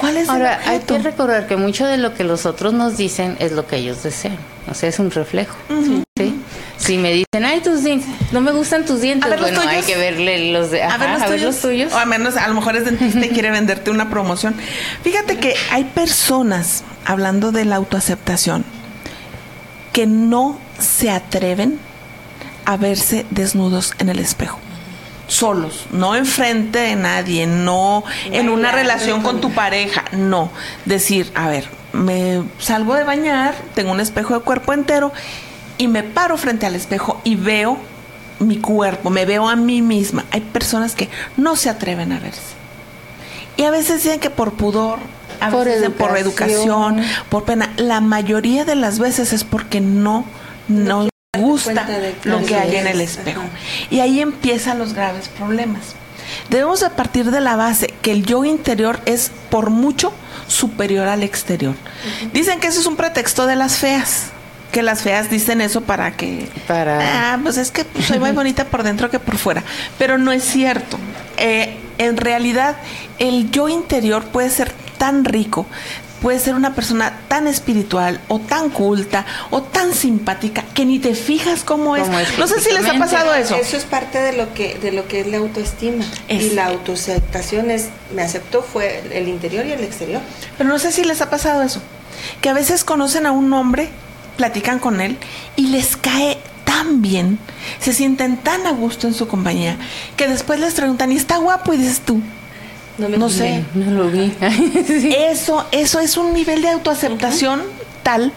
¿cuál 0.00 0.16
es 0.16 0.28
Ahora, 0.28 0.60
el 0.64 0.68
hay 0.68 0.80
que 0.80 0.98
recordar 0.98 1.46
que 1.46 1.56
mucho 1.56 1.86
de 1.86 1.98
lo 1.98 2.14
que 2.14 2.24
los 2.24 2.46
otros 2.46 2.72
nos 2.72 2.96
dicen 2.96 3.36
es 3.40 3.52
lo 3.52 3.66
que 3.66 3.76
ellos 3.76 4.02
desean. 4.02 4.38
O 4.70 4.74
sea, 4.74 4.88
es 4.88 4.98
un 4.98 5.10
reflejo. 5.10 5.56
¿sí? 6.16 6.34
Si 6.76 6.98
me 6.98 7.12
dicen, 7.12 7.44
ay, 7.44 7.60
tus 7.60 7.82
dientes, 7.82 8.08
no 8.32 8.40
me 8.40 8.52
gustan 8.52 8.84
tus 8.84 9.00
dientes, 9.00 9.28
ver 9.28 9.40
bueno, 9.40 9.60
hay 9.60 9.82
que 9.82 9.96
verle 9.96 10.52
los 10.52 10.70
de. 10.70 10.82
a 10.82 10.96
ver 10.96 11.10
los 11.10 11.22
a 11.22 11.28
ver 11.28 11.38
tuyos. 11.38 11.54
los 11.54 11.62
tuyos. 11.62 11.92
O 11.92 11.98
a 11.98 12.04
menos, 12.04 12.36
a 12.36 12.46
lo 12.48 12.54
mejor 12.54 12.76
es 12.76 12.84
dentista 12.84 13.24
y 13.24 13.30
quiere 13.30 13.50
venderte 13.50 13.90
una 13.90 14.08
promoción. 14.10 14.54
Fíjate 15.02 15.38
que 15.38 15.54
hay 15.70 15.84
personas, 15.84 16.84
hablando 17.04 17.52
de 17.52 17.64
la 17.64 17.76
autoaceptación, 17.76 18.64
que 19.92 20.06
no 20.06 20.58
se 20.78 21.10
atreven 21.10 21.78
a 22.64 22.76
verse 22.76 23.26
desnudos 23.30 23.94
en 23.98 24.08
el 24.08 24.18
espejo. 24.18 24.60
Solos, 25.28 25.86
no 25.92 26.16
enfrente 26.16 26.78
de 26.78 26.96
nadie, 26.96 27.46
no 27.46 28.02
en 28.32 28.48
una 28.48 28.72
relación 28.72 29.22
con 29.22 29.40
tu 29.40 29.52
pareja, 29.52 30.04
no. 30.12 30.50
Decir, 30.86 31.30
a 31.34 31.48
ver, 31.48 31.68
me 31.92 32.42
salgo 32.58 32.94
de 32.94 33.04
bañar, 33.04 33.54
tengo 33.74 33.92
un 33.92 34.00
espejo 34.00 34.34
de 34.34 34.40
cuerpo 34.40 34.72
entero 34.72 35.12
y 35.76 35.86
me 35.86 36.02
paro 36.02 36.36
frente 36.38 36.66
al 36.66 36.74
espejo 36.74 37.20
y 37.24 37.36
veo 37.36 37.78
mi 38.40 38.56
cuerpo, 38.58 39.10
me 39.10 39.26
veo 39.26 39.48
a 39.48 39.54
mí 39.56 39.82
misma. 39.82 40.24
Hay 40.30 40.40
personas 40.40 40.94
que 40.94 41.08
no 41.36 41.56
se 41.56 41.68
atreven 41.70 42.12
a 42.12 42.20
verse. 42.20 42.40
Y 43.56 43.64
a 43.64 43.70
veces 43.70 44.02
dicen 44.02 44.20
que 44.20 44.30
por 44.30 44.52
pudor, 44.54 44.98
a 45.40 45.50
Por 45.50 45.66
veces 45.66 45.90
por 45.90 46.16
educación. 46.16 47.02
por 47.28 47.44
pena. 47.44 47.70
La 47.76 48.00
mayoría 48.00 48.64
de 48.64 48.76
las 48.76 48.98
veces 48.98 49.32
es 49.32 49.44
porque 49.44 49.80
no, 49.80 50.24
no, 50.68 51.08
gusta 51.38 51.86
lo 52.24 52.42
que 52.46 52.56
hay 52.56 52.76
en 52.76 52.86
el 52.86 53.00
es. 53.02 53.18
espejo. 53.18 53.42
Y 53.90 54.00
ahí 54.00 54.20
empiezan 54.20 54.78
los 54.78 54.94
graves 54.94 55.28
problemas. 55.28 55.94
Debemos 56.48 56.80
de 56.80 56.88
partir 56.90 57.30
de 57.30 57.40
la 57.42 57.54
base 57.54 57.88
que 58.00 58.12
el 58.12 58.24
yo 58.24 58.44
interior 58.44 58.98
es 59.04 59.30
por 59.50 59.68
mucho 59.68 60.12
superior 60.46 61.06
al 61.06 61.22
exterior. 61.22 61.74
Dicen 62.32 62.60
que 62.60 62.68
eso 62.68 62.80
es 62.80 62.86
un 62.86 62.96
pretexto 62.96 63.46
de 63.46 63.56
las 63.56 63.76
feas. 63.76 64.26
Que 64.72 64.82
las 64.82 65.02
feas 65.02 65.28
dicen 65.30 65.60
eso 65.60 65.82
para 65.82 66.16
que... 66.16 66.48
Para- 66.66 67.32
Ah, 67.34 67.38
pues 67.42 67.56
es 67.58 67.70
que 67.70 67.84
pues, 67.84 68.06
soy 68.06 68.18
más 68.18 68.34
bonita 68.34 68.64
por 68.64 68.82
dentro 68.82 69.10
que 69.10 69.18
por 69.18 69.36
fuera. 69.36 69.62
Pero 69.98 70.16
no 70.16 70.32
es 70.32 70.44
cierto. 70.44 70.98
Eh, 71.36 71.76
en 71.98 72.16
realidad, 72.16 72.76
el 73.18 73.50
yo 73.50 73.68
interior 73.68 74.24
puede 74.24 74.48
ser 74.50 74.72
tan 74.98 75.24
rico, 75.24 75.66
puede 76.20 76.38
ser 76.40 76.54
una 76.54 76.74
persona 76.74 77.12
tan 77.28 77.46
espiritual 77.46 78.20
o 78.28 78.38
tan 78.40 78.70
culta 78.70 79.24
o 79.50 79.62
tan 79.62 79.94
simpática 79.94 80.64
que 80.74 80.84
ni 80.84 80.98
te 80.98 81.14
fijas 81.14 81.62
cómo 81.64 81.96
es. 81.96 82.02
Cómo 82.04 82.18
es 82.18 82.38
No 82.38 82.46
sé 82.46 82.60
si 82.60 82.72
les 82.72 82.86
ha 82.88 82.94
pasado 82.98 83.34
eso. 83.34 83.54
Eso 83.56 83.76
es 83.76 83.84
parte 83.84 84.18
de 84.20 84.32
lo 84.32 84.52
que 84.54 84.76
de 84.78 84.92
lo 84.92 85.06
que 85.08 85.20
es 85.20 85.26
la 85.26 85.38
autoestima 85.38 86.04
Es- 86.28 86.42
y 86.44 86.50
la 86.50 86.66
autoaceptación 86.66 87.70
es 87.70 87.88
me 88.14 88.22
aceptó 88.22 88.62
fue 88.62 89.02
el 89.12 89.28
interior 89.28 89.64
y 89.66 89.72
el 89.72 89.82
exterior. 89.84 90.20
Pero 90.56 90.68
no 90.68 90.78
sé 90.78 90.92
si 90.92 91.04
les 91.04 91.20
ha 91.22 91.30
pasado 91.30 91.62
eso. 91.62 91.80
Que 92.40 92.48
a 92.48 92.52
veces 92.52 92.84
conocen 92.84 93.26
a 93.26 93.32
un 93.32 93.52
hombre, 93.52 93.88
platican 94.36 94.78
con 94.80 95.00
él 95.00 95.16
y 95.56 95.68
les 95.68 95.96
cae 95.96 96.38
tan 96.64 97.00
bien, 97.00 97.38
se 97.80 97.92
sienten 97.92 98.36
tan 98.36 98.66
a 98.66 98.72
gusto 98.72 99.06
en 99.06 99.14
su 99.14 99.26
compañía, 99.28 99.76
que 100.16 100.26
después 100.28 100.60
les 100.60 100.74
preguntan, 100.74 101.10
¿y 101.12 101.16
está 101.16 101.38
guapo? 101.38 101.72
Y 101.72 101.78
dices 101.78 102.00
tú, 102.04 102.20
No, 102.98 103.08
me 103.08 103.16
No 103.18 103.28
sé. 103.30 103.64
No 103.74 103.90
lo 103.92 104.08
vi. 104.10 104.32
Sí. 104.86 105.14
Eso, 105.16 105.66
eso 105.72 106.00
es 106.00 106.16
un 106.16 106.32
nivel 106.32 106.62
de 106.62 106.68
autoaceptación 106.70 107.62
tal 108.02 108.32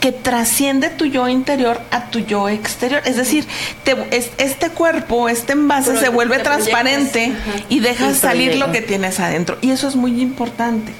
que 0.00 0.12
trasciende 0.12 0.88
tu 0.88 1.04
yo 1.04 1.28
interior 1.28 1.78
a 1.90 2.06
tu 2.10 2.20
yo 2.20 2.48
exterior. 2.48 3.02
Es 3.04 3.16
decir, 3.16 3.46
te- 3.84 3.96
es- 4.16 4.30
este 4.38 4.70
cuerpo, 4.70 5.28
este 5.28 5.52
envase 5.52 5.90
Pero 5.90 6.00
se 6.00 6.08
vuelve 6.08 6.38
transparente 6.38 7.32
y 7.68 7.80
dejas 7.80 8.16
salir 8.16 8.56
lo 8.56 8.72
que 8.72 8.80
tienes 8.80 9.20
adentro. 9.20 9.58
Y 9.60 9.70
eso 9.70 9.86
es 9.88 9.96
muy 9.96 10.20
importante. 10.22 10.92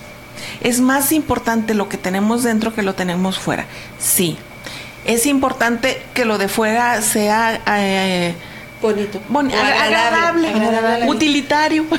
Es 0.61 0.81
más 0.81 1.12
importante 1.12 1.73
lo 1.75 1.88
que 1.88 1.96
tenemos 1.96 2.42
dentro 2.42 2.75
que 2.75 2.83
lo 2.83 2.94
tenemos 2.94 3.38
fuera. 3.38 3.64
Sí. 3.99 4.37
Es 5.07 5.25
importante 5.25 6.03
que 6.12 6.27
lo 6.27 6.37
de 6.37 6.49
fuera 6.49 7.01
sea 7.01 7.59
eh, 7.79 8.35
bonito, 8.81 9.21
boni- 9.29 9.53
O 9.55 9.59
agradable, 9.59 11.07
utilitario. 11.09 11.85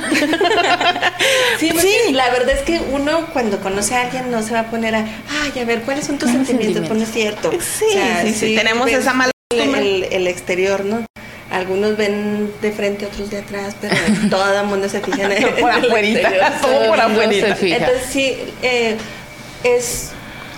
Sí, 1.58 1.70
Sí. 1.78 2.12
la 2.12 2.28
verdad 2.30 2.50
es 2.50 2.62
que 2.62 2.80
uno 2.92 3.26
cuando 3.32 3.58
conoce 3.60 3.94
a 3.94 4.02
alguien 4.02 4.30
no 4.30 4.42
se 4.42 4.52
va 4.54 4.60
a 4.60 4.70
poner 4.70 4.94
a, 4.96 5.04
ay, 5.42 5.60
a 5.60 5.64
ver, 5.64 5.82
¿cuáles 5.82 6.06
son 6.06 6.18
tus 6.18 6.30
¿Cuáles 6.30 6.48
sentimientos? 6.48 6.86
Pues 6.88 6.98
no 6.98 7.04
es 7.04 7.12
cierto. 7.12 7.50
Sí, 7.52 7.84
sí, 8.22 8.34
sí, 8.34 8.56
tenemos 8.56 8.88
esa 8.90 9.12
mala 9.12 9.30
el, 9.50 10.04
el- 10.10 10.26
exterior, 10.26 10.84
¿no? 10.84 11.04
Algunos 11.50 11.96
ven 11.96 12.50
de 12.62 12.72
frente, 12.72 13.06
otros 13.06 13.30
de 13.30 13.38
atrás, 13.38 13.76
pero 13.80 13.94
todo 14.30 14.58
el 14.58 14.66
mundo 14.66 14.88
se 14.88 15.00
fija 15.00 15.24
en 15.24 15.32
el, 15.44 15.44
Por 15.54 15.70
afuerita, 15.70 16.58
todo 16.60 16.86
por 16.88 17.00
afuerita. 17.00 17.48
Entonces 17.60 18.02
sí, 18.10 18.36
eh, 18.62 18.96
es 19.62 20.10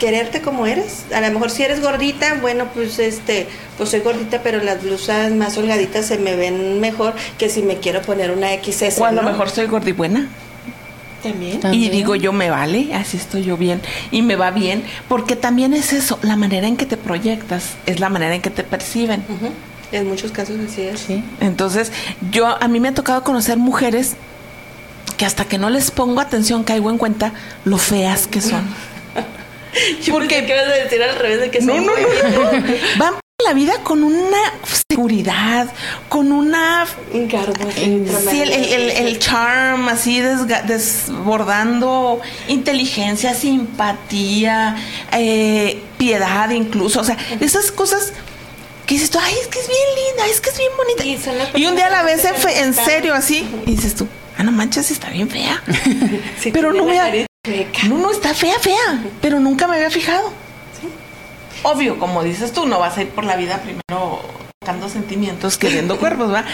quererte 0.05 0.43
como 0.43 0.67
eres. 0.67 1.07
A 1.15 1.21
lo 1.23 1.31
mejor 1.31 1.51
si 1.51 1.63
eres 1.63 1.81
gordita, 1.81 2.35
bueno, 2.43 2.67
pues 2.75 2.99
este, 2.99 3.47
pues 3.79 3.89
soy 3.89 4.01
gordita, 4.01 4.43
pero 4.43 4.63
las 4.63 4.83
blusas 4.83 5.33
más 5.33 5.57
holgaditas 5.57 6.05
se 6.05 6.19
me 6.19 6.37
ven 6.37 6.79
mejor 6.79 7.15
que 7.39 7.49
si 7.49 7.63
me 7.63 7.79
quiero 7.79 8.03
poner 8.03 8.31
una 8.31 8.49
XS. 8.49 8.99
O 8.99 9.07
a 9.07 9.13
lo 9.13 9.23
¿no? 9.23 9.31
mejor 9.31 9.49
soy 9.49 9.67
gordibuena. 9.67 10.29
también. 11.23 11.57
Y 11.57 11.59
También. 11.61 11.91
digo 11.93 12.17
yo, 12.17 12.35
me 12.35 12.51
vale, 12.51 12.93
así 12.93 13.17
estoy 13.17 13.45
yo 13.45 13.57
bien 13.57 13.81
y 14.11 14.21
me 14.21 14.37
va 14.37 14.51
bien, 14.51 14.85
porque 15.09 15.37
también 15.37 15.73
es 15.73 15.95
eso, 15.95 16.19
la 16.21 16.37
manera 16.37 16.67
en 16.69 16.77
que 16.77 16.85
te 16.85 16.99
proyectas, 16.99 17.77
es 17.87 17.99
la 17.99 18.11
manera 18.11 18.35
en 18.35 18.43
que 18.43 18.51
te 18.51 18.63
perciben. 18.63 19.25
En 19.91 20.07
muchos 20.07 20.33
casos 20.33 20.57
así 20.69 20.83
es. 20.83 21.01
Sí. 21.01 21.25
Entonces, 21.41 21.93
yo 22.31 22.47
a 22.63 22.69
mí 22.69 22.79
me 22.79 22.89
ha 22.89 22.95
tocado 22.95 23.23
conocer 23.23 23.57
mujeres 23.57 24.17
que 25.17 25.25
hasta 25.25 25.47
que 25.47 25.57
no 25.57 25.71
les 25.71 25.91
pongo 25.91 26.21
atención 26.21 26.63
caigo 26.63 26.91
en 26.91 26.99
cuenta 26.99 27.33
lo 27.65 27.79
feas 27.79 28.27
que 28.27 28.43
son. 28.43 28.65
Porque 30.11 30.45
¿qué 30.47 30.55
vas 30.55 30.67
a 30.67 30.75
decir 30.75 31.03
al 31.03 31.17
revés 31.17 31.41
de 31.41 31.51
que 31.51 31.61
No, 31.61 31.75
no, 31.77 31.93
no, 31.93 32.53
no. 32.53 32.63
Van 32.99 33.15
la 33.45 33.53
vida 33.53 33.75
con 33.83 34.03
una 34.05 34.39
seguridad, 34.89 35.71
con 36.09 36.33
una 36.33 36.87
Sí, 38.31 38.41
el, 38.41 38.51
el, 38.53 38.91
el, 38.91 39.19
charm 39.19 39.89
así 39.89 40.21
desga- 40.21 40.63
desbordando 40.65 42.21
inteligencia, 42.49 43.35
simpatía, 43.35 44.77
eh, 45.13 45.83
piedad 45.99 46.49
incluso, 46.51 47.01
o 47.01 47.05
sea, 47.05 47.17
esas 47.41 47.71
cosas 47.73 48.13
que 48.87 48.95
dices 48.95 49.11
tú, 49.11 49.19
ay, 49.21 49.35
es 49.41 49.49
que 49.49 49.59
es 49.61 49.67
bien 49.69 50.07
linda, 50.09 50.27
es 50.27 50.41
que 50.41 50.51
es 50.51 50.59
bien 50.59 50.71
bonita. 50.77 51.05
Y 51.55 51.63
Y 51.63 51.67
un 51.67 51.75
día 51.77 51.91
la 51.91 52.03
ves 52.03 52.23
personas 52.23 52.45
en, 52.45 52.51
fe- 52.51 52.61
en 52.61 52.75
serio 52.75 53.15
así 53.15 53.47
y 53.67 53.73
dices 53.73 53.95
tú, 53.95 54.07
ah, 54.39 54.43
no 54.43 54.53
manches, 54.53 54.91
está 54.91 55.11
bien 55.11 55.29
fea. 55.29 55.63
Sí, 56.41 56.51
pero 56.51 56.73
no 56.73 56.87
la 56.87 57.11
me 57.11 57.27
No, 57.89 57.99
no, 57.99 58.11
está 58.11 58.33
fea, 58.35 58.59
fea, 58.59 59.05
pero 59.21 59.39
nunca 59.39 59.67
me 59.69 59.77
había 59.77 59.91
fijado. 59.91 60.33
Obvio, 61.63 61.99
como 61.99 62.23
dices 62.23 62.53
tú, 62.53 62.67
no 62.67 62.79
vas 62.79 62.97
a 62.97 63.03
ir 63.03 63.09
por 63.11 63.25
la 63.25 63.37
vida 63.37 63.59
primero 63.59 64.21
tocando 64.61 64.89
sentimientos, 64.89 65.59
queriendo 65.59 65.99
cuerpos, 65.99 66.33
¿va? 66.33 66.45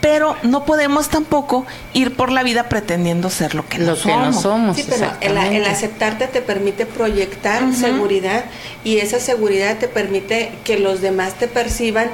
Pero 0.00 0.36
no 0.42 0.64
podemos 0.64 1.08
tampoco 1.08 1.64
ir 1.92 2.16
por 2.16 2.32
la 2.32 2.42
vida 2.42 2.68
pretendiendo 2.68 3.30
ser 3.30 3.54
lo 3.54 3.68
que 3.68 3.78
no 3.78 3.86
Lo 3.86 3.94
que 3.94 4.00
somos. 4.02 4.34
no 4.34 4.40
somos. 4.40 4.76
Sí, 4.76 4.84
pero 4.88 5.12
el, 5.20 5.36
el 5.36 5.64
aceptarte 5.66 6.26
te 6.26 6.40
permite 6.42 6.84
proyectar 6.84 7.72
seguridad 7.72 8.44
y 8.82 8.98
esa 8.98 9.20
seguridad 9.20 9.78
te 9.78 9.86
permite 9.86 10.50
que 10.64 10.80
los 10.80 11.00
demás 11.00 11.34
te 11.34 11.46
perciban 11.46 12.10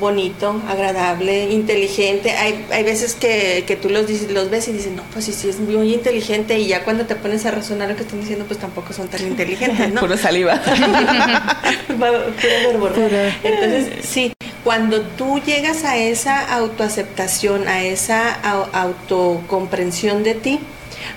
bonito, 0.00 0.60
agradable, 0.68 1.50
inteligente. 1.50 2.30
Hay, 2.32 2.64
hay 2.70 2.82
veces 2.84 3.14
que, 3.14 3.64
que 3.66 3.76
tú 3.76 3.88
los, 3.90 4.06
dices- 4.06 4.30
los 4.30 4.50
ves 4.50 4.68
y 4.68 4.72
dices, 4.72 4.92
no, 4.92 5.02
pues 5.12 5.24
sí, 5.24 5.32
sí, 5.32 5.48
es 5.48 5.58
muy 5.58 5.92
inteligente 5.94 6.58
y 6.58 6.66
ya 6.68 6.84
cuando 6.84 7.06
te 7.06 7.14
pones 7.16 7.44
a 7.46 7.50
razonar 7.50 7.88
lo 7.88 7.96
que 7.96 8.02
están 8.02 8.20
diciendo, 8.20 8.44
pues 8.46 8.58
tampoco 8.60 8.92
son 8.92 9.08
tan 9.08 9.26
inteligentes, 9.26 9.92
¿no? 9.92 10.00
Puro 10.02 10.16
saliva. 10.16 10.60
Verborrea. 11.88 13.36
Entonces, 13.42 14.04
sí, 14.06 14.32
cuando 14.64 15.00
tú 15.02 15.40
llegas 15.44 15.84
a 15.84 15.96
esa 15.96 16.52
autoaceptación, 16.54 17.68
a 17.68 17.82
esa 17.82 18.40
au- 18.42 18.68
autocomprensión 18.72 20.22
de 20.22 20.34
ti, 20.34 20.60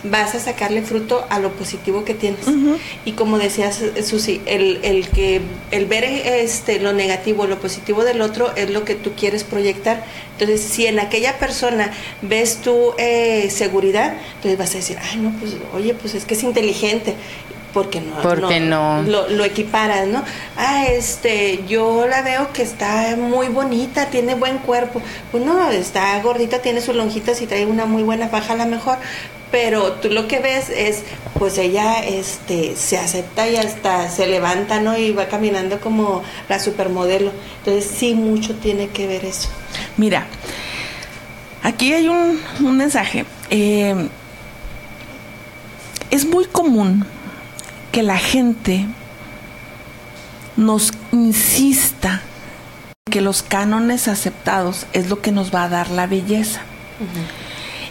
vas 0.03 0.35
a 0.35 0.39
sacarle 0.39 0.81
fruto 0.81 1.25
a 1.29 1.39
lo 1.39 1.51
positivo 1.51 2.03
que 2.03 2.13
tienes. 2.13 2.45
Y 3.05 3.13
como 3.13 3.37
decías, 3.37 3.81
Susi, 4.03 4.41
el, 4.45 4.79
el 4.83 5.09
que 5.09 5.41
el 5.71 5.85
ver 5.85 6.03
este 6.03 6.79
lo 6.79 6.93
negativo, 6.93 7.47
lo 7.47 7.59
positivo 7.59 8.03
del 8.03 8.21
otro 8.21 8.55
es 8.55 8.69
lo 8.69 8.83
que 8.83 8.95
tú 8.95 9.13
quieres 9.13 9.43
proyectar. 9.43 10.03
Entonces, 10.33 10.61
si 10.61 10.87
en 10.87 10.99
aquella 10.99 11.37
persona 11.37 11.91
ves 12.21 12.61
tu 12.61 12.93
eh, 12.97 13.49
seguridad, 13.49 14.15
entonces 14.35 14.57
vas 14.57 14.71
a 14.71 14.77
decir, 14.77 14.97
ay, 15.01 15.17
no, 15.17 15.31
pues, 15.39 15.55
oye, 15.73 15.93
pues 15.93 16.15
es 16.15 16.25
que 16.25 16.33
es 16.33 16.43
inteligente 16.43 17.15
porque 17.73 18.01
no, 18.01 18.21
Porque 18.21 18.59
no. 18.59 19.01
Lo, 19.03 19.29
lo 19.29 19.45
equiparas, 19.45 20.07
¿no? 20.07 20.23
Ah, 20.57 20.87
este, 20.87 21.63
yo 21.67 22.05
la 22.07 22.21
veo 22.21 22.51
que 22.51 22.63
está 22.63 23.15
muy 23.17 23.47
bonita, 23.47 24.07
tiene 24.07 24.35
buen 24.35 24.57
cuerpo. 24.57 25.01
Pues 25.31 25.43
no, 25.43 25.69
está 25.71 26.19
gordita, 26.21 26.59
tiene 26.59 26.81
sus 26.81 26.95
lonjitas 26.95 27.41
y 27.41 27.47
trae 27.47 27.65
una 27.65 27.85
muy 27.85 28.03
buena 28.03 28.27
faja 28.27 28.53
a 28.53 28.57
la 28.57 28.65
mejor. 28.65 28.97
Pero 29.51 29.93
tú 29.93 30.09
lo 30.09 30.27
que 30.27 30.39
ves 30.39 30.69
es, 30.69 31.03
pues 31.37 31.57
ella 31.57 32.05
este, 32.05 32.75
se 32.75 32.97
acepta 32.97 33.49
y 33.49 33.57
hasta 33.57 34.09
se 34.09 34.27
levanta, 34.27 34.79
¿no? 34.79 34.97
Y 34.97 35.11
va 35.11 35.27
caminando 35.27 35.81
como 35.81 36.23
la 36.47 36.59
supermodelo. 36.59 37.31
Entonces 37.59 37.91
sí, 37.93 38.13
mucho 38.13 38.55
tiene 38.55 38.87
que 38.87 39.07
ver 39.07 39.25
eso. 39.25 39.49
Mira, 39.97 40.27
aquí 41.63 41.93
hay 41.93 42.07
un, 42.07 42.39
un 42.61 42.77
mensaje. 42.77 43.25
Eh, 43.49 44.07
es 46.11 46.25
muy 46.25 46.45
común 46.45 47.05
que 47.91 48.03
la 48.03 48.17
gente 48.17 48.85
nos 50.55 50.93
insista 51.11 52.21
que 53.09 53.21
los 53.21 53.43
cánones 53.43 54.07
aceptados 54.07 54.85
es 54.93 55.09
lo 55.09 55.21
que 55.21 55.31
nos 55.31 55.53
va 55.53 55.63
a 55.63 55.69
dar 55.69 55.89
la 55.91 56.07
belleza. 56.07 56.61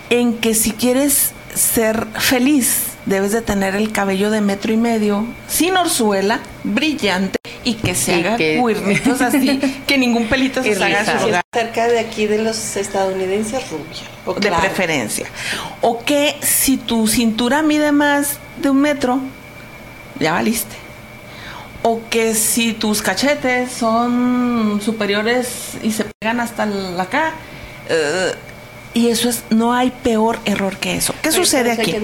En 0.09 0.39
que 0.39 0.55
si 0.55 0.73
quieres 0.73 1.33
ser 1.55 2.07
feliz, 2.19 2.83
debes 3.07 3.33
de 3.33 3.43
tener 3.43 3.75
el 3.75 3.93
cabello 3.93 4.31
de 4.31 4.41
metro 4.41 4.73
y 4.73 4.77
medio, 4.77 5.25
sin 5.49 5.77
orzuela, 5.77 6.41
brillante 6.65 7.39
y 7.65 7.75
que 7.75 7.95
se 7.95 8.13
Y 8.17 8.21
haga 8.21 8.37
que- 8.37 8.59
cuernitos 8.61 9.21
así, 9.21 9.59
que 9.87 9.99
ningún 9.99 10.27
pelito 10.29 10.63
se 10.63 10.75
rizado. 10.75 11.27
lugar 11.27 11.43
Cerca 11.53 11.89
de 11.89 11.99
aquí 12.01 12.27
de 12.27 12.39
los 12.43 12.77
estadounidenses, 12.77 13.69
rubia. 13.71 14.03
O 14.27 14.35
de 14.35 14.51
preferencia. 14.51 15.27
O 15.81 16.05
que 16.05 16.37
si 16.43 16.77
tu 16.77 17.07
cintura 17.09 17.63
mide 17.63 17.93
más 17.93 18.39
de 18.63 18.71
un 18.71 18.81
metro, 18.81 19.21
ya 20.19 20.33
valiste. 20.33 20.77
O 21.83 22.03
que 22.11 22.35
si 22.35 22.75
tus 22.75 23.01
cachetes 23.01 23.73
son 23.73 24.81
superiores 24.85 25.49
y 25.83 25.91
se 25.93 26.05
pegan 26.21 26.41
hasta 26.41 26.67
la 26.67 27.03
acá. 27.05 27.33
eh, 27.89 28.33
y 28.95 29.09
eso 29.09 29.29
es, 29.29 29.45
no 29.51 29.73
hay 29.73 29.91
peor 29.91 30.39
error 30.45 30.77
que 30.77 30.97
eso. 30.97 31.13
¿Qué 31.23 31.31
Pero 31.31 31.35
sucede 31.45 31.73
aquí? 31.73 31.95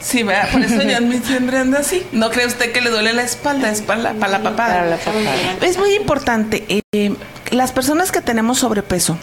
Sí, 0.00 0.22
¿verdad? 0.24 0.50
por 0.50 0.62
eso 0.62 0.82
ya 0.82 1.00
me 1.00 1.20
siempre 1.20 1.58
anda 1.58 1.78
así. 1.78 2.04
¿No 2.12 2.30
cree 2.30 2.46
usted 2.46 2.72
que 2.72 2.80
le 2.80 2.90
duele 2.90 3.12
la 3.12 3.22
espalda? 3.22 3.70
espalda 3.70 4.14
para 4.18 4.32
la 4.32 4.42
papada. 4.42 4.74
Para 4.74 4.86
la 4.90 4.96
papada. 4.96 5.56
Es 5.62 5.78
muy 5.78 5.94
importante. 5.94 6.64
eh, 6.92 7.14
las 7.50 7.70
personas 7.72 8.10
que 8.10 8.20
tenemos 8.20 8.58
sobrepeso, 8.58 9.16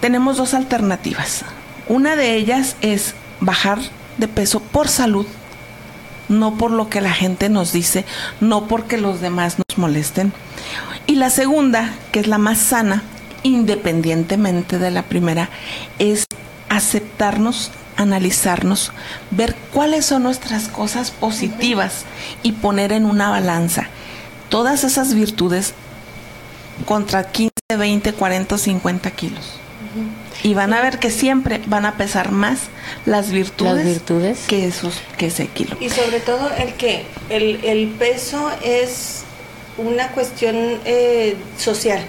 tenemos 0.00 0.36
dos 0.36 0.54
alternativas. 0.54 1.44
Una 1.88 2.16
de 2.16 2.34
ellas 2.34 2.76
es 2.80 3.14
bajar 3.40 3.78
de 4.18 4.28
peso 4.28 4.60
por 4.60 4.88
salud, 4.88 5.26
no 6.28 6.56
por 6.56 6.70
lo 6.70 6.88
que 6.88 7.00
la 7.00 7.12
gente 7.12 7.48
nos 7.48 7.72
dice, 7.72 8.04
no 8.40 8.66
porque 8.66 8.96
los 8.98 9.20
demás 9.20 9.58
nos 9.58 9.78
molesten. 9.78 10.32
Y 11.06 11.16
la 11.16 11.30
segunda, 11.30 11.92
que 12.10 12.20
es 12.20 12.26
la 12.26 12.38
más 12.38 12.58
sana, 12.58 13.02
independientemente 13.42 14.78
de 14.78 14.90
la 14.90 15.02
primera, 15.02 15.48
es 15.98 16.26
aceptarnos, 16.68 17.70
analizarnos, 17.96 18.92
ver 19.30 19.54
cuáles 19.72 20.06
son 20.06 20.22
nuestras 20.24 20.68
cosas 20.68 21.10
positivas 21.10 22.04
y 22.42 22.52
poner 22.52 22.92
en 22.92 23.04
una 23.04 23.30
balanza 23.30 23.88
todas 24.48 24.84
esas 24.84 25.14
virtudes 25.14 25.74
contra 26.86 27.30
15, 27.30 27.50
20, 27.76 28.12
40, 28.12 28.58
50 28.58 29.10
kilos. 29.12 29.58
Y 30.42 30.54
van 30.54 30.72
a 30.72 30.80
ver 30.80 30.98
que 30.98 31.10
siempre 31.10 31.60
van 31.66 31.84
a 31.84 31.96
pesar 31.96 32.32
más 32.32 32.60
las 33.04 33.30
virtudes, 33.30 33.74
Las 33.74 33.84
virtudes. 33.84 34.38
que 34.48 34.66
esos 34.66 34.94
que 35.18 35.26
ese 35.26 35.46
kilo. 35.48 35.76
Y 35.80 35.90
sobre 35.90 36.18
todo 36.20 36.50
el 36.56 36.72
que 36.74 37.04
el, 37.28 37.60
el 37.62 37.88
peso 37.88 38.50
es 38.64 39.22
una 39.76 40.08
cuestión 40.08 40.56
eh, 40.84 41.36
social, 41.58 42.02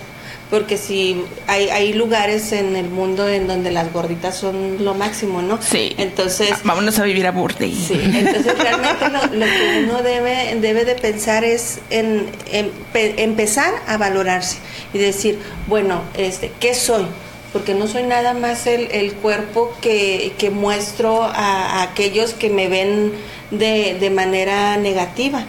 porque 0.49 0.77
si 0.77 1.23
hay, 1.47 1.69
hay 1.69 1.93
lugares 1.93 2.51
en 2.51 2.75
el 2.75 2.87
mundo 2.89 3.27
en 3.27 3.47
donde 3.47 3.71
las 3.71 3.91
gorditas 3.91 4.35
son 4.37 4.83
lo 4.85 4.93
máximo, 4.93 5.41
¿no? 5.41 5.59
Sí. 5.61 5.93
Entonces, 5.97 6.49
Ah, 6.53 6.59
Vámonos 6.63 6.99
a 6.99 7.03
vivir 7.05 7.25
a 7.25 7.31
sí, 7.33 7.99
entonces 8.03 8.57
realmente 8.59 9.09
lo, 9.09 9.19
lo 9.39 9.45
que 9.45 9.83
uno 9.87 10.03
debe, 10.03 10.55
debe 10.61 10.85
de 10.85 10.95
pensar 10.95 11.43
es 11.43 11.79
en, 11.89 12.27
en 12.51 12.69
pe- 12.91 13.23
empezar 13.23 13.73
a 13.87 13.97
valorarse 13.97 14.57
y 14.93 14.99
decir, 14.99 15.39
bueno, 15.67 16.01
este, 16.15 16.51
¿qué 16.59 16.75
soy? 16.75 17.05
Porque 17.51 17.73
no 17.73 17.87
soy 17.87 18.03
nada 18.03 18.33
más 18.35 18.67
el, 18.67 18.89
el 18.91 19.13
cuerpo 19.13 19.73
que, 19.81 20.33
que 20.37 20.49
muestro 20.51 21.23
a, 21.23 21.31
a 21.79 21.81
aquellos 21.83 22.33
que 22.33 22.49
me 22.49 22.67
ven 22.67 23.11
de, 23.51 23.97
de 23.99 24.09
manera 24.11 24.77
negativa. 24.77 25.45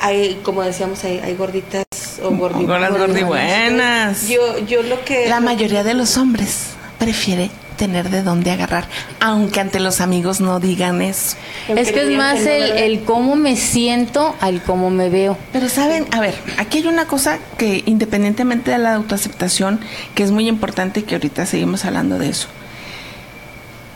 Hay, 0.00 0.40
como 0.42 0.62
decíamos, 0.62 1.02
hay, 1.04 1.20
hay 1.24 1.34
gorditas 1.34 1.85
o 2.22 2.30
gordi- 2.30 2.66
Gordas 2.66 2.92
gordibuenas. 2.96 4.28
Yo, 4.28 4.58
yo 4.66 4.82
lo 4.82 5.04
que... 5.04 5.28
La 5.28 5.40
mayoría 5.40 5.84
de 5.84 5.94
los 5.94 6.16
hombres 6.16 6.68
prefiere 6.98 7.50
tener 7.76 8.08
de 8.08 8.22
dónde 8.22 8.50
agarrar, 8.50 8.88
aunque 9.20 9.60
ante 9.60 9.80
los 9.80 10.00
amigos 10.00 10.40
no 10.40 10.60
digan 10.60 11.02
eso. 11.02 11.36
Es 11.68 11.92
que 11.92 12.04
es 12.04 12.16
más 12.16 12.38
que 12.38 12.58
no, 12.58 12.64
el, 12.64 12.78
el 12.78 13.04
cómo 13.04 13.36
me 13.36 13.54
siento 13.56 14.34
al 14.40 14.62
cómo 14.62 14.88
me 14.88 15.10
veo. 15.10 15.36
Pero 15.52 15.68
saben, 15.68 16.06
a 16.12 16.20
ver, 16.20 16.34
aquí 16.56 16.78
hay 16.78 16.86
una 16.86 17.04
cosa 17.06 17.38
que 17.58 17.82
independientemente 17.84 18.70
de 18.70 18.78
la 18.78 18.94
autoaceptación, 18.94 19.78
que 20.14 20.22
es 20.22 20.30
muy 20.30 20.48
importante 20.48 21.00
y 21.00 21.02
que 21.02 21.16
ahorita 21.16 21.44
seguimos 21.44 21.84
hablando 21.84 22.18
de 22.18 22.30
eso. 22.30 22.48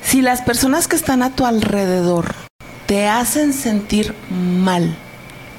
Si 0.02 0.20
las 0.20 0.42
personas 0.42 0.86
que 0.86 0.96
están 0.96 1.22
a 1.22 1.30
tu 1.34 1.46
alrededor 1.46 2.34
te 2.84 3.06
hacen 3.08 3.54
sentir 3.54 4.14
mal 4.30 4.94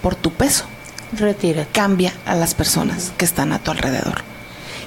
por 0.03 0.13
tu 0.15 0.31
peso, 0.31 0.65
Retírate. 1.17 1.69
cambia 1.71 2.13
a 2.25 2.35
las 2.35 2.53
personas 2.53 3.11
que 3.17 3.25
están 3.25 3.51
a 3.53 3.59
tu 3.59 3.71
alrededor. 3.71 4.21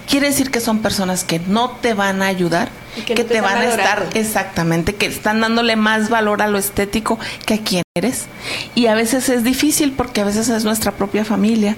Quiere 0.09 0.29
decir 0.29 0.51
que 0.51 0.61
son 0.61 0.81
personas 0.81 1.25
que 1.25 1.39
no 1.39 1.71
te 1.71 1.95
van 1.95 2.23
a 2.23 2.27
ayudar, 2.27 2.69
Y 2.97 3.03
que, 3.03 3.15
que 3.15 3.23
no 3.23 3.29
te 3.29 3.41
van 3.41 3.59
a 3.59 3.65
estar 3.65 4.07
exactamente, 4.15 4.95
que 4.95 5.07
están 5.07 5.41
dándole 5.41 5.77
más 5.77 6.11
valor 6.11 6.43
a 6.43 6.49
lo 6.49 6.59
estético 6.59 7.19
que 7.47 7.55
a 7.55 7.59
quién 7.59 7.83
eres. 7.95 8.27
Y 8.75 8.87
a 8.87 8.95
veces 8.95 9.29
es 9.29 9.45
difícil 9.45 9.93
porque 9.93 10.21
a 10.21 10.25
veces 10.25 10.49
es 10.51 10.65
nuestra 10.65 10.93
propia 10.93 11.25
familia, 11.25 11.77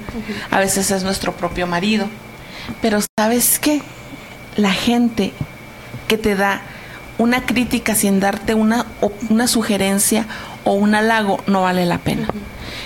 a 0.50 0.58
veces 0.58 0.90
es 0.90 1.04
nuestro 1.04 1.32
propio 1.36 1.66
marido. 1.66 2.08
Pero 2.82 2.98
¿sabes 3.16 3.60
qué? 3.60 3.80
La 4.56 4.72
gente 4.72 5.32
que 6.08 6.18
te 6.18 6.34
da 6.34 6.62
una 7.18 7.46
crítica 7.46 7.94
sin 7.94 8.20
darte 8.20 8.54
una, 8.54 8.86
una 9.30 9.46
sugerencia 9.46 10.26
o 10.64 10.72
un 10.72 10.94
halago 10.94 11.42
no 11.46 11.62
vale 11.62 11.86
la 11.86 11.98
pena. 11.98 12.28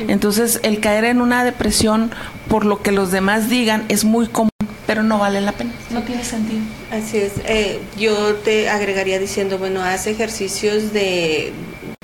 Entonces, 0.08 0.60
el 0.62 0.80
caer 0.80 1.04
en 1.04 1.20
una 1.20 1.44
depresión 1.44 2.10
por 2.48 2.64
lo 2.64 2.82
que 2.82 2.92
los 2.92 3.10
demás 3.10 3.48
digan 3.48 3.84
es 3.88 4.04
muy 4.04 4.26
común, 4.26 4.50
pero 4.86 5.02
no 5.02 5.18
vale 5.18 5.40
la 5.40 5.52
pena. 5.52 5.72
No 5.90 6.02
tiene 6.02 6.24
sentido. 6.24 6.60
Así 6.90 7.18
es. 7.18 7.32
Eh, 7.44 7.80
yo 7.98 8.34
te 8.36 8.68
agregaría 8.68 9.18
diciendo, 9.18 9.58
bueno, 9.58 9.82
haz 9.82 10.06
ejercicios 10.06 10.92
de, 10.92 11.52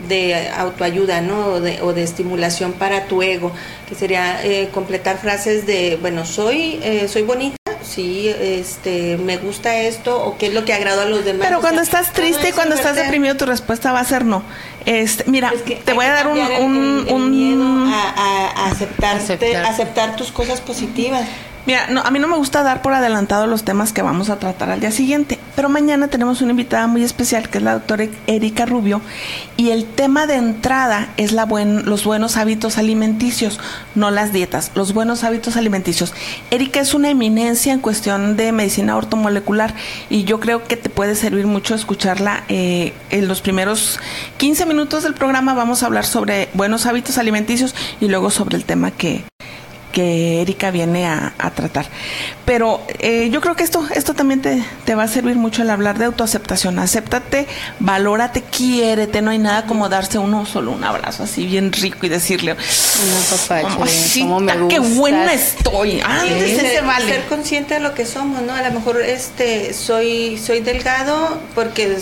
de 0.09 0.49
autoayuda, 0.51 1.21
¿no? 1.21 1.47
O 1.47 1.61
de, 1.61 1.83
o 1.83 1.93
de 1.93 2.03
estimulación 2.03 2.73
para 2.73 3.07
tu 3.07 3.23
ego, 3.23 3.53
que 3.89 3.95
sería 3.95 4.45
eh, 4.45 4.69
completar 4.73 5.19
frases 5.19 5.67
de, 5.67 5.99
bueno, 6.01 6.25
soy, 6.25 6.79
eh, 6.83 7.09
soy 7.09 7.23
bonita, 7.23 7.57
sí, 7.97 8.29
este, 8.39 9.17
me 9.17 9.39
gusta 9.39 9.75
esto, 9.75 10.23
o 10.25 10.39
qué 10.39 10.47
es 10.47 10.55
lo 10.55 10.65
que 10.65 10.73
agrado 10.73 11.01
a 11.01 11.05
los 11.07 11.25
demás. 11.25 11.45
Pero 11.47 11.59
O 11.59 11.61
cuando 11.61 11.85
sea, 11.85 12.01
estás 12.01 12.13
triste 12.15 12.53
cuando 12.53 12.75
estás 12.77 12.95
deprimido, 12.95 13.37
tu 13.37 13.47
respuesta 13.47 13.91
va 13.93 14.01
a 14.01 14.05
ser 14.05 14.25
no. 14.25 14.45
Este, 14.85 15.25
mira, 15.29 15.51
Es 15.53 15.63
que 15.63 15.77
te 15.77 15.93
voy 15.95 16.05
a 16.05 16.13
dar 16.13 16.29
un, 16.29 16.39
el- 16.39 16.63
un, 16.63 16.77
el- 16.77 17.09
el 17.09 17.15
un- 17.15 17.31
miedo 17.31 17.65
a, 17.93 18.11
a- 18.11 18.51
a 18.67 18.71
aceptarte, 18.71 19.33
Aceptar. 19.35 19.65
aceptar 19.65 20.17
tus 20.17 20.31
cosas 20.31 20.61
positivas. 20.61 21.27
Mira, 21.67 21.89
no, 21.89 22.01
a 22.01 22.13
mí 22.13 22.21
no 22.21 22.29
me 22.29 22.37
gusta 22.37 22.63
dar 22.63 22.81
por 22.81 22.93
adelantado 22.93 23.49
los 23.49 23.65
temas 23.65 23.93
que 23.93 24.01
vamos 24.01 24.31
a 24.31 24.39
tratar 24.39 24.71
al 24.71 24.79
día 24.79 24.93
siguiente, 24.93 25.41
pero 25.57 25.69
mañana 25.69 26.07
tenemos 26.07 26.41
una 26.41 26.53
invitada 26.53 26.87
muy 26.87 27.03
especial 27.03 27.49
que 27.49 27.59
es 27.59 27.65
la 27.65 27.73
doctora 27.73 28.07
Erika 28.29 28.67
Rubio 28.67 29.01
y 29.57 29.71
el 29.71 29.85
tema 29.85 30.29
de 30.29 30.37
entrada 30.37 31.09
es 31.17 31.33
la 31.33 31.45
buen, 31.45 31.85
los 31.85 32.05
buenos 32.05 32.37
hábitos 32.37 32.79
alimenticios, 32.79 33.59
no 33.97 34.13
las 34.13 34.33
dietas, 34.33 34.71
los 34.77 34.95
buenos 34.95 35.25
hábitos 35.25 35.57
alimenticios. 35.57 36.15
Erika 36.53 36.79
es 36.79 36.95
una 36.95 37.11
eminencia 37.11 37.73
en 37.73 37.81
cuestión 37.81 38.37
de 38.37 38.53
medicina 38.53 38.97
ortomolecular 38.97 39.75
y 40.09 40.23
yo 40.23 40.39
creo 40.39 40.63
que 40.63 40.77
te 40.77 40.89
puede 40.89 41.17
servir 41.17 41.49
mucho 41.49 41.75
escucharla 41.75 42.45
eh, 42.49 42.93
en 43.11 43.27
los 43.27 43.41
primeros 43.41 43.99
15 44.37 44.67
minutos 44.67 45.03
del 45.03 45.15
programa. 45.15 45.53
Vamos 45.55 45.83
a 45.83 45.87
hablar 45.87 46.07
sobre 46.07 46.49
buenos 46.55 46.87
hábitos 46.87 47.19
alimenticios 47.19 47.75
y 48.01 48.07
luego 48.07 48.31
sobre 48.31 48.57
el 48.57 48.65
tema 48.65 48.93
que, 48.93 49.25
que 49.97 50.43
Erika 50.43 50.71
viene 50.71 51.07
a, 51.07 51.33
a 51.39 51.51
tratar. 51.53 51.87
Pero 52.45 52.83
eh, 52.99 53.31
yo 53.33 53.41
creo 53.41 53.57
que 53.57 53.63
esto, 53.65 53.83
esto 53.95 54.13
también 54.13 54.43
te, 54.43 54.63
te 54.85 54.95
va 54.95 55.05
a 55.05 55.09
servir 55.09 55.37
mucho 55.37 55.63
al 55.63 55.71
hablar 55.71 55.97
de 55.97 56.05
autoaceptación. 56.05 56.79
Acéptate, 56.79 57.47
valórate, 57.81 58.43
quiérete. 58.43 59.23
No 59.23 59.31
hay 59.31 59.39
nada 59.39 59.65
como 59.65 59.89
darse 59.89 60.19
uno 60.19 60.45
solo 60.45 60.73
un 60.73 60.85
abrazo 60.85 61.23
así 61.23 61.47
bien 61.47 61.73
rico 61.73 62.05
y 62.05 62.11
decirle, 62.11 62.57
"Mamacita, 63.63 64.23
cómo 64.23 64.41
me 64.41 64.53
qué 64.69 64.79
gustas". 64.81 64.97
buena 64.97 65.33
estoy. 65.33 66.01
Ah, 66.05 66.21
Sí, 66.23 66.57
ser, 66.57 66.67
se 66.75 66.81
vale. 66.83 67.07
ser 67.07 67.25
consciente 67.25 67.75
de 67.75 67.81
lo 67.81 67.95
que 67.95 68.05
somos, 68.05 68.43
¿no? 68.43 68.53
A 68.53 68.63
lo 68.63 68.73
mejor 68.73 69.01
este 69.01 69.73
soy 69.73 70.37
soy 70.37 70.61
delgado 70.61 71.41
porque 71.55 71.97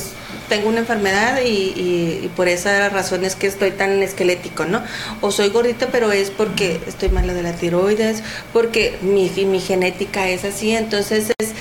tengo 0.49 0.69
una 0.69 0.81
enfermedad 0.81 1.41
y, 1.43 1.49
y- 1.49 2.21
y 2.25 2.31
por 2.37 2.49
esa 2.49 2.89
razón 2.89 3.25
es 3.25 3.35
que 3.37 3.47
estoy 3.47 3.71
tan 3.71 4.03
esquelético, 4.03 4.65
¿no? 4.65 4.83
O 5.21 5.31
soy 5.31 5.49
gordito, 5.49 5.89
pero 5.91 6.13
es 6.13 6.31
porque 6.31 6.81
estoy 6.87 7.09
malo 7.09 7.35
de 7.35 7.43
la 7.43 7.53
tiroides, 7.53 8.23
porque 8.53 8.97
mi, 9.03 9.31
mi 9.47 9.61
genética 9.61 10.29
es 10.29 10.45
así, 10.45 10.75
entonces 10.75 11.33
es 11.41 11.53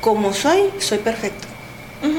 como 0.00 0.32
soy, 0.34 0.60
soy 0.78 0.98
perfecto. 0.98 1.48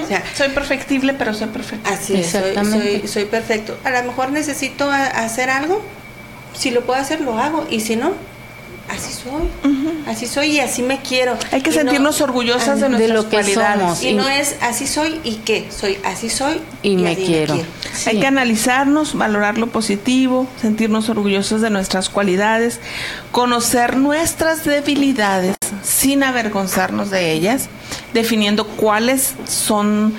O 0.04 0.08
sea, 0.08 0.24
soy 0.36 0.50
perfectible, 0.50 1.14
pero 1.14 1.34
soy 1.36 1.48
perfecta. 1.48 1.92
Así 1.92 2.16
es, 2.16 2.32
soy, 2.32 2.42
Exactamente. 2.50 3.00
soy, 3.02 3.08
soy 3.08 3.26
perfecto. 3.26 3.78
A 3.84 3.92
lo 3.92 4.04
mejor 4.04 4.32
necesito 4.32 4.90
a- 4.90 5.06
hacer 5.06 5.52
algo, 5.52 5.80
si 6.58 6.72
lo 6.72 6.82
puedo 6.86 7.00
hacer, 7.00 7.22
lo 7.22 7.38
hago, 7.38 7.68
y 7.70 7.82
si 7.82 7.96
no, 7.96 8.14
así 8.90 9.12
soy, 9.14 9.50
así 10.08 10.28
soy 10.28 10.48
y 10.52 10.60
así 10.60 10.82
me 10.84 11.02
quiero. 11.02 11.38
Hay 11.52 11.62
que 11.62 11.70
Y 11.72 11.74
no- 11.74 11.80
sentirnos 11.82 12.22
orgullosas 12.22 12.80
de 12.80 12.90
nuestras 12.90 13.12
lo 13.16 13.30
que 13.30 13.38
cualidades. 13.38 13.80
somos. 13.82 14.04
Y 14.04 14.14
no 14.14 14.28
es 14.30 14.56
así 14.62 14.88
soy 14.88 15.20
y 15.24 15.36
qué, 15.38 15.68
soy 15.72 15.98
así 16.06 16.30
soy 16.30 16.62
Y 16.84 16.98
me 16.98 17.16
quiero. 17.16 17.56
Sí. 17.94 18.10
Hay 18.10 18.20
que 18.20 18.28
analizarnos, 18.28 19.16
valorar 19.16 19.58
lo 19.58 19.68
positivo, 19.68 20.48
sentirnos 20.62 21.10
orgullosos 21.10 21.62
de 21.62 21.70
nuestras 21.70 22.10
cualidades, 22.10 22.80
conocer 23.32 23.98
nuestras 23.98 24.64
debilidades 24.66 25.56
sin 25.84 26.24
avergonzarnos 26.24 27.10
de 27.10 27.32
ellas, 27.32 27.68
definiendo 28.14 28.68
cuáles 28.68 29.34
son 29.48 30.14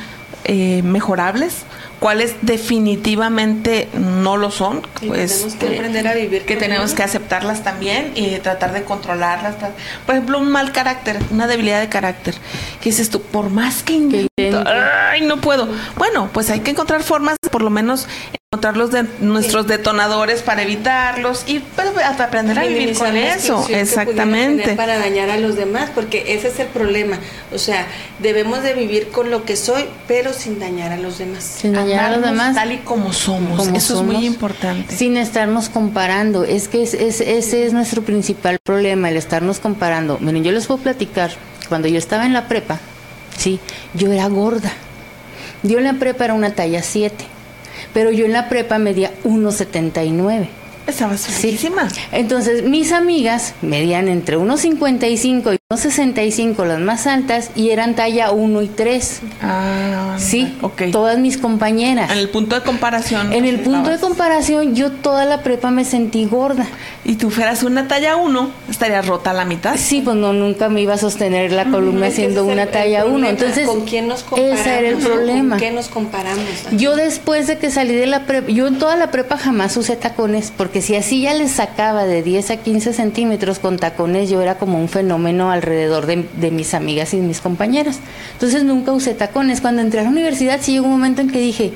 eh, 0.45 0.83
mejorables, 0.85 1.55
cuáles 2.01 2.37
definitivamente 2.43 3.89
no 3.95 4.37
lo 4.37 4.51
son. 4.51 4.83
Pues, 5.07 5.41
tenemos 5.41 5.55
que 5.57 5.67
eh, 5.67 5.77
aprender 5.77 6.09
a 6.09 6.15
vivir 6.15 6.43
que 6.45 6.57
tenemos 6.57 6.95
que 6.95 7.03
aceptarlas 7.03 7.63
también 7.63 8.13
y 8.15 8.37
tratar 8.39 8.73
de 8.73 8.83
controlarlas. 8.85 9.57
Por 10.05 10.15
ejemplo, 10.15 10.39
un 10.39 10.51
mal 10.51 10.73
carácter, 10.73 11.19
una 11.31 11.47
debilidad 11.47 11.81
de 11.81 11.89
carácter. 11.89 12.35
Que 12.81 12.91
dices 12.91 13.11
tú, 13.11 13.23
por 13.23 13.51
más 13.51 13.83
que 13.83 13.95
intento, 13.95 14.65
ay, 14.67 15.23
no 15.23 15.41
puedo. 15.41 15.69
Bueno, 15.97 16.31
pues 16.33 16.51
hay 16.51 16.61
que 16.61 16.71
encontrar 16.71 17.03
formas, 17.03 17.37
por 17.51 17.63
lo 17.63 17.71
menos 17.71 18.07
encontrar 18.57 18.77
los 18.79 18.91
de, 18.91 19.05
nuestros 19.21 19.67
detonadores 19.67 20.41
para 20.41 20.63
evitarlos 20.63 21.45
y 21.47 21.59
pues, 21.59 21.89
aprender 22.19 22.59
a 22.59 22.65
vivir 22.65 22.97
con 22.97 23.15
eso. 23.15 23.67
Exactamente. 23.69 24.63
tener 24.63 24.77
para 24.77 24.99
dañar 24.99 25.29
a 25.29 25.37
los 25.37 25.57
demás, 25.57 25.91
porque 25.95 26.35
ese 26.35 26.49
es 26.49 26.59
el 26.59 26.69
problema. 26.69 27.19
O 27.53 27.59
sea, 27.59 27.87
debemos 28.21 28.63
de 28.63 28.73
vivir 28.73 29.09
con 29.09 29.31
lo 29.31 29.45
que 29.45 29.57
soy, 29.57 29.85
pero 30.09 30.33
sin 30.33 30.59
dañar 30.59 30.93
a 30.93 30.97
los 30.97 31.19
demás. 31.19 31.45
Sin 31.45 31.75
dañar 31.75 32.05
a 32.07 32.17
los 32.17 32.25
demás. 32.25 32.55
tal 32.55 32.73
y 32.73 32.79
como 32.79 33.13
somos. 33.13 33.59
como 33.59 33.77
eso 33.77 34.01
es 34.01 34.03
muy 34.07 34.25
importante. 34.27 34.97
Sin 34.97 35.17
estarnos 35.19 35.69
comparando. 35.69 36.45
Es 36.45 36.69
que 36.69 36.83
es- 36.83 36.95
es- 36.95 37.21
ese 37.21 37.67
es 37.67 37.73
nuestro 37.75 38.03
principal 38.03 38.59
problema, 38.65 39.11
el 39.11 39.17
estarnos 39.19 39.59
comparando. 39.59 40.19
Miren, 40.21 40.45
yo 40.45 40.53
les 40.53 40.67
puedo 40.67 40.81
platicar. 40.81 41.31
Cuando 41.69 41.89
yo 41.89 41.99
estaba 41.99 42.25
en 42.25 42.33
la 42.33 42.49
prepa, 42.49 42.79
sí, 43.37 43.61
yo 43.93 44.13
era 44.13 44.27
gorda. 44.29 44.73
Yo 45.63 45.79
en 45.79 45.85
la 45.85 45.95
prepa 45.95 46.25
era 46.27 46.35
una 46.35 46.51
talla 46.51 46.83
7. 46.83 47.25
Pero 47.97 48.11
yo 48.11 48.27
en 48.27 48.33
la 48.33 48.51
prepa 48.51 48.77
medía 48.77 49.11
1,79. 49.25 50.49
Estabas 50.87 51.21
Sí. 51.21 51.59
Entonces, 52.13 52.63
mis 52.63 52.93
amigas 52.93 53.55
medían 53.61 54.07
entre 54.09 54.39
1,55 54.39 55.53
y 55.53 55.59
1,65 55.73 56.65
las 56.65 56.79
más 56.79 57.07
altas 57.09 57.51
y 57.57 57.71
eran 57.71 57.95
talla 57.97 58.31
1 58.31 58.63
y 58.63 58.69
3. 58.69 59.21
Ah, 59.43 60.15
Sí, 60.19 60.57
ok. 60.63 60.83
todas 60.93 61.19
mis 61.19 61.39
compañeras. 61.39 62.11
En 62.13 62.19
el 62.19 62.29
punto 62.29 62.55
de 62.55 62.63
comparación. 62.63 63.33
En 63.33 63.45
el 63.45 63.61
punto 63.61 63.91
de 63.91 63.99
comparación, 63.99 64.75
yo 64.77 64.93
toda 64.93 65.25
la 65.25 65.43
prepa 65.43 65.71
me 65.73 65.85
sentí 65.85 66.25
gorda. 66.27 66.67
Y 67.05 67.15
tú 67.17 67.31
fueras 67.31 67.63
una 67.65 67.89
talla 67.89 68.17
1, 68.17 68.51
estarías 68.71 69.07
rota 69.07 69.31
a 69.31 69.35
la 69.35 69.45
mitad. 69.45 69.77
Sí, 69.77 70.03
pues 70.03 70.17
no, 70.17 70.33
nunca 70.33 70.69
me 70.69 70.81
iba 70.83 70.95
a 70.95 70.99
sostener 70.99 71.51
la 71.53 71.65
columna 71.65 72.07
Es 72.09 72.15
que 72.15 72.21
siendo 72.23 72.45
una 72.45 72.63
el- 72.65 72.71
talla 72.71 73.05
1. 73.05 73.13
problema. 73.15 73.31
Entonces, 73.31 73.67
¿con 73.67 73.85
quién 73.87 74.07
nos 74.09 74.23
comparamos? 74.23 74.61
ese 74.61 74.79
era 74.79 74.89
el 74.89 74.99
no? 75.01 75.09
problema. 75.09 75.49
¿Con 75.51 75.59
qué 75.59 75.71
nos 75.73 75.89
comparamos? 75.89 76.45
Yo 76.73 76.95
después 76.97 77.47
de 77.49 77.59
que 77.59 77.71
salí 77.71 77.95
de 77.95 78.07
la 78.07 78.25
prepa, 78.27 78.51
yo 78.51 78.67
en 78.69 78.79
toda 78.79 78.97
la 78.97 79.11
prepa 79.11 79.37
jamás 79.37 79.77
usé 79.77 79.97
tacones, 79.97 80.53
porque 80.57 80.76
si 80.83 80.97
así 80.97 81.23
ya 81.23 81.35
les 81.35 81.53
sacaba 81.53 82.05
de 82.05 82.23
10 82.23 82.51
a 82.51 82.57
15 82.57 82.93
centímetros 82.93 83.59
con 83.59 83.79
tacones, 83.79 84.29
yo 84.31 84.41
era 84.43 84.57
como 84.57 84.79
un 84.79 84.89
fenómeno 84.89 85.51
alrededor 85.51 86.07
de, 86.07 86.27
de 86.37 86.51
mis 86.51 86.75
amigas 86.75 87.15
y 87.15 87.19
mis 87.19 87.41
compañeras. 87.41 88.01
Entonces 88.33 88.65
nunca 88.65 88.93
usé 88.93 89.15
tacones. 89.15 89.61
Cuando 89.61 89.83
entré 89.83 90.01
a 90.01 90.03
la 90.05 90.11
universidad 90.11 90.59
sí 90.61 90.73
llegó 90.73 90.87
un 90.87 90.93
momento 90.93 91.21
en 91.23 91.31
que 91.31 91.39
dije, 91.39 91.73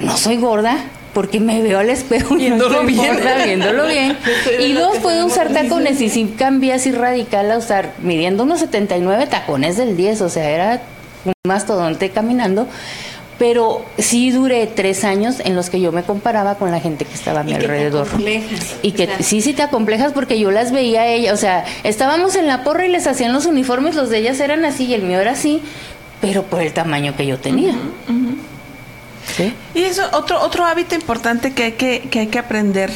no 0.00 0.16
soy 0.16 0.36
gorda. 0.36 0.78
Porque 1.12 1.40
me 1.40 1.60
veo 1.60 1.78
al 1.78 1.90
espejo 1.90 2.36
Viéndolo 2.36 2.80
no 2.80 2.86
bien. 2.86 3.14
gorda, 3.14 3.44
viéndolo 3.44 3.86
bien. 3.86 4.16
Y 4.60 4.72
dos, 4.72 4.96
puedo 4.96 5.26
usar 5.26 5.52
tacones. 5.52 6.00
Y 6.00 6.08
si 6.08 6.24
cambié 6.24 6.72
así 6.72 6.90
radical 6.90 7.50
a 7.52 7.58
usar, 7.58 7.92
midiendo 8.02 8.44
unos 8.44 8.60
79 8.60 9.26
tacones 9.26 9.76
del 9.76 9.94
10, 9.94 10.22
o 10.22 10.30
sea, 10.30 10.48
era 10.48 10.80
un 11.26 11.34
mastodonte 11.46 12.08
caminando. 12.08 12.66
Pero 13.38 13.84
sí 13.98 14.30
duré 14.30 14.66
tres 14.66 15.04
años 15.04 15.40
en 15.40 15.56
los 15.56 15.70
que 15.70 15.80
yo 15.80 15.90
me 15.90 16.02
comparaba 16.02 16.56
con 16.56 16.70
la 16.70 16.80
gente 16.80 17.04
que 17.04 17.14
estaba 17.14 17.40
a 17.40 17.42
mi 17.42 17.52
Y 17.52 17.54
que 17.54 17.60
te 17.60 17.64
alrededor. 17.66 18.06
Y 18.82 18.92
que 18.92 19.04
O 19.04 19.06
sea, 19.06 19.22
sí, 19.22 19.40
sí 19.40 19.52
te 19.52 19.62
acomplejas 19.62 20.12
porque 20.12 20.38
yo 20.38 20.50
las 20.50 20.70
veía 20.70 21.02
a 21.02 21.06
ellas. 21.06 21.34
O 21.34 21.36
sea, 21.36 21.64
estábamos 21.82 22.36
en 22.36 22.46
la 22.46 22.62
porra 22.62 22.86
y 22.86 22.88
les 22.90 23.06
hacían 23.06 23.32
los 23.32 23.46
uniformes, 23.46 23.94
los 23.94 24.10
de 24.10 24.18
ellas 24.18 24.38
eran 24.40 24.64
así 24.64 24.84
y 24.84 24.94
el 24.94 25.02
mío 25.02 25.20
era 25.20 25.32
así, 25.32 25.62
pero 26.20 26.44
por 26.44 26.60
el 26.60 26.72
tamaño 26.72 27.16
que 27.16 27.26
yo 27.26 27.38
tenía. 27.38 27.74
¿Sí? 29.36 29.54
Y 29.74 29.82
eso, 29.82 30.08
otro, 30.12 30.40
otro 30.42 30.64
hábito 30.64 30.94
importante 30.94 31.52
que 31.52 31.64
hay 31.64 31.72
que, 31.72 32.00
que 32.10 32.20
hay 32.20 32.26
que 32.26 32.38
aprender 32.38 32.90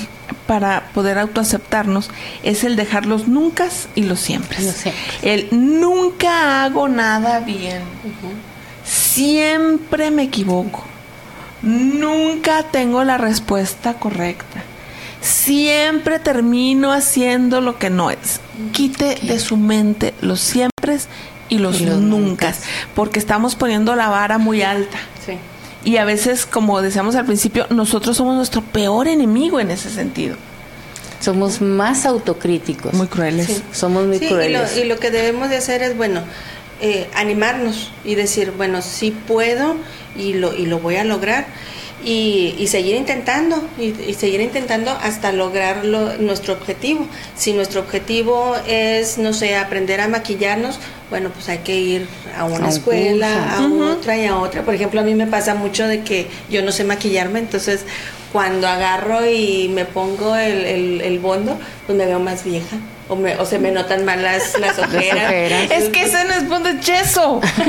para 0.47 0.89
poder 0.95 1.19
autoaceptarnos 1.19 2.11
es 2.43 2.65
el 2.65 2.77
dejar 2.77 3.07
los 3.07 3.29
nunca 3.29 3.69
y 3.95 4.03
los 4.03 4.21
siempre. 4.21 4.63
Los 4.63 4.75
siempre. 4.75 5.03
El 5.23 5.49
nunca 5.51 6.65
hago 6.65 6.89
nada 6.89 7.41
bien. 7.41 7.83
Siempre 9.17 10.11
me 10.11 10.25
equivoco. 10.25 10.85
Nunca 11.63 12.65
tengo 12.65 13.03
la 13.03 13.17
respuesta 13.17 13.95
correcta. 13.95 14.63
Siempre 15.23 16.19
termino 16.19 16.93
haciendo 16.93 17.63
lo 17.63 17.79
que 17.79 17.89
no 17.89 18.11
es. 18.11 18.41
Quite 18.73 19.15
de 19.23 19.39
su 19.41 19.57
mente 19.57 20.13
los 20.21 20.41
siempre 20.41 20.99
y 21.49 21.57
los, 21.59 21.81
Y 21.81 21.87
los 21.87 21.97
nunca, 21.97 22.17
nuncas. 22.49 22.61
porque 22.95 23.19
estamos 23.19 23.55
poniendo 23.57 23.97
la 23.97 24.09
vara 24.11 24.37
muy 24.37 24.61
alta. 24.61 24.99
Sí. 25.25 25.39
Y 25.89 25.97
a 25.97 26.05
veces, 26.05 26.45
como 26.45 26.83
decíamos 26.83 27.15
al 27.17 27.25
principio, 27.25 27.67
nosotros 27.71 28.19
somos 28.19 28.37
nuestro 28.37 28.61
peor 28.61 29.09
enemigo 29.09 29.61
en 29.61 29.71
ese 29.71 29.89
sentido. 29.89 30.37
Somos 31.21 31.63
más 31.63 32.05
autocríticos. 32.05 32.93
Muy 32.93 33.07
crueles. 33.07 33.47
Sí. 33.47 33.63
Somos 33.73 34.05
muy 34.07 34.19
Sí, 34.19 34.27
y 34.27 34.29
crueles. 34.29 34.77
lo, 34.77 34.83
y 34.83 34.85
lo 34.87 34.99
que 34.99 35.11
debemos 35.11 35.49
de 35.49 35.57
hacer 35.57 35.83
es, 35.83 35.97
bueno, 35.97 36.21
eh, 36.81 37.07
animarnos 37.15 37.91
y 38.05 38.15
decir, 38.15 38.53
bueno, 38.57 38.83
sí 38.83 39.11
puedo 39.11 39.77
y 40.17 40.35
lo, 40.35 40.55
y 40.55 40.67
lo 40.67 40.79
voy 40.79 40.97
a 40.97 41.05
lograr. 41.05 41.47
Y, 42.05 42.55
y 42.59 42.69
seguir 42.69 42.95
intentando, 42.95 43.61
y, 43.79 43.87
y 44.09 44.15
seguir 44.15 44.41
intentando 44.41 44.91
hasta 44.93 45.33
lograr 45.33 45.85
lo- 45.85 46.17
nuestro 46.19 46.53
objetivo. 46.53 47.07
Si 47.37 47.53
nuestro 47.53 47.81
objetivo 47.81 48.55
es, 48.69 49.19
no 49.19 49.33
sé, 49.33 49.57
aprender 49.57 50.01
a 50.01 50.07
maquillarnos, 50.07 50.79
bueno, 51.11 51.31
pues 51.31 51.49
hay 51.49 51.59
que 51.59 51.75
ir 51.75 52.07
a 52.37 52.45
una 52.45 52.69
escuela, 52.69 53.57
curso. 53.57 53.83
a 53.85 53.93
otra 53.93 54.19
y 54.19 54.27
a 54.27 54.37
otra. 54.37 54.63
Por 54.63 54.75
ejemplo, 54.75 55.01
a 55.01 55.05
mí 55.05 55.15
me 55.15 55.27
pasa 55.27 55.55
mucho 55.55 55.89
de 55.89 56.03
que 56.03 56.29
yo 56.51 56.63
no 56.63 56.71
sé 56.71 56.85
maquillarme, 56.85 57.39
entonces 57.41 57.81
cuando 58.33 58.69
agarro 58.69 59.27
y 59.27 59.69
me 59.69 59.85
pongo 59.87 60.37
el, 60.37 60.65
el, 60.67 61.01
el 61.01 61.19
bondo, 61.19 61.59
pues 61.87 61.97
me 61.99 62.05
veo 62.07 62.21
más 62.21 62.45
vieja. 62.45 62.77
O, 63.09 63.15
me, 63.15 63.37
o 63.37 63.47
se 63.47 63.59
me 63.61 63.71
notan 63.71 64.05
mal 64.05 64.21
las, 64.23 64.59
las 64.59 64.79
ojeras. 64.81 65.27
ojeras. 65.27 65.71
Es 65.71 65.89
que 65.91 66.03
ese 66.03 66.25
no 66.25 66.35
es 66.35 66.45
fondo 66.49 66.73
de 66.73 66.81
yeso. 66.81 67.41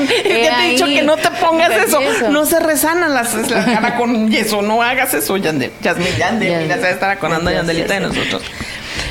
ya 0.00 0.56
te 0.58 0.66
he 0.66 0.70
dicho 0.72 0.86
que 0.86 1.02
no 1.02 1.16
te 1.16 1.30
pongas 1.30 1.70
eso. 1.86 2.00
yeso. 2.00 2.30
No 2.30 2.44
se 2.46 2.58
resana 2.60 3.08
las, 3.08 3.34
la 3.50 3.64
cara 3.64 3.96
con 3.96 4.30
yeso. 4.30 4.62
No 4.62 4.82
hagas 4.82 5.14
eso, 5.14 5.36
Yandel. 5.36 5.70
Yasmín, 5.82 6.08
Yandel. 6.18 6.48
Yandel. 6.50 6.62
Mira, 6.62 6.74
se 6.76 6.82
va 6.82 6.88
a 6.88 6.90
estar 6.92 7.10
aconando. 7.10 7.50
Yandelita 7.50 7.94
de 7.94 8.00
nosotros. 8.00 8.42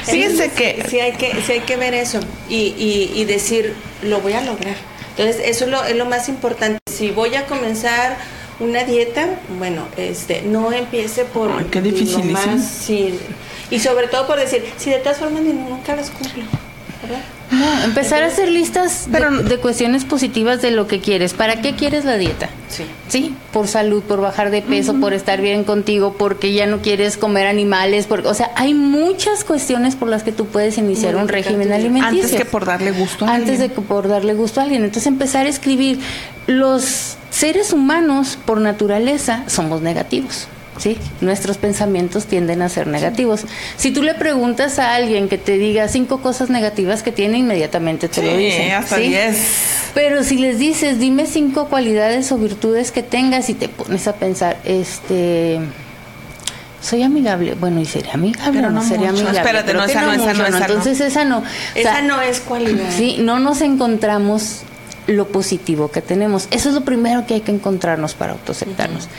Fíjense 0.04 0.50
que 0.52 0.84
sí 0.90 1.00
hay 1.00 1.14
que 1.14 1.42
sí 1.46 1.52
hay 1.54 1.60
que 1.62 1.78
ver 1.78 1.94
eso 1.94 2.20
y, 2.50 2.74
y, 2.78 3.12
y 3.16 3.26
decir 3.26 3.76
lo 4.02 4.20
voy 4.22 4.34
a 4.34 4.42
lograr 4.42 4.74
entonces 5.12 5.40
eso 5.46 5.66
es 5.66 5.72
lo, 5.72 5.84
es 5.84 5.96
lo 5.96 6.06
más 6.06 6.30
importante 6.30 6.80
si 6.92 7.12
voy 7.12 7.36
a 7.36 7.46
comenzar 7.46 8.18
una 8.60 8.84
dieta 8.86 9.28
bueno 9.60 9.88
este 9.98 10.42
no 10.42 10.72
empiece 10.74 11.26
por 11.26 11.52
Ay, 11.52 11.66
qué 11.70 11.80
lo 11.80 11.86
dificilísimo. 11.86 12.32
más, 12.32 12.66
sí, 12.66 13.20
y 13.72 13.80
sobre 13.80 14.08
todo 14.08 14.28
por 14.28 14.40
decir 14.40 14.64
si 14.78 14.90
de 14.90 14.98
todas 15.00 15.18
formas 15.18 15.42
ni 15.44 15.54
nunca 15.54 15.96
las 15.96 16.10
cumplo 16.10 16.44
¿verdad? 17.02 17.22
No, 17.52 17.84
empezar 17.84 18.22
a 18.22 18.28
hacer 18.28 18.50
listas 18.50 19.06
de- 19.08 19.12
Pero- 19.18 19.42
de, 19.42 19.58
cuestiones 19.58 20.06
positivas 20.06 20.62
de 20.62 20.70
lo 20.70 20.86
que 20.86 21.00
quieres. 21.00 21.34
¿Para 21.34 21.62
qué 21.62 21.74
quieres 21.74 22.06
la 22.06 22.18
dieta? 22.18 22.50
Sí. 22.68 22.84
Sí, 23.08 23.34
por 23.52 23.68
salud, 23.68 24.04
por 24.04 24.22
bajar 24.22 24.52
de 24.52 24.62
peso, 24.62 24.94
por 25.00 25.14
estar 25.14 25.42
bien 25.42 25.64
contigo, 25.64 26.14
porque 26.16 26.54
ya 26.54 26.68
no 26.68 26.80
quieres 26.82 27.18
comer 27.18 27.48
animales, 27.48 28.06
porque, 28.06 28.28
o 28.28 28.36
sea, 28.36 28.52
hay 28.56 28.76
muchas 28.76 29.44
cuestiones 29.44 29.96
por 29.96 30.10
las 30.10 30.22
que 30.22 30.32
tú 30.32 30.46
puedes 30.46 30.78
iniciar 30.78 31.16
un 31.16 31.28
régimen 31.28 31.72
alimenticio. 31.74 32.24
Antes 32.26 32.38
que 32.38 32.46
por 32.46 32.66
darle 32.66 32.92
gusto 32.92 33.26
a 33.26 33.34
Antes 33.34 33.58
de 33.58 33.70
que 33.72 33.82
por 33.82 34.08
darle 34.08 34.36
gusto 34.36 34.60
a 34.60 34.64
alguien. 34.64 34.84
Entonces 34.84 35.08
empezar 35.08 35.48
a 35.48 35.50
escribir. 35.50 36.00
Los 36.46 37.16
seres 37.32 37.74
humanos, 37.74 38.38
por 38.46 38.60
naturaleza, 38.62 39.44
somos 39.48 39.82
negativos. 39.82 40.48
¿Sí? 40.80 40.98
Nuestros 41.20 41.58
pensamientos 41.58 42.26
tienden 42.26 42.62
a 42.62 42.70
ser 42.70 42.88
negativos. 42.88 43.42
Si 43.76 43.92
tú 43.92 44.02
le 44.02 44.14
preguntas 44.14 44.80
a 44.80 44.96
alguien 44.96 45.28
que 45.28 45.38
te 45.38 45.58
diga 45.58 45.90
cinco 45.90 46.22
cosas 46.22 46.50
negativas 46.50 47.04
que 47.04 47.12
tiene, 47.12 47.38
inmediatamente 47.38 48.08
te 48.08 48.24
lo 48.24 48.32
Sí, 48.32 48.38
dice. 48.38 48.72
hasta 48.72 48.96
¿sí? 48.96 49.10
10. 49.10 49.38
Pero 49.94 50.24
si 50.24 50.38
les 50.38 50.58
dices, 50.58 50.98
dime 50.98 51.26
cinco 51.26 51.68
cualidades 51.68 52.32
o 52.32 52.38
virtudes 52.38 52.92
que 52.94 53.04
tengas 53.04 53.50
y 53.50 53.56
te 53.56 53.68
pones 53.68 54.08
a 54.08 54.14
pensar, 54.16 54.58
este, 54.64 55.60
soy 56.82 57.04
amigable. 57.04 57.56
Bueno, 57.56 57.82
¿y 57.82 57.86
sería 57.86 58.14
amigable 58.14 58.52
Pero 58.54 58.70
no, 58.70 58.82
no 58.82 58.88
sería 58.88 59.12
mucho. 59.12 59.28
amigable? 59.28 59.40
Espérate, 59.40 59.74
no, 59.74 59.86
que 59.86 59.92
esa 59.92 60.02
no, 60.02 60.12
esa 60.14 60.34
no, 60.34 60.46
esa 60.46 60.60
no. 60.60 60.66
Entonces 60.66 61.02
esa 61.02 61.26
no. 61.26 61.40
O 61.40 61.44
Esa 61.76 61.92
sea, 61.92 62.02
no 62.04 62.22
es 62.22 62.40
cualidad. 62.40 62.90
Sí, 62.96 63.18
no 63.20 63.40
nos 63.40 63.60
encontramos 63.60 64.62
lo 65.08 65.28
positivo 65.28 65.92
que 65.92 66.02
tenemos. 66.02 66.48
Eso 66.52 66.70
es 66.70 66.76
lo 66.76 66.82
primero 66.86 67.26
que 67.26 67.34
hay 67.34 67.42
que 67.42 67.52
encontrarnos 67.52 68.14
para 68.14 68.32
autoaceptarnos. 68.32 69.10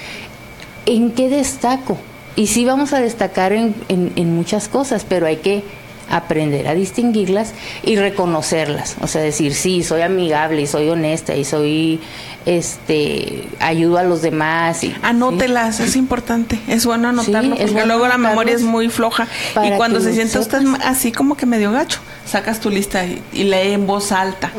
¿En 0.87 1.13
qué 1.13 1.29
destaco? 1.29 1.97
Y 2.37 2.47
sí 2.47 2.65
vamos 2.65 2.93
a 2.93 3.01
destacar 3.01 3.53
en, 3.53 3.75
en- 3.89 4.13
en 4.17 4.35
muchas 4.35 4.69
cosas, 4.69 5.05
pero 5.09 5.27
hay 5.27 5.37
que 5.39 5.63
aprender 6.11 6.67
a 6.69 6.75
distinguirlas 6.75 7.55
y 7.83 7.97
reconocerlas. 7.97 8.97
O 9.01 9.07
sea, 9.07 9.23
decir, 9.23 9.55
sí, 9.55 9.83
soy 9.83 10.03
amigable 10.03 10.63
y 10.63 10.67
soy 10.67 10.89
honesta 10.89 11.37
y 11.37 11.45
soy, 11.45 12.01
este, 12.47 13.49
ayudo 13.61 13.99
a 13.99 14.03
los 14.03 14.23
demás. 14.23 14.83
Y, 14.85 14.95
Anótelas, 15.03 15.81
es 15.81 15.97
importante. 15.97 16.59
Es 16.67 16.85
bueno 16.87 17.09
anotarlo 17.09 17.55
Sí, 17.55 17.63
porque 17.63 17.73
bueno 17.73 17.87
luego 17.87 18.09
la 18.09 18.19
memoria 18.19 18.55
es 18.55 18.63
muy 18.63 18.89
floja. 18.89 19.27
Y 19.65 19.71
cuando 19.77 20.01
se 20.01 20.09
lo 20.09 20.15
sienta 20.15 20.41
usted 20.41 20.63
así 20.85 21.13
como 21.13 21.37
que 21.37 21.47
medio 21.47 21.73
gacho, 21.73 22.01
sacas 22.27 22.61
tu 22.61 22.71
lista 22.71 23.05
y, 23.05 23.23
y 23.33 23.45
lee 23.45 23.73
en 23.73 23.87
voz 23.87 24.13
alta. 24.13 24.51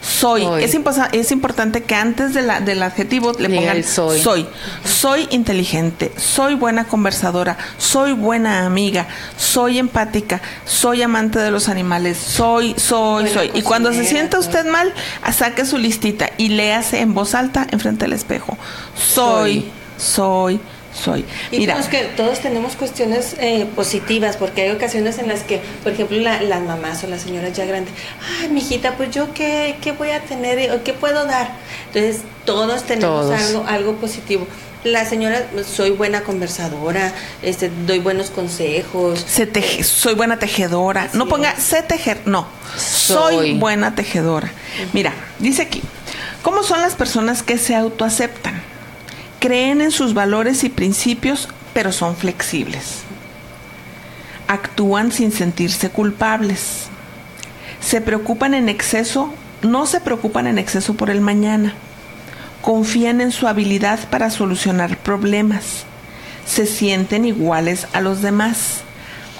Soy. 0.00 0.42
Soy. 0.42 0.64
Es, 0.64 0.76
es 1.12 1.32
importante 1.32 1.82
que 1.82 1.94
antes 1.94 2.34
de 2.34 2.42
la, 2.42 2.60
del 2.60 2.82
adjetivo 2.82 3.32
le 3.38 3.48
pongan 3.48 3.76
el 3.76 3.84
soy. 3.84 4.20
soy. 4.20 4.46
Soy 4.84 5.26
inteligente, 5.30 6.12
soy 6.16 6.54
buena 6.54 6.84
conversadora, 6.84 7.56
soy 7.78 8.12
buena 8.12 8.66
amiga, 8.66 9.06
soy 9.36 9.78
empática, 9.78 10.40
soy 10.64 10.99
amante 11.02 11.38
de 11.38 11.50
los 11.50 11.68
animales, 11.68 12.16
soy, 12.18 12.74
soy, 12.78 13.28
soy. 13.28 13.50
Y 13.54 13.62
cuando 13.62 13.92
se 13.92 14.04
sienta 14.04 14.38
usted 14.38 14.66
mal, 14.66 14.92
saque 15.32 15.64
su 15.64 15.78
listita 15.78 16.30
y 16.38 16.48
léase 16.48 17.00
en 17.00 17.14
voz 17.14 17.34
alta 17.34 17.66
enfrente 17.70 18.04
del 18.04 18.12
espejo. 18.14 18.56
Soy, 18.96 19.66
soy, 19.96 20.60
soy. 20.94 21.24
Y 21.50 21.58
Mira, 21.58 21.74
todos, 21.74 21.86
que, 21.88 21.98
todos 22.16 22.40
tenemos 22.40 22.74
cuestiones 22.76 23.36
eh, 23.38 23.66
positivas, 23.76 24.36
porque 24.36 24.62
hay 24.62 24.70
ocasiones 24.70 25.18
en 25.18 25.28
las 25.28 25.40
que, 25.42 25.60
por 25.82 25.92
ejemplo, 25.92 26.18
la- 26.18 26.42
las 26.42 26.60
mamás 26.62 27.02
o 27.04 27.06
las 27.06 27.22
señoras 27.22 27.52
ya 27.56 27.64
grandes, 27.64 27.92
ay, 28.42 28.48
mijita, 28.48 28.96
pues 28.96 29.10
yo 29.10 29.32
qué, 29.34 29.76
qué 29.80 29.92
voy 29.92 30.10
a 30.10 30.20
tener 30.20 30.72
o 30.72 30.82
qué 30.82 30.92
puedo 30.92 31.24
dar. 31.26 31.50
Entonces, 31.92 32.22
todos 32.44 32.82
tenemos 32.84 33.26
Todos. 33.26 33.40
algo, 33.40 33.64
algo 33.68 33.94
positivo. 33.96 34.46
La 34.84 35.04
señora, 35.04 35.46
soy 35.70 35.90
buena 35.90 36.22
conversadora, 36.22 37.12
este, 37.42 37.70
doy 37.86 37.98
buenos 37.98 38.30
consejos. 38.30 39.24
teje- 39.46 39.82
soy 39.84 40.14
buena 40.14 40.38
tejedora. 40.38 41.02
Así 41.02 41.18
no 41.18 41.26
ponga 41.26 41.50
es. 41.50 41.62
sé 41.62 41.82
tejer, 41.82 42.22
no. 42.24 42.46
Soy, 42.78 43.34
Soy. 43.36 43.58
buena 43.58 43.94
tejedora. 43.94 44.50
Mira, 44.94 45.12
dice 45.38 45.62
aquí, 45.62 45.82
¿cómo 46.42 46.62
son 46.62 46.80
las 46.80 46.94
personas 46.94 47.42
que 47.42 47.58
se 47.58 47.74
autoaceptan? 47.74 48.62
Creen 49.38 49.82
en 49.82 49.90
sus 49.90 50.14
valores 50.14 50.64
y 50.64 50.70
principios, 50.70 51.48
pero 51.74 51.92
son 51.92 52.16
flexibles. 52.16 53.00
Actúan 54.48 55.12
sin 55.12 55.30
sentirse 55.30 55.90
culpables. 55.90 56.86
Se 57.80 58.00
preocupan 58.00 58.54
en 58.54 58.68
exceso, 58.68 59.32
no 59.62 59.86
se 59.86 60.00
preocupan 60.00 60.46
en 60.46 60.58
exceso 60.58 60.94
por 60.94 61.10
el 61.10 61.20
mañana. 61.20 61.74
Confían 62.62 63.20
en 63.20 63.32
su 63.32 63.46
habilidad 63.48 63.98
para 64.10 64.30
solucionar 64.30 64.98
problemas. 64.98 65.84
Se 66.46 66.66
sienten 66.66 67.24
iguales 67.24 67.86
a 67.92 68.00
los 68.00 68.22
demás. 68.22 68.82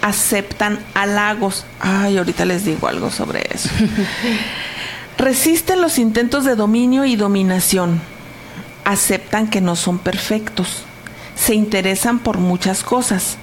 Aceptan 0.03 0.79
halagos. 0.95 1.64
Ay, 1.81 2.16
ahorita 2.16 2.45
les 2.45 2.64
digo 2.64 2.89
algo 2.89 3.11
sobre 3.11 3.47
eso. 3.53 3.68
Resisten 5.18 5.83
los 5.83 5.99
intentos 5.99 6.45
de 6.45 6.55
dominio 6.57 7.05
y 7.05 7.16
dominación. 7.16 8.01
Aceptan 8.85 9.49
que 9.49 9.61
no 9.61 9.77
son 9.77 9.99
perfectos. 9.99 10.85
Se 11.35 11.55
interesan 11.55 12.18
por 12.21 12.39
muchas 12.39 12.83
cosas. 12.83 13.37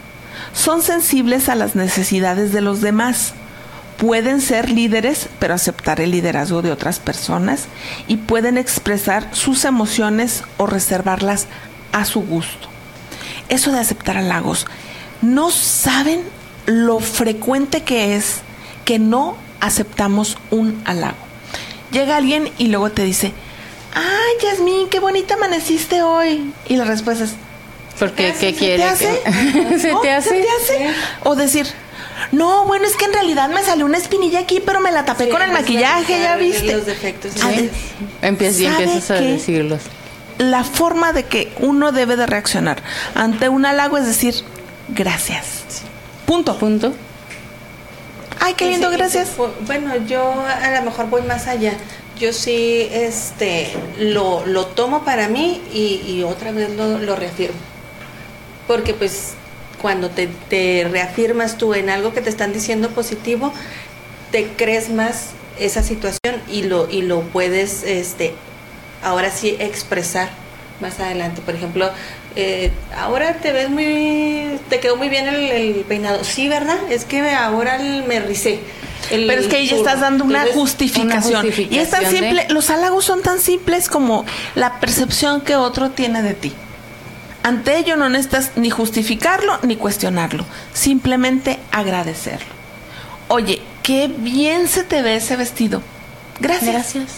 Son 0.53 0.81
sensibles 0.81 1.49
a 1.49 1.55
las 1.55 1.75
necesidades 1.75 2.51
de 2.51 2.61
los 2.61 2.81
demás. 2.81 3.33
Pueden 3.97 4.41
ser 4.41 4.69
líderes, 4.69 5.27
pero 5.39 5.55
aceptar 5.55 5.99
el 6.01 6.11
liderazgo 6.11 6.61
de 6.61 6.71
otras 6.71 6.99
personas. 6.99 7.65
Y 8.07 8.17
pueden 8.17 8.57
expresar 8.57 9.27
sus 9.31 9.65
emociones 9.65 10.43
o 10.57 10.67
reservarlas 10.67 11.47
a 11.91 12.05
su 12.05 12.21
gusto. 12.21 12.67
Eso 13.49 13.71
de 13.71 13.79
aceptar 13.79 14.17
halagos. 14.17 14.67
No 15.21 15.49
saben 15.49 16.21
lo 16.67 16.99
frecuente 16.99 17.81
que 17.81 18.15
es 18.15 18.41
que 18.85 18.99
no 18.99 19.35
aceptamos 19.61 20.37
un 20.51 20.79
halago. 20.85 21.17
Llega 21.91 22.17
alguien 22.17 22.51
y 22.59 22.67
luego 22.67 22.91
te 22.91 23.03
dice, 23.03 23.33
ay, 23.95 24.03
Yasmín, 24.43 24.89
qué 24.89 24.99
bonita 24.99 25.33
amaneciste 25.35 26.03
hoy. 26.03 26.53
Y 26.67 26.75
la 26.75 26.83
respuesta 26.83 27.23
es, 27.23 27.31
Porque, 27.97 28.33
¿se 28.33 28.39
¿qué 28.39 28.51
te 28.53 28.59
quiere? 28.59 28.83
hace? 28.83 29.21
¿Se 29.79 29.95
te 30.03 30.11
hace? 30.11 30.45
hace? 30.61 30.93
O 31.23 31.35
decir, 31.35 31.65
no, 32.31 32.65
bueno, 32.65 32.85
es 32.85 32.95
que 32.95 33.05
en 33.05 33.13
realidad 33.13 33.49
me 33.49 33.63
salió 33.63 33.85
una 33.85 33.97
espinilla 33.97 34.39
aquí, 34.39 34.61
pero 34.65 34.79
me 34.79 34.91
la 34.91 35.05
tapé 35.05 35.25
Sí, 35.25 35.29
con 35.29 35.41
el 35.41 35.49
a 35.49 35.53
maquillaje, 35.53 36.19
ya 36.19 36.35
viste. 36.35 36.73
Los 36.73 36.85
defectos. 36.85 37.31
Sí. 37.33 37.69
Empiezas 38.21 38.59
y 38.59 38.65
¿Sabe 38.65 38.83
empiezas 38.83 39.11
a 39.11 39.21
decirlos. 39.21 39.81
La 40.37 40.63
forma 40.63 41.13
de 41.13 41.23
que 41.23 41.51
uno 41.59 41.91
debe 41.91 42.15
de 42.15 42.25
reaccionar 42.25 42.81
ante 43.15 43.49
un 43.49 43.65
halago 43.65 43.97
es 43.97 44.05
decir, 44.05 44.35
gracias. 44.89 45.83
Punto. 46.25 46.57
Punto. 46.57 46.93
Ay, 48.39 48.53
qué 48.53 48.69
lindo, 48.69 48.89
sí, 48.89 48.97
gracias. 48.97 49.31
bueno, 49.65 49.95
yo 50.05 50.31
a 50.31 50.69
lo 50.79 50.81
mejor 50.83 51.09
voy 51.09 51.23
más 51.23 51.47
allá. 51.47 51.73
Yo 52.19 52.33
sí 52.33 52.87
este, 52.91 53.71
lo, 53.99 54.45
lo 54.45 54.65
tomo 54.67 55.03
para 55.03 55.27
mí 55.27 55.61
y, 55.73 56.01
y 56.05 56.23
otra 56.23 56.51
vez 56.51 56.69
lo, 56.75 56.97
lo 56.99 57.15
reafirmo. 57.15 57.57
Porque 58.67 58.93
pues 58.93 59.33
cuando 59.81 60.09
te, 60.09 60.27
te 60.49 60.87
reafirmas 60.89 61.57
tú 61.57 61.73
en 61.73 61.89
algo 61.89 62.13
que 62.13 62.21
te 62.21 62.29
están 62.29 62.53
diciendo 62.53 62.89
positivo, 62.89 63.53
te 64.31 64.47
crees 64.57 64.89
más 64.89 65.29
esa 65.59 65.83
situación 65.83 66.41
y 66.51 66.63
lo, 66.63 66.89
y 66.89 67.01
lo 67.01 67.21
puedes 67.21 67.83
este, 67.83 68.33
ahora 69.03 69.31
sí 69.31 69.55
expresar 69.59 70.29
más 70.81 70.99
adelante. 70.99 71.41
Por 71.41 71.55
ejemplo, 71.55 71.89
eh, 72.35 72.71
ahora 72.95 73.35
te 73.37 73.51
ves 73.51 73.69
muy, 73.69 74.59
te 74.69 74.79
quedó 74.79 74.95
muy 74.95 75.09
bien 75.09 75.27
el, 75.27 75.49
el 75.51 75.73
peinado. 75.87 76.23
Sí, 76.23 76.47
¿verdad? 76.47 76.77
Es 76.89 77.05
que 77.05 77.21
ahora 77.31 77.77
el- 77.77 78.03
me 78.03 78.19
ricé. 78.19 78.59
el 79.09 79.25
Pero 79.25 79.41
es 79.41 79.47
que 79.47 79.55
ahí 79.57 79.67
ya 79.67 79.75
estás 79.75 80.01
dando 80.01 80.23
una 80.25 80.45
justificación. 80.53 81.45
una 81.45 81.55
Y 81.69 81.79
es 81.79 81.89
tan 81.89 82.05
simple, 82.09 82.45
los 82.49 82.69
halagos 82.69 83.05
son 83.05 83.21
tan 83.23 83.39
simples 83.39 83.89
como 83.89 84.25
la 84.55 84.79
percepción 84.79 85.41
que 85.41 85.55
otro 85.55 85.89
tiene 85.91 86.21
de 86.21 86.33
ti. 86.35 86.53
Ante 87.47 87.77
ello 87.77 87.95
no 87.95 88.09
necesitas 88.09 88.51
ni 88.57 88.69
justificarlo 88.69 89.57
ni 89.63 89.77
cuestionarlo, 89.77 90.45
simplemente 90.73 91.59
agradecerlo. 91.71 92.53
Oye, 93.29 93.61
qué 93.83 94.09
bien 94.09 94.67
se 94.67 94.83
te 94.83 95.01
ve 95.01 95.15
ese 95.15 95.37
vestido. 95.37 95.81
Gracias. 96.41 96.73
Gracias. 96.73 97.11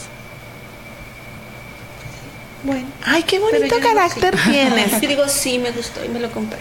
Bueno. 2.63 2.86
Ay, 3.05 3.23
qué 3.23 3.39
bonito 3.39 3.75
carácter 3.80 4.38
sí. 4.38 4.51
tienes. 4.51 4.91
Yo 5.01 5.07
digo, 5.07 5.27
sí, 5.27 5.57
me 5.57 5.71
gustó 5.71 6.05
y 6.05 6.09
me 6.09 6.19
lo 6.19 6.30
compré. 6.32 6.59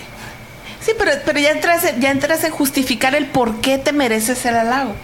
Sí, 0.80 0.92
pero, 0.96 1.10
pero 1.26 1.38
ya, 1.38 1.50
entras, 1.50 1.84
en- 1.84 2.00
ya 2.00 2.10
entras 2.10 2.44
en 2.44 2.52
justificar 2.52 3.14
el 3.14 3.26
por 3.26 3.60
qué 3.60 3.76
te 3.76 3.92
mereces 3.92 4.46
el 4.46 4.56
halago. 4.56 4.94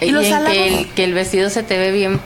Y, 0.00 0.10
los 0.10 0.24
halagos. 0.26 0.52
que 0.52 0.66
el, 0.68 0.88
que 0.90 1.04
el 1.04 1.12
vestido 1.14 1.50
se 1.50 1.62
te 1.62 1.78
ve 1.78 1.90
bien 1.90 2.20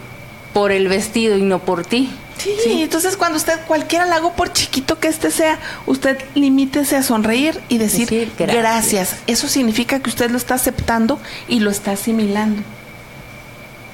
por 0.53 0.70
el 0.70 0.86
vestido 0.86 1.36
y 1.36 1.43
no 1.43 1.59
por 1.61 1.84
ti. 1.84 2.11
Sí, 2.43 2.82
entonces 2.82 3.16
cuando 3.16 3.36
usted, 3.38 3.59
cualquier 3.66 4.03
halago, 4.03 4.32
por 4.34 4.53
chiquito 4.53 4.99
que 4.99 5.09
este 5.09 5.30
sea, 5.30 5.59
usted 5.86 6.18
limítese 6.34 6.97
a 6.97 7.03
sonreír 7.03 7.61
y 7.68 7.78
decir, 7.78 8.09
Decir 8.09 8.32
gracias. 8.38 8.59
gracias. 8.62 9.16
Eso 9.26 9.49
significa 9.49 10.01
que 10.01 10.11
usted 10.11 10.30
lo 10.30 10.36
está 10.38 10.55
aceptando 10.55 11.18
y 11.49 11.61
lo 11.61 11.70
está 11.70 11.93
asimilando. 11.93 12.62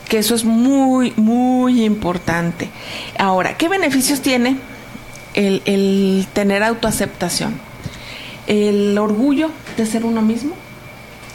Que 0.08 0.18
eso 0.18 0.34
es 0.34 0.44
muy, 0.44 1.12
muy 1.16 1.84
importante. 1.84 2.70
Ahora, 3.18 3.56
¿qué 3.56 3.68
beneficios 3.68 4.20
tiene 4.20 4.56
el, 5.34 5.62
el 5.64 6.26
tener 6.32 6.62
autoaceptación? 6.62 7.58
El 8.46 8.96
orgullo 8.98 9.50
de 9.76 9.84
ser 9.86 10.04
uno 10.04 10.22
mismo, 10.22 10.54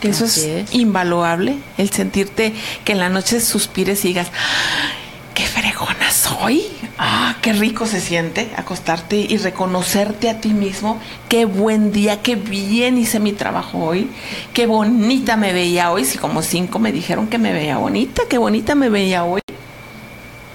que 0.01 0.09
eso 0.09 0.23
es. 0.25 0.47
invaluable, 0.73 1.57
el 1.77 1.89
sentirte 1.89 2.53
que 2.85 2.93
en 2.93 2.99
la 2.99 3.09
noche 3.09 3.41
suspires 3.41 4.05
y 4.05 4.09
digas, 4.09 4.27
"Ah, 4.33 4.91
qué 5.35 5.45
fregona 5.45 6.09
soy, 6.09 6.63
ah, 7.01 7.35
qué 7.41 7.51
rico 7.53 7.87
se 7.87 7.99
siente 7.99 8.51
acostarte 8.55 9.17
y 9.17 9.37
reconocerte 9.37 10.29
a 10.29 10.39
ti 10.39 10.49
mismo, 10.49 10.99
qué 11.27 11.45
buen 11.45 11.91
día, 11.91 12.21
qué 12.21 12.35
bien 12.35 12.97
hice 12.97 13.19
mi 13.19 13.33
trabajo 13.33 13.79
hoy, 13.79 14.07
qué 14.53 14.67
bonita 14.67 15.35
me 15.35 15.51
veía 15.51 15.91
hoy, 15.91 16.05
si 16.05 16.19
como 16.19 16.43
cinco 16.43 16.77
me 16.77 16.91
dijeron 16.91 17.27
que 17.27 17.39
me 17.39 17.53
veía 17.53 17.77
bonita, 17.77 18.21
qué 18.29 18.37
bonita 18.37 18.75
me 18.75 18.89
veía 18.89 19.23
hoy. 19.23 19.41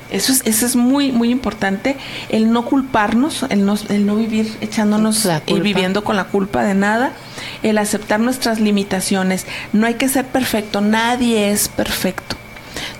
Eso 0.08 0.32
es, 0.32 0.42
eso 0.44 0.66
es 0.66 0.76
muy, 0.76 1.10
muy 1.10 1.30
importante, 1.30 1.96
el 2.28 2.52
no 2.52 2.64
culparnos, 2.64 3.44
el 3.50 3.66
no, 3.66 3.74
el 3.88 4.06
no 4.06 4.14
vivir 4.14 4.56
echándonos 4.60 5.28
y 5.46 5.58
viviendo 5.58 6.04
con 6.04 6.14
la 6.14 6.26
culpa 6.26 6.62
de 6.62 6.74
nada, 6.74 7.12
el 7.64 7.76
aceptar 7.76 8.20
nuestras 8.20 8.60
limitaciones. 8.60 9.46
No 9.72 9.84
hay 9.84 9.94
que 9.94 10.08
ser 10.08 10.24
perfecto, 10.26 10.80
nadie 10.80 11.50
es 11.50 11.66
perfecto. 11.66 12.36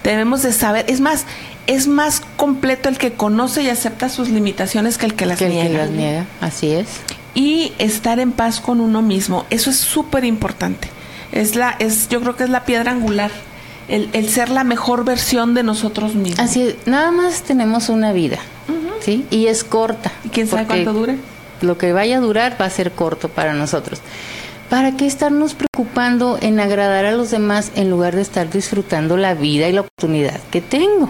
Debemos 0.03 0.43
de 0.43 0.53
saber, 0.53 0.85
es 0.89 1.01
más, 1.01 1.27
es 1.67 1.87
más 1.87 2.23
completo 2.37 2.89
el 2.89 2.99
que 2.99 3.13
conoce 3.15 3.63
y 3.63 3.69
acepta 3.69 4.09
sus 4.09 4.29
limitaciones 4.29 4.99
que 4.99 5.07
el 5.07 5.15
que 5.15 5.27
las 5.27 5.39
Que 5.39 5.49
niega. 5.49 5.79
las 5.79 5.91
niega, 5.91 6.27
así 6.41 6.73
es. 6.73 6.87
Y 7.35 7.73
estar 7.79 8.19
en 8.21 8.33
paz 8.33 8.61
con 8.61 8.81
uno 8.81 9.03
mismo, 9.03 9.45
eso 9.51 9.71
es 9.71 9.77
súper 9.77 10.25
importante. 10.25 10.89
Es 11.33 11.55
la, 11.57 11.71
es, 11.79 12.09
yo 12.09 12.21
creo 12.21 12.37
que 12.37 12.45
es 12.45 12.51
la 12.51 12.65
piedra 12.65 12.93
angular, 12.93 13.31
el, 13.89 14.09
el 14.13 14.29
ser 14.29 14.49
la 14.49 14.65
mejor 14.65 15.05
versión 15.05 15.55
de 15.55 15.63
nosotros 15.63 16.15
mismos. 16.15 16.39
Así 16.41 16.63
es, 16.63 16.77
nada 16.87 17.11
más 17.11 17.43
tenemos 17.43 17.89
una 17.89 18.13
vida, 18.13 18.39
¿sí? 19.01 19.27
Y 19.31 19.47
es 19.49 19.65
corta. 19.65 20.13
¿Y 20.25 20.29
quién 20.31 20.47
sabe 20.49 20.67
cuánto 20.67 20.93
dure? 20.93 21.17
Lo 21.61 21.79
que 21.79 21.93
vaya 21.93 22.19
a 22.19 22.21
durar 22.21 22.57
va 22.61 22.67
a 22.67 22.71
ser 22.71 22.93
corto 22.93 23.29
para 23.29 23.53
nosotros. 23.55 24.01
¿Para 24.71 24.97
qué 24.97 25.07
estarnos 25.07 25.55
preocupando 25.55 26.39
en 26.41 26.59
agradar 26.59 27.05
a 27.05 27.13
los 27.13 27.31
demás 27.31 27.71
en 27.77 27.89
lugar 27.89 28.17
de 28.17 28.23
estar 28.23 28.51
disfrutando 28.51 29.17
la 29.17 29.35
vida 29.35 29.69
y 29.69 29.73
la 29.73 29.83
oportunidad 29.83 30.41
que 30.51 30.61
tengo? 30.61 31.09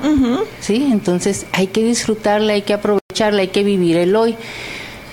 ¿Sí? 0.61 0.89
Entonces 0.93 1.47
hay 1.53 1.69
que 1.69 1.83
disfrutarla, 1.83 2.53
hay 2.53 2.63
que 2.63 2.75
aprovecharla, 2.75 3.41
hay 3.41 3.49
que 3.49 3.65
vivir 3.65 3.97
el 3.97 4.15
hoy. 4.15 4.37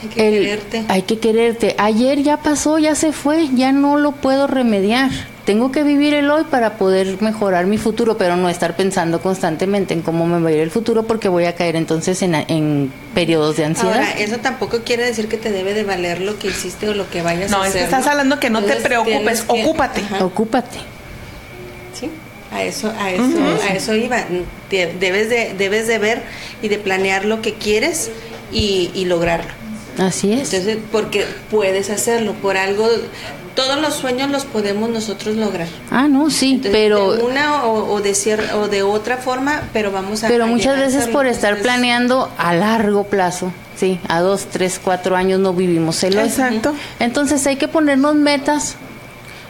Hay 0.04 0.10
que 0.10 0.28
El- 0.28 0.44
quererte. 0.44 0.84
Hay 0.90 1.02
que 1.04 1.20
quererte. 1.20 1.76
Ayer 1.78 2.22
ya 2.24 2.38
pasó, 2.38 2.78
ya 2.78 2.94
se 2.96 3.12
fue, 3.14 3.48
ya 3.56 3.72
no 3.72 3.98
lo 3.98 4.12
puedo 4.12 4.48
remediar. 4.48 5.10
Tengo 5.46 5.72
que 5.74 5.84
vivir 5.84 6.14
el 6.14 6.30
hoy 6.32 6.44
para 6.50 6.78
poder 6.78 7.22
mejorar 7.22 7.66
mi 7.66 7.78
futuro, 7.78 8.18
pero 8.18 8.38
no 8.38 8.48
estar 8.48 8.78
pensando 8.78 9.22
constantemente 9.22 9.94
en 9.94 10.02
cómo 10.02 10.26
me 10.26 10.40
va 10.42 10.50
a 10.50 10.52
ir 10.54 10.60
el 10.60 10.72
futuro 10.72 11.04
porque 11.04 11.28
voy 11.28 11.46
a 11.46 11.54
caer 11.56 11.76
entonces 11.76 12.22
en, 12.22 12.34
en 12.36 12.94
periodos 13.14 13.58
de 13.58 13.66
ansiedad. 13.66 13.96
Ahora, 13.96 14.12
eso 14.20 14.38
tampoco 14.38 14.80
quiere 14.86 15.04
decir 15.04 15.28
que 15.28 15.36
te 15.38 15.52
debe 15.52 15.74
de 15.74 15.84
valer 15.84 16.22
lo 16.22 16.40
que 16.40 16.48
hiciste 16.48 16.88
o 16.88 16.94
lo 16.94 17.10
que 17.10 17.22
vayas 17.22 17.52
No, 17.52 17.62
a 17.62 17.64
es 17.68 17.70
hacer. 17.72 17.82
que 17.82 17.86
estás 17.86 18.08
hablando 18.08 18.40
que 18.40 18.50
no 18.50 18.62
te 18.64 18.78
preocupes, 18.78 19.42
que- 19.42 19.62
ocúpate. 19.64 20.02
Ajá. 20.02 20.24
Ocúpate. 20.26 20.78
Sí, 22.00 22.10
a 22.52 22.64
eso, 22.64 22.94
a 22.98 23.12
eso, 23.12 23.38
a 23.70 23.74
eso 23.74 23.96
iba. 23.96 24.18
De- 24.70 24.94
Debes 24.98 25.30
de, 25.30 25.54
debes 25.58 25.88
de 25.88 26.00
ver 26.00 26.22
y 26.62 26.70
de 26.70 26.78
planear 26.80 27.26
lo 27.26 27.42
que 27.42 27.54
quieres 27.56 28.12
y, 28.52 28.92
y 28.96 29.06
lograrlo. 29.06 29.52
Así 29.98 30.34
es. 30.34 30.52
Entonces, 30.54 30.78
porque 30.92 31.26
puedes 31.52 31.90
hacerlo, 31.90 32.34
por 32.34 32.58
algo, 32.58 32.88
todos 33.56 33.80
los 33.80 33.94
sueños 33.94 34.32
los 34.32 34.46
podemos 34.46 34.90
nosotros 34.90 35.36
lograr. 35.36 35.68
ah, 35.92 36.08
no, 36.08 36.30
sí, 36.32 36.54
Entonces, 36.54 36.72
pero... 36.72 37.14
de 37.14 37.24
una 37.24 37.66
o, 37.66 37.94
o 37.94 38.02
de 38.02 38.12
cier- 38.14 38.54
o 38.56 38.68
de 38.68 38.82
otra 38.84 39.18
forma, 39.18 39.62
pero 39.74 39.92
vamos 39.92 40.24
a 40.24 40.28
Pero 40.28 40.48
muchas 40.48 40.78
veces 40.80 41.08
por 41.08 41.28
estar 41.28 41.52
Entonces, 41.54 41.64
planeando 41.72 42.32
a 42.38 42.56
largo 42.56 43.04
plazo, 43.04 43.52
sí, 43.78 44.00
a 44.08 44.22
dos, 44.22 44.46
tres, 44.52 44.80
cuatro 44.84 45.16
años 45.16 45.40
no 45.40 45.54
vivimos 45.54 46.04
el 46.04 46.18
hoy. 46.18 46.26
Exacto. 46.28 46.74
Entonces 47.00 47.46
hay 47.46 47.58
que 47.58 47.68
ponernos 47.68 48.16
metas, 48.16 48.76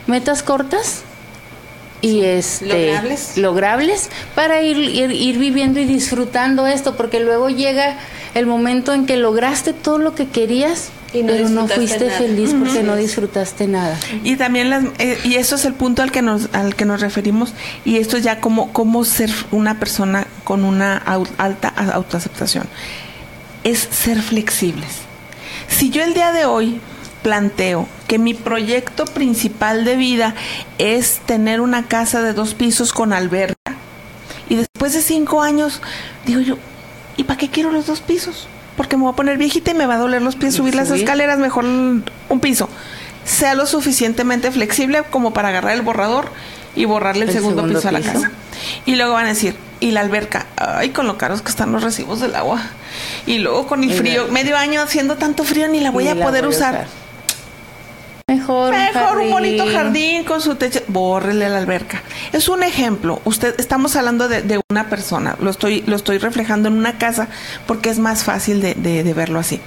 metas 0.08 0.44
cortas 0.44 1.04
y 2.04 2.24
este 2.26 2.66
logrables. 2.68 3.38
logrables 3.38 4.10
para 4.36 4.62
ir, 4.62 4.78
ir, 4.78 5.12
ir 5.12 5.38
viviendo 5.40 5.80
y 5.80 5.86
disfrutando 5.86 6.68
esto, 6.68 6.96
porque 6.96 7.20
luego 7.20 7.50
llega 7.50 7.98
el 8.36 8.46
momento 8.46 8.94
en 8.94 9.06
que 9.06 9.18
lograste 9.18 9.74
todo 9.74 9.98
lo 10.00 10.14
que 10.14 10.28
querías, 10.28 10.90
Y 11.14 11.22
no 11.22 11.28
pero 11.34 11.48
no 11.50 11.68
fuiste 11.68 12.06
nada. 12.08 12.18
feliz 12.18 12.54
porque 12.58 12.84
no 12.84 12.96
disfrutaste 12.96 13.68
nada. 13.68 13.98
Y 14.24 14.36
también 14.36 14.70
las, 14.70 14.84
eh, 15.00 15.18
y 15.24 15.36
eso 15.36 15.56
es 15.56 15.66
el 15.66 15.74
punto 15.76 16.02
al 16.02 16.12
que 16.12 16.22
nos 16.22 16.50
al 16.54 16.76
que 16.76 16.86
nos 16.86 17.00
referimos 17.02 17.54
y 17.86 17.98
esto 17.98 18.18
es 18.18 18.24
ya 18.24 18.40
como 18.42 18.74
cómo 18.74 19.06
ser 19.06 19.30
una 19.52 19.80
persona 19.80 20.26
con 20.44 20.66
una 20.66 21.02
au- 21.06 21.28
alta 21.38 21.70
autoaceptación. 21.70 22.66
Es 23.64 23.78
ser 23.80 24.22
flexibles. 24.22 24.90
Si 25.70 25.90
yo 25.90 26.04
el 26.04 26.14
día 26.14 26.32
de 26.34 26.46
hoy 26.46 26.82
planteo 27.24 27.88
que 28.08 28.20
mi 28.20 28.34
proyecto 28.34 29.06
principal 29.06 29.86
de 29.86 29.96
vida 29.96 30.36
es 30.78 31.20
tener 31.26 31.62
una 31.62 31.88
casa 31.88 32.22
de 32.22 32.34
dos 32.34 32.54
pisos 32.54 32.94
con 32.94 33.14
alberca 33.14 33.56
y 34.50 34.56
después 34.56 34.94
de 34.94 35.02
cinco 35.02 35.42
años 35.42 35.82
digo 36.26 36.42
yo, 36.42 36.58
¿y 37.18 37.24
para 37.24 37.38
qué 37.38 37.50
quiero 37.50 37.72
los 37.72 37.88
dos 37.88 38.02
pisos? 38.02 38.48
Porque 38.78 38.98
me 38.98 39.04
voy 39.04 39.14
a 39.14 39.16
poner 39.16 39.38
viejita 39.38 39.72
y 39.72 39.74
me 39.74 39.86
va 39.86 39.96
a 39.96 39.98
doler 39.98 40.22
los 40.22 40.36
pies 40.36 40.56
subir 40.56 40.76
las 40.76 40.92
escaleras, 40.92 41.40
mejor 41.40 41.66
un 41.66 42.40
piso. 42.42 42.70
Sea 43.24 43.56
lo 43.56 43.66
suficientemente 43.66 44.52
flexible 44.52 45.04
como 45.10 45.32
para 45.32 45.50
agarrar 45.50 45.74
el 45.74 45.82
borrador 45.82 46.30
y 46.76 46.86
borrarle 46.86 47.24
el, 47.24 47.30
El 47.30 47.36
segundo, 47.36 47.62
segundo 47.62 47.80
piso, 47.80 47.88
a 47.88 47.92
la 47.92 48.02
casa. 48.02 48.32
Y 48.86 48.96
luego 48.96 49.14
van 49.14 49.26
a 49.26 49.30
decir, 49.30 49.56
y 49.80 49.92
la 49.92 50.02
alberca, 50.02 50.48
ay, 50.56 50.90
con 50.90 51.08
lo 51.08 51.18
caros 51.18 51.42
que 51.42 51.50
están 51.50 51.72
los 51.72 51.84
recibos 51.84 52.20
del 52.20 52.36
agua. 52.36 52.62
Y 53.26 53.40
luego 53.40 53.68
con 53.68 53.84
el 53.84 53.94
frío, 53.94 54.28
medio 54.30 54.58
año 54.58 54.82
haciendo 54.82 55.16
tanto 55.18 55.44
frío, 55.44 55.68
ni 55.68 55.80
la 55.80 55.92
voy 55.92 56.06
Ni 56.06 56.10
a 56.10 56.16
poder 56.16 56.46
voy 56.46 56.54
a 56.54 56.58
usar. 56.58 56.88
Mejor, 58.38 58.72
Mejor 58.74 59.18
un 59.20 59.32
bonito 59.32 59.66
jardín. 59.72 60.24
con 60.24 60.42
su 60.42 60.56
techo. 60.56 60.80
Bórrele 60.88 61.50
la 61.50 61.58
alberca. 61.60 62.02
Es 62.32 62.50
un 62.50 62.64
ejemplo. 62.64 63.22
Usted, 63.26 63.56
estamos 63.60 63.96
hablando 63.96 64.28
de, 64.28 64.42
de 64.42 64.60
una 64.72 64.90
persona. 64.90 65.36
Lo 65.42 65.50
estoy, 65.52 65.84
lo 65.88 65.96
estoy 65.96 66.18
reflejando 66.18 66.68
en 66.70 66.76
una 66.78 66.98
casa 66.98 67.28
porque 67.68 67.90
es 67.90 68.00
más 68.00 68.24
fácil 68.24 68.62
de, 68.62 68.74
de- 68.76 69.04
de 69.04 69.14
verlo 69.14 69.40
así. 69.40 69.60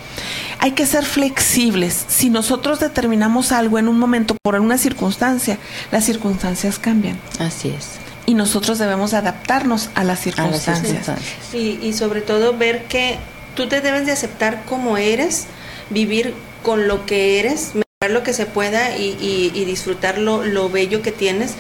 Hay 0.58 0.72
que 0.72 0.86
ser 0.86 1.04
flexibles. 1.04 2.04
Si 2.08 2.30
nosotros 2.30 2.80
determinamos 2.80 3.52
algo 3.52 3.78
en 3.78 3.88
un 3.88 3.98
momento 3.98 4.36
por 4.42 4.58
una 4.60 4.78
circunstancia, 4.78 5.58
las 5.92 6.04
circunstancias 6.04 6.78
cambian. 6.78 7.18
Así 7.38 7.68
es. 7.68 7.90
Y 8.26 8.34
nosotros 8.34 8.78
debemos 8.78 9.14
adaptarnos 9.14 9.90
a 9.94 10.02
las 10.02 10.26
A 10.26 10.48
las 10.48 10.60
circunstancias. 10.64 11.08
Y, 11.52 11.78
y 11.82 11.92
sobre 11.92 12.20
todo 12.22 12.56
ver 12.56 12.84
que 12.84 13.18
tú 13.54 13.68
te 13.68 13.80
debes 13.80 14.06
de 14.06 14.12
aceptar 14.12 14.64
como 14.64 14.96
eres, 14.96 15.46
vivir 15.90 16.34
con 16.64 16.88
lo 16.88 17.06
que 17.06 17.38
eres, 17.38 17.66
mejorar 17.74 17.86
lo 18.11 18.22
que 18.22 18.32
se 18.32 18.46
pueda 18.46 18.96
y, 18.96 19.16
y- 19.20 19.52
y 19.54 19.64
disfrutar 19.64 20.18
lo, 20.18 20.44
lo 20.44 20.68
bello 20.70 21.02
que 21.02 21.12
tienes 21.12 21.54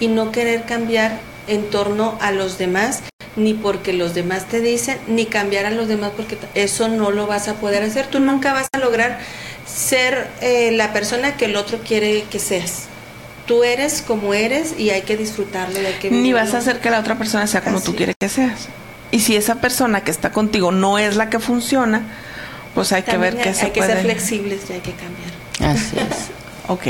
y 0.00 0.08
no 0.08 0.32
querer 0.32 0.62
cambiar 0.64 1.18
en 1.48 1.64
torno 1.70 2.16
a 2.20 2.30
los 2.32 2.58
demás, 2.58 3.02
ni 3.36 3.54
porque 3.54 3.92
los 3.92 4.14
demás 4.14 4.46
te 4.46 4.60
dicen, 4.60 4.98
ni 5.08 5.26
cambiar 5.26 5.66
a 5.66 5.70
los 5.70 5.88
demás 5.88 6.12
porque 6.16 6.36
eso 6.54 6.88
no 6.88 7.10
lo 7.10 7.26
vas 7.26 7.48
a 7.48 7.54
poder 7.54 7.82
hacer. 7.82 8.06
Tú 8.06 8.20
nunca 8.20 8.52
vas 8.52 8.68
a 8.72 8.78
lograr 8.78 9.18
ser 9.66 10.28
eh, 10.40 10.70
la 10.72 10.92
persona 10.92 11.36
que 11.36 11.46
el 11.46 11.56
otro 11.56 11.78
quiere 11.78 12.24
que 12.30 12.38
seas. 12.38 12.84
Tú 13.46 13.64
eres 13.64 14.02
como 14.06 14.34
eres 14.34 14.74
y 14.78 14.90
hay 14.90 15.02
que 15.02 15.16
disfrutarlo. 15.16 15.80
y 15.82 15.86
hay 15.86 15.94
que 15.94 16.10
Ni 16.10 16.32
vas 16.32 16.54
a 16.54 16.58
hacer 16.58 16.78
que 16.80 16.90
la 16.90 17.00
otra 17.00 17.16
persona 17.18 17.46
sea 17.48 17.62
como 17.62 17.78
Así 17.78 17.86
tú 17.86 17.90
es. 17.92 17.96
quieres 17.96 18.16
que 18.20 18.28
seas. 18.28 18.68
Y 19.10 19.20
si 19.20 19.34
esa 19.36 19.56
persona 19.56 20.02
que 20.04 20.10
está 20.12 20.30
contigo 20.30 20.70
no 20.70 20.98
es 20.98 21.16
la 21.16 21.28
que 21.28 21.38
funciona, 21.40 22.02
pues 22.74 22.92
hay 22.92 23.02
que 23.02 23.16
ver 23.18 23.36
qué 23.36 23.48
hay, 23.50 23.54
se 23.54 23.64
hay 23.66 23.70
que 23.72 23.80
puede. 23.80 23.92
ser 23.94 24.02
flexibles 24.02 24.60
y 24.70 24.74
hay 24.74 24.80
que 24.80 24.92
cambiar. 24.92 25.31
Así 25.62 25.96
es. 25.98 26.30
Ok. 26.68 26.86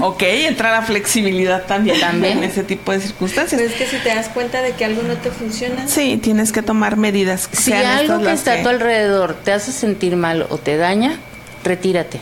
ok, 0.02 0.22
entra 0.22 0.70
la 0.70 0.82
flexibilidad 0.82 1.64
también, 1.64 1.98
También. 2.00 2.38
en 2.38 2.44
ese 2.44 2.62
tipo 2.62 2.92
de 2.92 3.00
circunstancias. 3.00 3.60
Pero 3.60 3.72
es 3.72 3.76
que 3.76 3.86
si 3.86 3.96
te 4.02 4.14
das 4.14 4.28
cuenta 4.28 4.62
de 4.62 4.72
que 4.72 4.84
algo 4.84 5.02
no 5.02 5.14
te 5.16 5.30
funciona, 5.30 5.86
Sí, 5.88 6.18
tienes 6.22 6.52
que 6.52 6.62
tomar 6.62 6.96
medidas. 6.96 7.48
Si 7.52 7.64
sean 7.72 7.84
algo 7.84 8.20
que 8.24 8.32
está 8.32 8.54
a 8.54 8.62
tu 8.62 8.68
alrededor 8.68 9.34
te 9.34 9.52
hace 9.52 9.72
sentir 9.72 10.16
mal 10.16 10.46
o 10.50 10.58
te 10.58 10.76
daña, 10.76 11.18
retírate. 11.64 12.20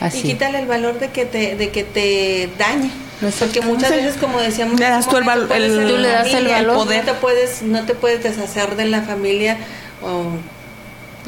y 0.00 0.04
Así. 0.04 0.22
quítale 0.22 0.60
el 0.60 0.66
valor 0.66 0.98
de 1.00 1.08
que 1.08 1.24
te, 1.26 1.56
de 1.56 1.70
que 1.70 1.82
te 1.84 2.48
dañe. 2.58 2.90
Porque 3.40 3.60
muchas 3.62 3.90
veces, 3.90 4.14
como 4.16 4.38
decíamos, 4.38 4.78
Le 4.78 4.88
das 4.88 5.08
tú 5.08 5.16
el 5.16 5.28
el- 5.28 5.88
Tú 5.88 5.96
le 5.96 6.08
das 6.08 6.32
el 6.32 6.46
valor. 6.46 6.76
poder. 6.76 7.04
No 7.04 7.12
te 7.12 7.18
puedes, 7.18 7.62
no 7.62 7.82
te 7.84 7.94
puedes 7.94 8.22
deshacer 8.22 8.76
de 8.76 8.84
la 8.84 9.02
familia 9.02 9.56
o 10.02 10.22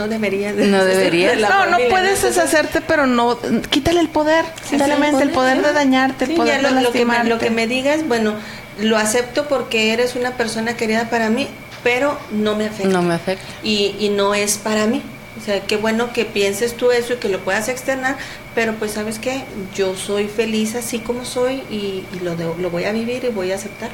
no 0.01 0.09
deberías. 0.09 0.55
No 0.55 0.85
deberías. 0.85 1.37
de 1.37 1.43
No, 1.43 1.67
no 1.67 1.79
puedes 1.91 2.23
deshacerte, 2.23 2.81
pero 2.81 3.07
no. 3.07 3.39
Quítale 3.71 4.01
el 4.01 4.09
poder. 4.09 4.45
Simplemente 4.69 5.23
el 5.23 5.31
poder 5.31 5.63
de 5.63 5.73
dañarte, 5.73 6.25
el 6.25 6.31
Sí, 6.31 6.37
poder 6.37 6.63
ya 6.63 6.69
de 6.69 6.75
lo, 6.75 6.81
lo 6.81 6.93
que 6.93 7.05
me, 7.05 7.25
lo 7.25 7.39
que 7.39 7.51
me 7.51 7.67
digas, 7.67 8.07
bueno, 8.09 8.35
lo 8.79 8.97
acepto 8.97 9.47
porque 9.49 9.93
eres 9.93 10.17
una 10.17 10.33
persona 10.33 10.75
querida 10.77 11.11
para 11.11 11.29
mí, 11.29 11.49
pero 11.83 12.19
no 12.31 12.57
me 12.57 12.67
afecta. 12.67 12.93
No 12.93 13.03
me 13.03 13.15
afecta. 13.15 13.45
y, 13.63 13.95
y 13.99 14.09
no 14.09 14.35
es 14.35 14.57
para 14.59 14.87
mí. 14.87 15.03
O 15.39 15.45
sea, 15.45 15.61
qué 15.61 15.77
bueno 15.77 16.13
que 16.13 16.25
pienses 16.25 16.77
tú 16.77 16.91
eso 16.91 17.13
y 17.15 17.17
que 17.17 17.29
lo 17.29 17.39
puedas 17.39 17.69
externar, 17.69 18.17
pero 18.55 18.75
pues 18.75 18.91
sabes 18.93 19.21
que 19.21 19.45
yo 19.77 19.95
soy 19.97 20.27
feliz 20.27 20.75
así 20.75 20.99
como 20.99 21.25
soy 21.25 21.63
y, 21.71 22.05
lo, 22.23 22.35
de- 22.35 22.53
lo 22.61 22.69
voy 22.69 22.85
a 22.85 22.93
vivir 22.93 23.25
y 23.25 23.29
voy 23.29 23.53
a 23.53 23.55
aceptar. 23.55 23.91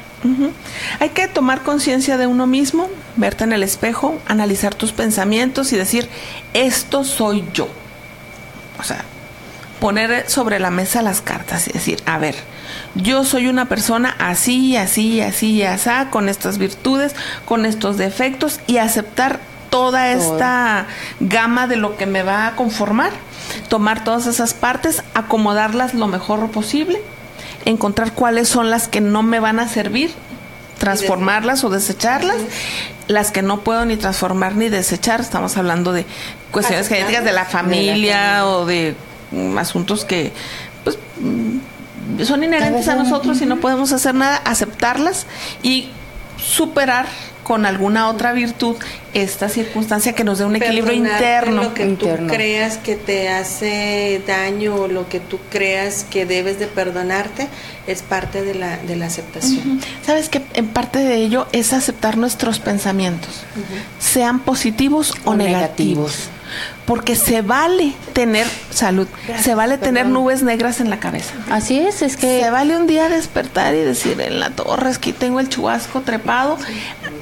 Hay 0.99 1.09
que 1.09 1.27
tomar 1.27 1.61
conciencia 1.61 2.17
de 2.17 2.25
uno 2.25 2.47
mismo, 2.47 2.89
verte 3.17 3.43
en 3.43 3.53
el 3.53 3.61
espejo, 3.61 4.19
analizar 4.27 4.73
tus 4.73 4.93
pensamientos 4.93 5.71
y 5.73 5.77
decir, 5.77 6.09
esto 6.53 7.03
soy 7.03 7.45
yo. 7.53 7.67
O 8.79 8.83
sea, 8.83 9.05
poner 9.79 10.27
sobre 10.27 10.59
la 10.59 10.71
mesa 10.71 11.03
las 11.03 11.21
cartas 11.21 11.67
y 11.67 11.71
decir, 11.71 12.01
a 12.07 12.17
ver, 12.17 12.35
yo 12.95 13.23
soy 13.23 13.45
una 13.47 13.69
persona 13.69 14.15
así, 14.17 14.75
así, 14.75 15.21
así, 15.21 15.61
así, 15.61 15.89
con 16.09 16.29
estas 16.29 16.57
virtudes, 16.57 17.15
con 17.45 17.65
estos 17.67 17.97
defectos 17.97 18.59
y 18.65 18.77
aceptar 18.77 19.39
toda 19.69 20.11
esta 20.11 20.87
gama 21.19 21.67
de 21.67 21.75
lo 21.75 21.97
que 21.97 22.05
me 22.05 22.23
va 22.23 22.47
a 22.47 22.55
conformar, 22.55 23.11
tomar 23.69 24.03
todas 24.03 24.27
esas 24.27 24.53
partes, 24.53 25.03
acomodarlas 25.13 25.93
lo 25.93 26.07
mejor 26.07 26.49
posible, 26.51 27.01
encontrar 27.65 28.13
cuáles 28.13 28.47
son 28.47 28.69
las 28.69 28.87
que 28.87 29.01
no 29.01 29.23
me 29.23 29.39
van 29.39 29.59
a 29.59 29.67
servir, 29.67 30.13
transformarlas 30.77 31.63
o 31.63 31.69
desecharlas, 31.69 32.37
las 33.07 33.31
que 33.31 33.41
no 33.41 33.61
puedo 33.61 33.85
ni 33.85 33.97
transformar 33.97 34.55
ni 34.55 34.69
desechar, 34.69 35.21
estamos 35.21 35.57
hablando 35.57 35.93
de 35.93 36.05
cuestiones 36.51 36.87
genéticas 36.87 37.23
de 37.23 37.33
la 37.33 37.45
familia 37.45 38.45
o 38.47 38.65
de 38.65 38.95
mm, 39.31 39.57
asuntos 39.57 40.05
que 40.05 40.31
pues 40.83 40.97
mm, 41.19 42.23
son 42.23 42.43
inherentes 42.43 42.87
a 42.87 42.95
nosotros 42.95 43.41
y 43.41 43.45
no 43.45 43.57
podemos 43.57 43.91
hacer 43.91 44.15
nada, 44.15 44.41
aceptarlas 44.45 45.27
y 45.63 45.89
superar 46.37 47.05
con 47.47 47.65
alguna 47.65 48.09
otra 48.09 48.33
virtud 48.33 48.75
esta 49.13 49.47
circunstancia 49.47 50.11
que 50.11 50.25
nos 50.25 50.37
dé 50.39 50.43
un 50.43 50.57
equilibrio 50.57 50.93
interno. 50.93 51.63
Lo 51.63 51.73
que 51.73 51.85
Interno. 51.85 52.27
tú 52.27 52.33
creas 52.35 52.77
que 52.77 52.97
te 52.97 53.29
hace 53.29 54.21
daño 54.27 54.75
o 54.75 54.87
lo 54.89 55.07
que 55.07 55.21
tú 55.21 55.39
creas 55.49 56.05
que 56.09 56.25
debes 56.25 56.59
de 56.59 56.67
perdonarte 56.67 57.47
es 57.87 58.01
parte 58.01 58.43
de 58.43 58.53
la, 58.53 58.75
de 58.75 58.97
la 58.97 59.05
aceptación. 59.05 59.79
Sabes 60.05 60.27
que 60.27 60.41
en 60.55 60.67
parte 60.67 60.99
de 60.99 61.15
ello 61.15 61.47
es 61.53 61.71
aceptar 61.71 62.17
nuestros 62.17 62.59
pensamientos, 62.59 63.43
sean 63.97 64.39
positivos 64.41 65.13
o, 65.23 65.31
O 65.31 65.35
negativos. 65.35 65.47
negativos. 65.47 66.29
Porque 66.85 67.15
se 67.15 67.41
vale 67.41 67.93
tener 68.13 68.47
salud, 68.69 69.07
se 69.41 69.55
vale 69.55 69.77
tener 69.77 70.07
nubes 70.07 70.43
negras 70.43 70.79
en 70.79 70.89
la 70.89 70.99
cabeza. 70.99 71.33
Así 71.49 71.77
es, 71.77 72.01
es 72.01 72.17
que 72.17 72.41
Se 72.41 72.49
vale 72.49 72.77
un 72.77 72.87
día 72.87 73.09
despertar 73.09 73.73
y 73.75 73.79
decir 73.79 74.19
en 74.21 74.39
la 74.39 74.51
torre 74.51 74.89
es 74.89 74.99
que 74.99 75.13
tengo 75.13 75.39
el 75.39 75.49
chubasco 75.49 76.01
trepado. 76.01 76.57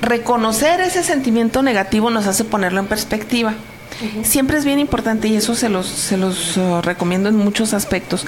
Reconocer 0.01 0.81
ese 0.81 1.03
sentimiento 1.03 1.61
negativo 1.61 2.09
nos 2.09 2.27
hace 2.27 2.43
ponerlo 2.43 2.79
en 2.79 2.87
perspectiva. 2.87 3.53
Siempre 4.23 4.57
es 4.57 4.65
bien 4.65 4.79
importante 4.79 5.27
y 5.29 5.35
eso 5.35 5.55
se 5.55 5.69
los, 5.69 5.87
se 5.87 6.17
los 6.17 6.57
uh, 6.57 6.81
recomiendo 6.81 7.29
en 7.29 7.37
muchos 7.37 7.73
aspectos. 7.73 8.25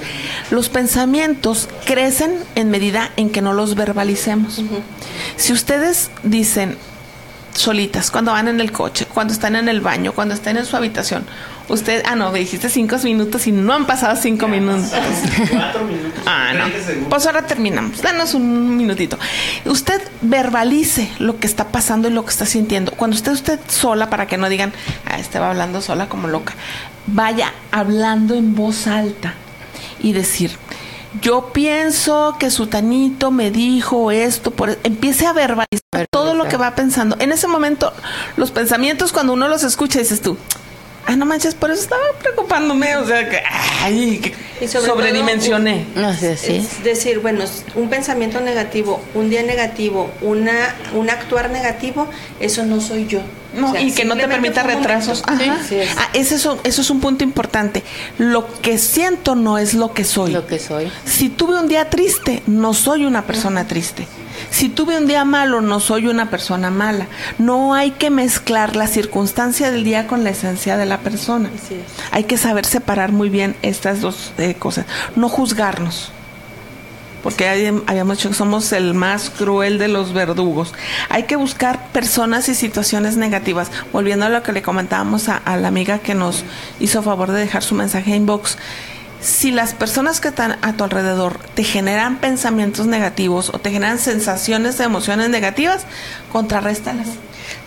Los 0.49 0.69
pensamientos 0.69 1.67
crecen 1.85 2.37
en 2.55 2.69
medida 2.69 3.11
en 3.17 3.29
que 3.29 3.41
no 3.41 3.53
los 3.53 3.75
verbalicemos. 3.75 4.61
Si 5.35 5.51
ustedes 5.51 6.09
dicen 6.23 6.77
solitas, 7.57 8.11
cuando 8.11 8.31
van 8.31 8.47
en 8.47 8.59
el 8.59 8.71
coche, 8.71 9.05
cuando 9.05 9.33
están 9.33 9.55
en 9.55 9.67
el 9.67 9.81
baño, 9.81 10.13
cuando 10.13 10.33
están 10.33 10.57
en 10.57 10.65
su 10.65 10.75
habitación, 10.77 11.25
usted, 11.67 12.03
ah 12.05 12.15
no, 12.15 12.31
me 12.31 12.39
dijiste 12.39 12.69
cinco 12.69 12.97
minutos 13.03 13.47
y 13.47 13.51
no 13.51 13.73
han 13.73 13.85
pasado 13.85 14.15
cinco 14.21 14.47
minutos. 14.47 14.91
Cuatro 15.51 15.83
minutos. 15.83 16.23
Ah, 16.25 16.53
no. 16.53 16.65
30 16.65 16.85
segundos. 16.85 17.09
Pues 17.09 17.25
ahora 17.25 17.47
terminamos. 17.47 18.01
Danos 18.01 18.33
un 18.33 18.77
minutito. 18.77 19.17
Usted 19.65 20.01
verbalice 20.21 21.11
lo 21.19 21.39
que 21.39 21.47
está 21.47 21.69
pasando 21.69 22.07
y 22.07 22.11
lo 22.11 22.23
que 22.23 22.31
está 22.31 22.45
sintiendo. 22.45 22.91
Cuando 22.91 23.15
esté 23.15 23.31
usted 23.31 23.59
sola, 23.67 24.09
para 24.09 24.27
que 24.27 24.37
no 24.37 24.49
digan, 24.49 24.73
ah, 25.05 25.19
este 25.19 25.39
va 25.39 25.49
hablando 25.49 25.81
sola 25.81 26.07
como 26.07 26.27
loca, 26.27 26.53
vaya 27.07 27.53
hablando 27.71 28.35
en 28.35 28.55
voz 28.55 28.87
alta 28.87 29.33
y 29.99 30.13
decir, 30.13 30.51
yo 31.21 31.51
pienso 31.53 32.35
que 32.39 32.51
Sutanito 32.51 33.31
me 33.31 33.51
dijo 33.51 34.11
esto, 34.11 34.51
por... 34.51 34.77
empiece 34.83 35.25
a 35.25 35.33
verbalizar 35.33 36.05
todo 36.11 36.33
lo 36.33 36.45
que 36.45 36.57
va 36.57 36.75
pensando. 36.75 37.15
En 37.19 37.31
ese 37.31 37.47
momento, 37.47 37.93
los 38.35 38.51
pensamientos, 38.51 39.11
cuando 39.11 39.33
uno 39.33 39.47
los 39.47 39.63
escucha, 39.63 39.99
dices 39.99 40.21
tú, 40.21 40.37
ah, 41.07 41.15
no 41.15 41.25
manches, 41.25 41.55
por 41.55 41.71
eso 41.71 41.81
estaba 41.81 42.01
preocupándome, 42.21 42.95
o 42.97 43.05
sea, 43.07 43.27
que, 43.29 43.41
ay, 43.81 44.19
que 44.19 44.29
Y 44.63 44.67
sobre 44.67 44.85
todo, 44.87 44.95
sobredimensioné. 44.97 45.85
Así 46.05 46.25
es, 46.27 46.39
sí. 46.39 46.55
Es 46.57 46.83
decir, 46.83 47.19
bueno, 47.19 47.43
un 47.75 47.89
pensamiento 47.89 48.39
negativo, 48.41 49.01
un 49.15 49.29
día 49.29 49.41
negativo, 49.43 50.11
una, 50.21 50.75
un 50.93 51.09
actuar 51.09 51.49
negativo, 51.49 52.07
eso 52.39 52.63
no 52.65 52.79
soy 52.81 53.07
yo. 53.07 53.21
No, 53.53 53.69
O 53.69 53.71
sea, 53.71 53.81
y 53.81 53.91
que 53.91 54.05
no 54.05 54.15
te 54.15 54.27
permita 54.27 54.61
retrasos. 54.61 55.23
Ajá. 55.25 55.39
Sí, 55.61 55.65
sí 55.69 55.75
es. 55.75 55.89
Ah, 55.97 56.09
ese 56.13 56.35
es 56.35 56.45
un- 56.45 56.59
eso 56.63 56.81
es 56.81 56.89
un 56.91 56.99
punto 56.99 57.23
importante. 57.23 57.81
Lo 58.19 58.45
que 58.61 58.77
siento 58.77 59.33
no 59.35 59.57
es 59.57 59.73
lo 59.73 59.93
que 59.93 60.03
soy. 60.03 60.31
lo 60.31 60.45
que 60.45 60.59
soy. 60.59 60.91
Si 61.05 61.29
tuve 61.29 61.57
un 61.59 61.67
día 61.67 61.89
triste, 61.89 62.43
no 62.45 62.73
soy 62.75 63.05
una 63.05 63.25
persona 63.25 63.65
triste. 63.65 64.05
Si 64.49 64.69
tuve 64.69 64.97
un 64.97 65.07
día 65.07 65.23
malo, 65.25 65.61
no 65.61 65.79
soy 65.79 66.07
una 66.07 66.29
persona 66.29 66.71
mala. 66.71 67.07
No 67.37 67.73
hay 67.73 67.91
que 67.91 68.09
mezclar 68.09 68.75
la 68.75 68.87
circunstancia 68.87 69.71
del 69.71 69.83
día 69.83 70.07
con 70.07 70.23
la 70.23 70.31
esencia 70.31 70.77
de 70.77 70.85
la 70.85 70.99
persona. 70.99 71.49
Hay 72.11 72.23
que 72.23 72.37
saber 72.37 72.65
separar 72.65 73.11
muy 73.11 73.29
bien 73.29 73.55
estas 73.61 74.01
dos 74.01 74.31
eh, 74.37 74.55
cosas. 74.55 74.85
No 75.15 75.29
juzgarnos. 75.29 76.11
Porque 77.23 77.47
hay- 77.49 77.81
habíamos 77.87 78.17
dicho 78.17 78.29
que 78.29 78.35
somos 78.35 78.71
el 78.71 78.93
más 78.93 79.29
cruel 79.29 79.77
de 79.79 79.89
los 79.89 80.13
verdugos. 80.13 80.73
Hay 81.09 81.23
que 81.23 81.35
buscar 81.35 81.87
personas 81.89 82.47
y 82.47 82.55
situaciones 82.55 83.17
negativas. 83.17 83.69
Volviendo 83.91 84.25
a 84.25 84.29
lo 84.29 84.43
que 84.43 84.53
le 84.53 84.61
comentábamos 84.61 85.27
a, 85.27 85.37
a 85.37 85.57
la 85.57 85.67
amiga 85.67 85.99
que 85.99 86.13
nos 86.15 86.43
hizo 86.79 87.03
favor 87.03 87.31
de 87.31 87.41
dejar 87.41 87.63
su 87.63 87.75
mensaje 87.75 88.15
inbox. 88.15 88.57
Si 89.21 89.51
las 89.51 89.73
personas 89.73 90.21
que 90.21 90.27
están 90.27 90.57
a 90.61 90.73
tu 90.73 90.83
alrededor 90.83 91.39
te 91.55 91.63
generan 91.63 92.17
pensamientos 92.17 92.85
negativos 92.85 93.49
o 93.53 93.59
te 93.59 93.71
generan 93.71 93.97
sensaciones 93.99 94.77
de 94.77 94.83
emociones 94.85 95.29
negativas, 95.29 95.85
contrarréstalas. 96.31 97.07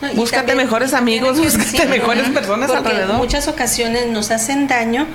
No, 0.00 0.12
búscate 0.14 0.46
también- 0.48 0.58
mejores 0.66 0.94
amigos, 0.94 1.38
búscate 1.38 1.86
mejores 1.86 2.28
personas 2.28 2.70
alrededor. 2.70 3.10
En 3.12 3.16
muchas 3.16 3.48
ocasiones 3.48 4.06
nos 4.08 4.30
hacen 4.30 4.68
daño 4.68 5.06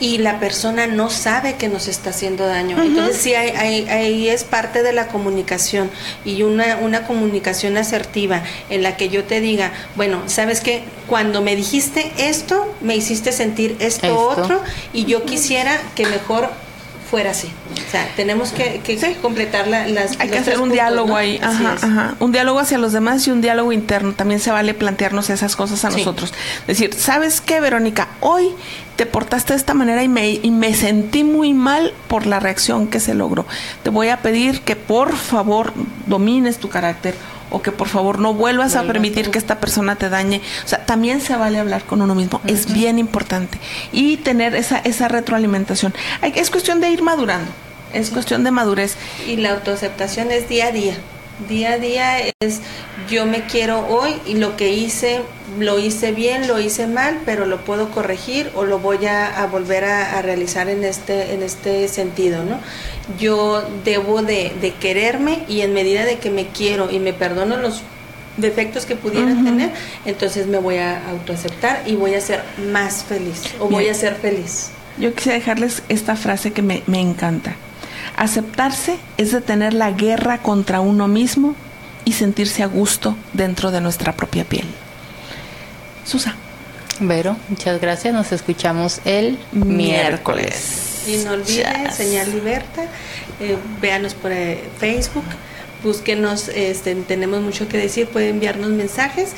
y 0.00 0.18
la 0.18 0.40
persona 0.40 0.86
no 0.86 1.10
sabe 1.10 1.54
que 1.54 1.68
nos 1.68 1.88
está 1.88 2.10
haciendo 2.10 2.46
daño. 2.46 2.82
Entonces 2.82 3.16
sí, 3.16 3.34
hay- 3.34 3.50
hay- 3.50 3.88
ahí 3.88 4.28
es 4.28 4.44
parte 4.44 4.82
de 4.82 4.92
la 4.92 5.08
comunicación 5.08 5.90
y 6.24 6.42
una, 6.42 6.76
una 6.78 7.06
comunicación 7.06 7.76
asertiva 7.76 8.42
en 8.70 8.82
la 8.82 8.96
que 8.96 9.08
yo 9.08 9.24
te 9.24 9.40
diga, 9.40 9.72
bueno, 9.96 10.22
¿sabes 10.26 10.60
qué? 10.60 10.82
Cuando 11.06 11.42
me 11.42 11.54
dijiste 11.56 12.12
esto, 12.18 12.74
me 12.80 12.96
hiciste 12.96 13.32
sentir 13.32 13.76
esto, 13.78 14.06
Esto. 14.06 14.28
otro 14.42 14.62
y 14.92 15.04
yo 15.04 15.24
quisiera 15.24 15.78
que 15.94 16.06
mejor 16.06 16.50
fuera 17.14 17.30
así. 17.30 17.48
O 17.86 17.90
sea, 17.92 18.08
tenemos 18.16 18.50
que, 18.50 18.80
que 18.82 18.98
Sí. 18.98 19.14
completar 19.22 19.68
la- 19.68 19.86
las... 19.86 20.18
Hay 20.18 20.28
que 20.30 20.38
hacer 20.38 20.54
un 20.54 20.62
puntos, 20.62 20.74
diálogo 20.74 21.08
¿no? 21.10 21.16
ahí, 21.16 21.38
ajá, 21.40 21.76
ajá. 21.80 22.14
Un 22.18 22.32
diálogo 22.32 22.58
hacia 22.58 22.76
los 22.76 22.92
demás 22.92 23.24
y 23.28 23.30
un 23.30 23.40
diálogo 23.40 23.70
interno. 23.70 24.14
También 24.14 24.40
se 24.40 24.50
vale 24.50 24.74
plantearnos 24.74 25.30
esas 25.30 25.54
cosas 25.54 25.84
a 25.84 25.92
Sí. 25.92 25.98
nosotros. 25.98 26.34
Decir, 26.66 26.92
¿sabes 26.94 27.40
qué, 27.40 27.60
Verónica? 27.60 28.08
Hoy 28.18 28.48
te 28.96 29.06
portaste 29.06 29.52
de 29.52 29.58
esta 29.60 29.74
manera 29.74 30.02
y 30.02 30.08
me, 30.08 30.28
y 30.30 30.50
me 30.50 30.74
sentí 30.74 31.22
muy 31.22 31.52
mal 31.54 31.92
por 32.08 32.26
la 32.26 32.40
reacción 32.40 32.88
que 32.88 32.98
se 32.98 33.14
logró. 33.14 33.46
Te 33.84 33.90
voy 33.90 34.08
a 34.08 34.16
pedir 34.18 34.62
que 34.62 34.74
por 34.74 35.14
favor 35.16 35.72
domines 36.06 36.58
tu 36.58 36.68
carácter 36.68 37.14
o 37.54 37.62
que 37.62 37.72
por 37.72 37.88
favor 37.88 38.18
no 38.18 38.34
vuelvas 38.34 38.74
a 38.76 38.82
permitir 38.82 39.30
que 39.30 39.38
esta 39.38 39.60
persona 39.60 39.96
te 39.96 40.08
dañe. 40.08 40.40
O 40.64 40.68
sea, 40.68 40.84
también 40.84 41.20
se 41.20 41.36
vale 41.36 41.58
hablar 41.58 41.84
con 41.84 42.02
uno 42.02 42.14
mismo. 42.14 42.40
Es 42.46 42.72
bien 42.72 42.98
importante. 42.98 43.58
Y 43.92 44.16
tener 44.18 44.54
esa, 44.56 44.78
esa 44.78 45.08
retroalimentación. 45.08 45.94
Hay- 46.20 46.32
es 46.36 46.50
cuestión 46.50 46.80
de 46.80 46.88
ir 46.90 47.02
madurando. 47.02 47.50
Es 47.92 48.10
cuestión 48.10 48.42
de 48.42 48.50
madurez. 48.50 48.96
Y 49.26 49.36
la 49.36 49.52
autoaceptación 49.52 50.30
es 50.32 50.48
día 50.48 50.66
a 50.66 50.72
día. 50.72 50.94
Día 51.48 51.72
a 51.72 51.78
día 51.78 52.18
es 52.40 52.60
yo 53.10 53.26
me 53.26 53.42
quiero 53.46 53.86
hoy 53.88 54.14
y 54.24 54.34
lo 54.34 54.56
que 54.56 54.72
hice, 54.72 55.22
lo 55.58 55.78
hice 55.78 56.12
bien, 56.12 56.46
lo 56.46 56.60
hice 56.60 56.86
mal, 56.86 57.18
pero 57.26 57.44
lo 57.44 57.64
puedo 57.64 57.90
corregir 57.90 58.50
o 58.54 58.64
lo 58.64 58.78
voy 58.78 59.06
a, 59.06 59.42
a 59.42 59.46
volver 59.46 59.84
a, 59.84 60.16
a 60.18 60.22
realizar 60.22 60.68
en 60.68 60.84
este, 60.84 61.34
en 61.34 61.42
este 61.42 61.88
sentido, 61.88 62.44
¿no? 62.44 62.60
Yo 63.18 63.68
debo 63.84 64.22
de, 64.22 64.52
de 64.60 64.74
quererme 64.74 65.44
y 65.48 65.62
en 65.62 65.74
medida 65.74 66.04
de 66.04 66.18
que 66.18 66.30
me 66.30 66.46
quiero 66.46 66.90
y 66.90 67.00
me 67.00 67.12
perdono 67.12 67.56
los 67.56 67.82
defectos 68.36 68.86
que 68.86 68.96
pudiera 68.96 69.28
tener, 69.28 69.70
entonces 70.04 70.46
me 70.46 70.58
voy 70.58 70.78
a 70.78 71.08
autoaceptar 71.08 71.82
y 71.86 71.94
voy 71.94 72.14
a 72.14 72.20
ser 72.20 72.42
más 72.72 73.04
feliz 73.04 73.42
o 73.60 73.68
voy 73.68 73.88
a 73.88 73.94
ser 73.94 74.14
feliz. 74.14 74.70
Yo 74.98 75.12
quisiera 75.14 75.38
dejarles 75.38 75.82
esta 75.88 76.16
frase 76.16 76.52
que 76.52 76.62
me, 76.62 76.82
me 76.86 77.00
encanta. 77.00 77.56
Aceptarse 78.16 78.98
es 79.16 79.32
detener 79.32 79.74
la 79.74 79.90
guerra 79.90 80.38
contra 80.38 80.80
uno 80.80 81.08
mismo 81.08 81.54
y 82.04 82.12
sentirse 82.12 82.62
a 82.62 82.66
gusto 82.66 83.16
dentro 83.32 83.70
de 83.70 83.80
nuestra 83.80 84.12
propia 84.12 84.44
piel. 84.44 84.66
Susa. 86.04 86.34
Vero, 87.00 87.36
muchas 87.48 87.80
gracias. 87.80 88.14
Nos 88.14 88.30
escuchamos 88.32 89.00
el 89.04 89.38
miércoles. 89.52 91.02
Y 91.06 91.16
no 91.18 91.32
olviden, 91.32 91.84
Yes. 91.84 91.96
Señal 91.96 92.30
Liberta, 92.30 92.84
eh, 93.40 93.56
véanos 93.80 94.14
por 94.14 94.32
eh, 94.32 94.62
Facebook, 94.78 95.24
búsquenos, 95.82 96.48
este, 96.48 96.94
tenemos 96.94 97.42
mucho 97.42 97.68
que 97.68 97.76
decir, 97.76 98.06
pueden 98.06 98.30
enviarnos 98.36 98.70
mensajes 98.70 99.32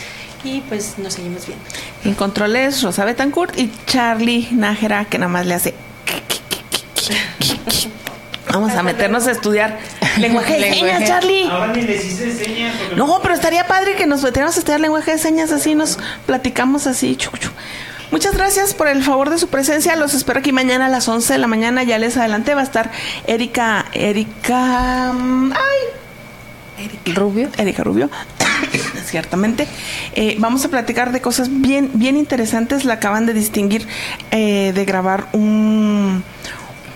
y 0.45 0.61
pues 0.69 0.99
nos 0.99 1.14
seguimos 1.14 1.47
viendo. 1.47 1.64
En 2.05 2.14
controles, 2.14 2.83
Rosa 2.83 3.05
Betancourt 3.05 3.59
y 3.59 3.73
Charlie 3.87 4.49
Nájera, 4.53 5.07
que 5.07 5.19
nada 5.19 5.33
más 5.33 5.47
le 5.47 5.55
hace. 5.55 5.75
Vamos 8.57 8.75
a 8.75 8.83
meternos 8.83 9.27
a 9.27 9.33
estudiar 9.33 9.77
lenguaje 10.19 10.55
de 10.55 10.61
Lenguaje. 10.61 10.81
señas, 10.81 11.05
Charlie. 11.07 11.47
Ahora 11.51 11.75
ni 11.75 11.83
les 11.83 12.07
hice 12.07 12.33
señas. 12.33 12.75
No, 12.97 13.21
pero 13.21 13.35
estaría 13.35 13.67
padre 13.67 13.97
que 13.97 14.07
nos 14.07 14.23
metiéramos 14.23 14.57
a 14.57 14.61
estudiar 14.61 14.81
lenguaje 14.81 15.11
de 15.11 15.19
señas 15.19 15.53
así, 15.53 15.75
nos 15.75 15.99
platicamos 16.25 16.87
así. 16.87 17.17
chu, 17.17 17.31
chu. 17.37 17.51
Muchas 18.11 18.35
gracias 18.35 18.73
por 18.73 18.89
el 18.89 19.03
favor 19.03 19.29
de 19.29 19.37
su 19.37 19.49
presencia. 19.49 19.95
Los 19.95 20.15
espero 20.15 20.39
aquí 20.39 20.53
mañana 20.53 20.87
a 20.87 20.89
las 20.89 21.07
11 21.07 21.35
de 21.35 21.39
la 21.39 21.49
mañana. 21.49 21.83
Ya 21.83 21.99
les 21.99 22.17
adelanté, 22.17 22.55
va 22.55 22.63
a 22.63 22.65
estar 22.65 22.91
Erika, 23.27 23.85
Erika, 23.93 25.11
ay, 25.11 27.13
Rubio. 27.15 27.51
Erika 27.59 27.85
Rubio, 27.85 28.09
ciertamente. 29.05 29.69
Eh, 30.15 30.37
vamos 30.39 30.65
a 30.65 30.71
platicar 30.71 31.13
de 31.13 31.21
cosas 31.21 31.49
bien, 31.51 31.91
bien 31.93 32.17
interesantes. 32.17 32.87
La 32.87 32.95
acaban 32.95 33.27
de 33.27 33.35
distinguir 33.35 33.87
eh, 34.31 34.73
de 34.75 34.85
grabar 34.87 35.29
un, 35.35 36.25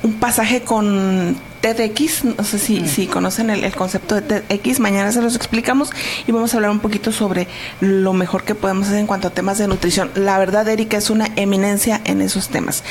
un 0.03 0.14
pasaje 0.14 0.62
con 0.62 1.36
TEDx. 1.61 2.24
No 2.24 2.44
sé 2.44 2.59
si, 2.59 2.88
si 2.88 3.07
conocen 3.07 3.51
el, 3.51 3.64
el 3.64 3.74
concepto 3.74 4.14
de 4.20 4.40
TEDx. 4.40 4.80
Mañana 4.80 5.12
se 5.12 5.22
los 5.22 5.36
explicamos 5.36 5.90
y 6.26 6.32
vamos 6.32 6.53
a 6.53 6.57
hablar 6.57 6.70
un 6.70 6.80
poquito 6.80 7.12
sobre 7.12 7.48
lo 7.80 8.12
mejor 8.12 8.44
que 8.44 8.55
podemos 8.55 8.86
hacer 8.86 8.98
en 8.98 9.07
cuanto 9.07 9.28
a 9.28 9.30
temas 9.30 9.59
de 9.59 9.68
nutrición. 9.68 10.11
La 10.14 10.38
verdad, 10.38 10.68
Erika 10.68 10.96
es 10.96 11.11
una 11.11 11.28
eminencia 11.36 12.01
en 12.05 12.22
esos 12.22 12.48
temas. 12.48 12.82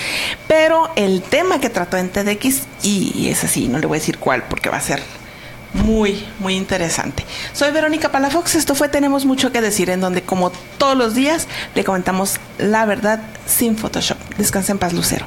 Pero 0.48 0.90
el 0.96 1.22
tema 1.22 1.60
que 1.60 1.70
trató 1.70 1.98
en 1.98 2.10
TEDx, 2.10 2.64
y 2.84 3.30
es 3.30 3.44
así, 3.44 3.68
no 3.68 3.80
le 3.80 3.88
voy 3.88 3.98
a 3.98 4.00
decir 4.00 4.18
cuál 4.18 4.44
porque 4.44 4.70
va 4.70 4.78
a 4.78 4.82
ser 4.82 5.02
muy, 5.74 6.26
muy 6.40 6.56
interesante. 6.56 7.26
Soy 7.54 7.72
Verónica 7.72 8.10
Palafox, 8.10 8.56
esto 8.56 8.76
fue 8.76 8.90
Tenemos 8.90 9.26
mucho 9.26 9.52
que 9.52 9.62
decir, 9.62 9.90
en 9.90 10.02
donde 10.02 10.24
como 10.24 10.52
todos 10.78 10.98
los 10.98 11.14
días 11.16 11.48
le 11.76 11.84
comentamos 11.84 12.38
la 12.58 12.86
verdad 12.86 13.22
sin 13.46 13.78
Photoshop. 13.78 14.18
Descansa 14.38 14.72
en 14.72 14.80
paz, 14.80 14.94
Lucero. 14.94 15.26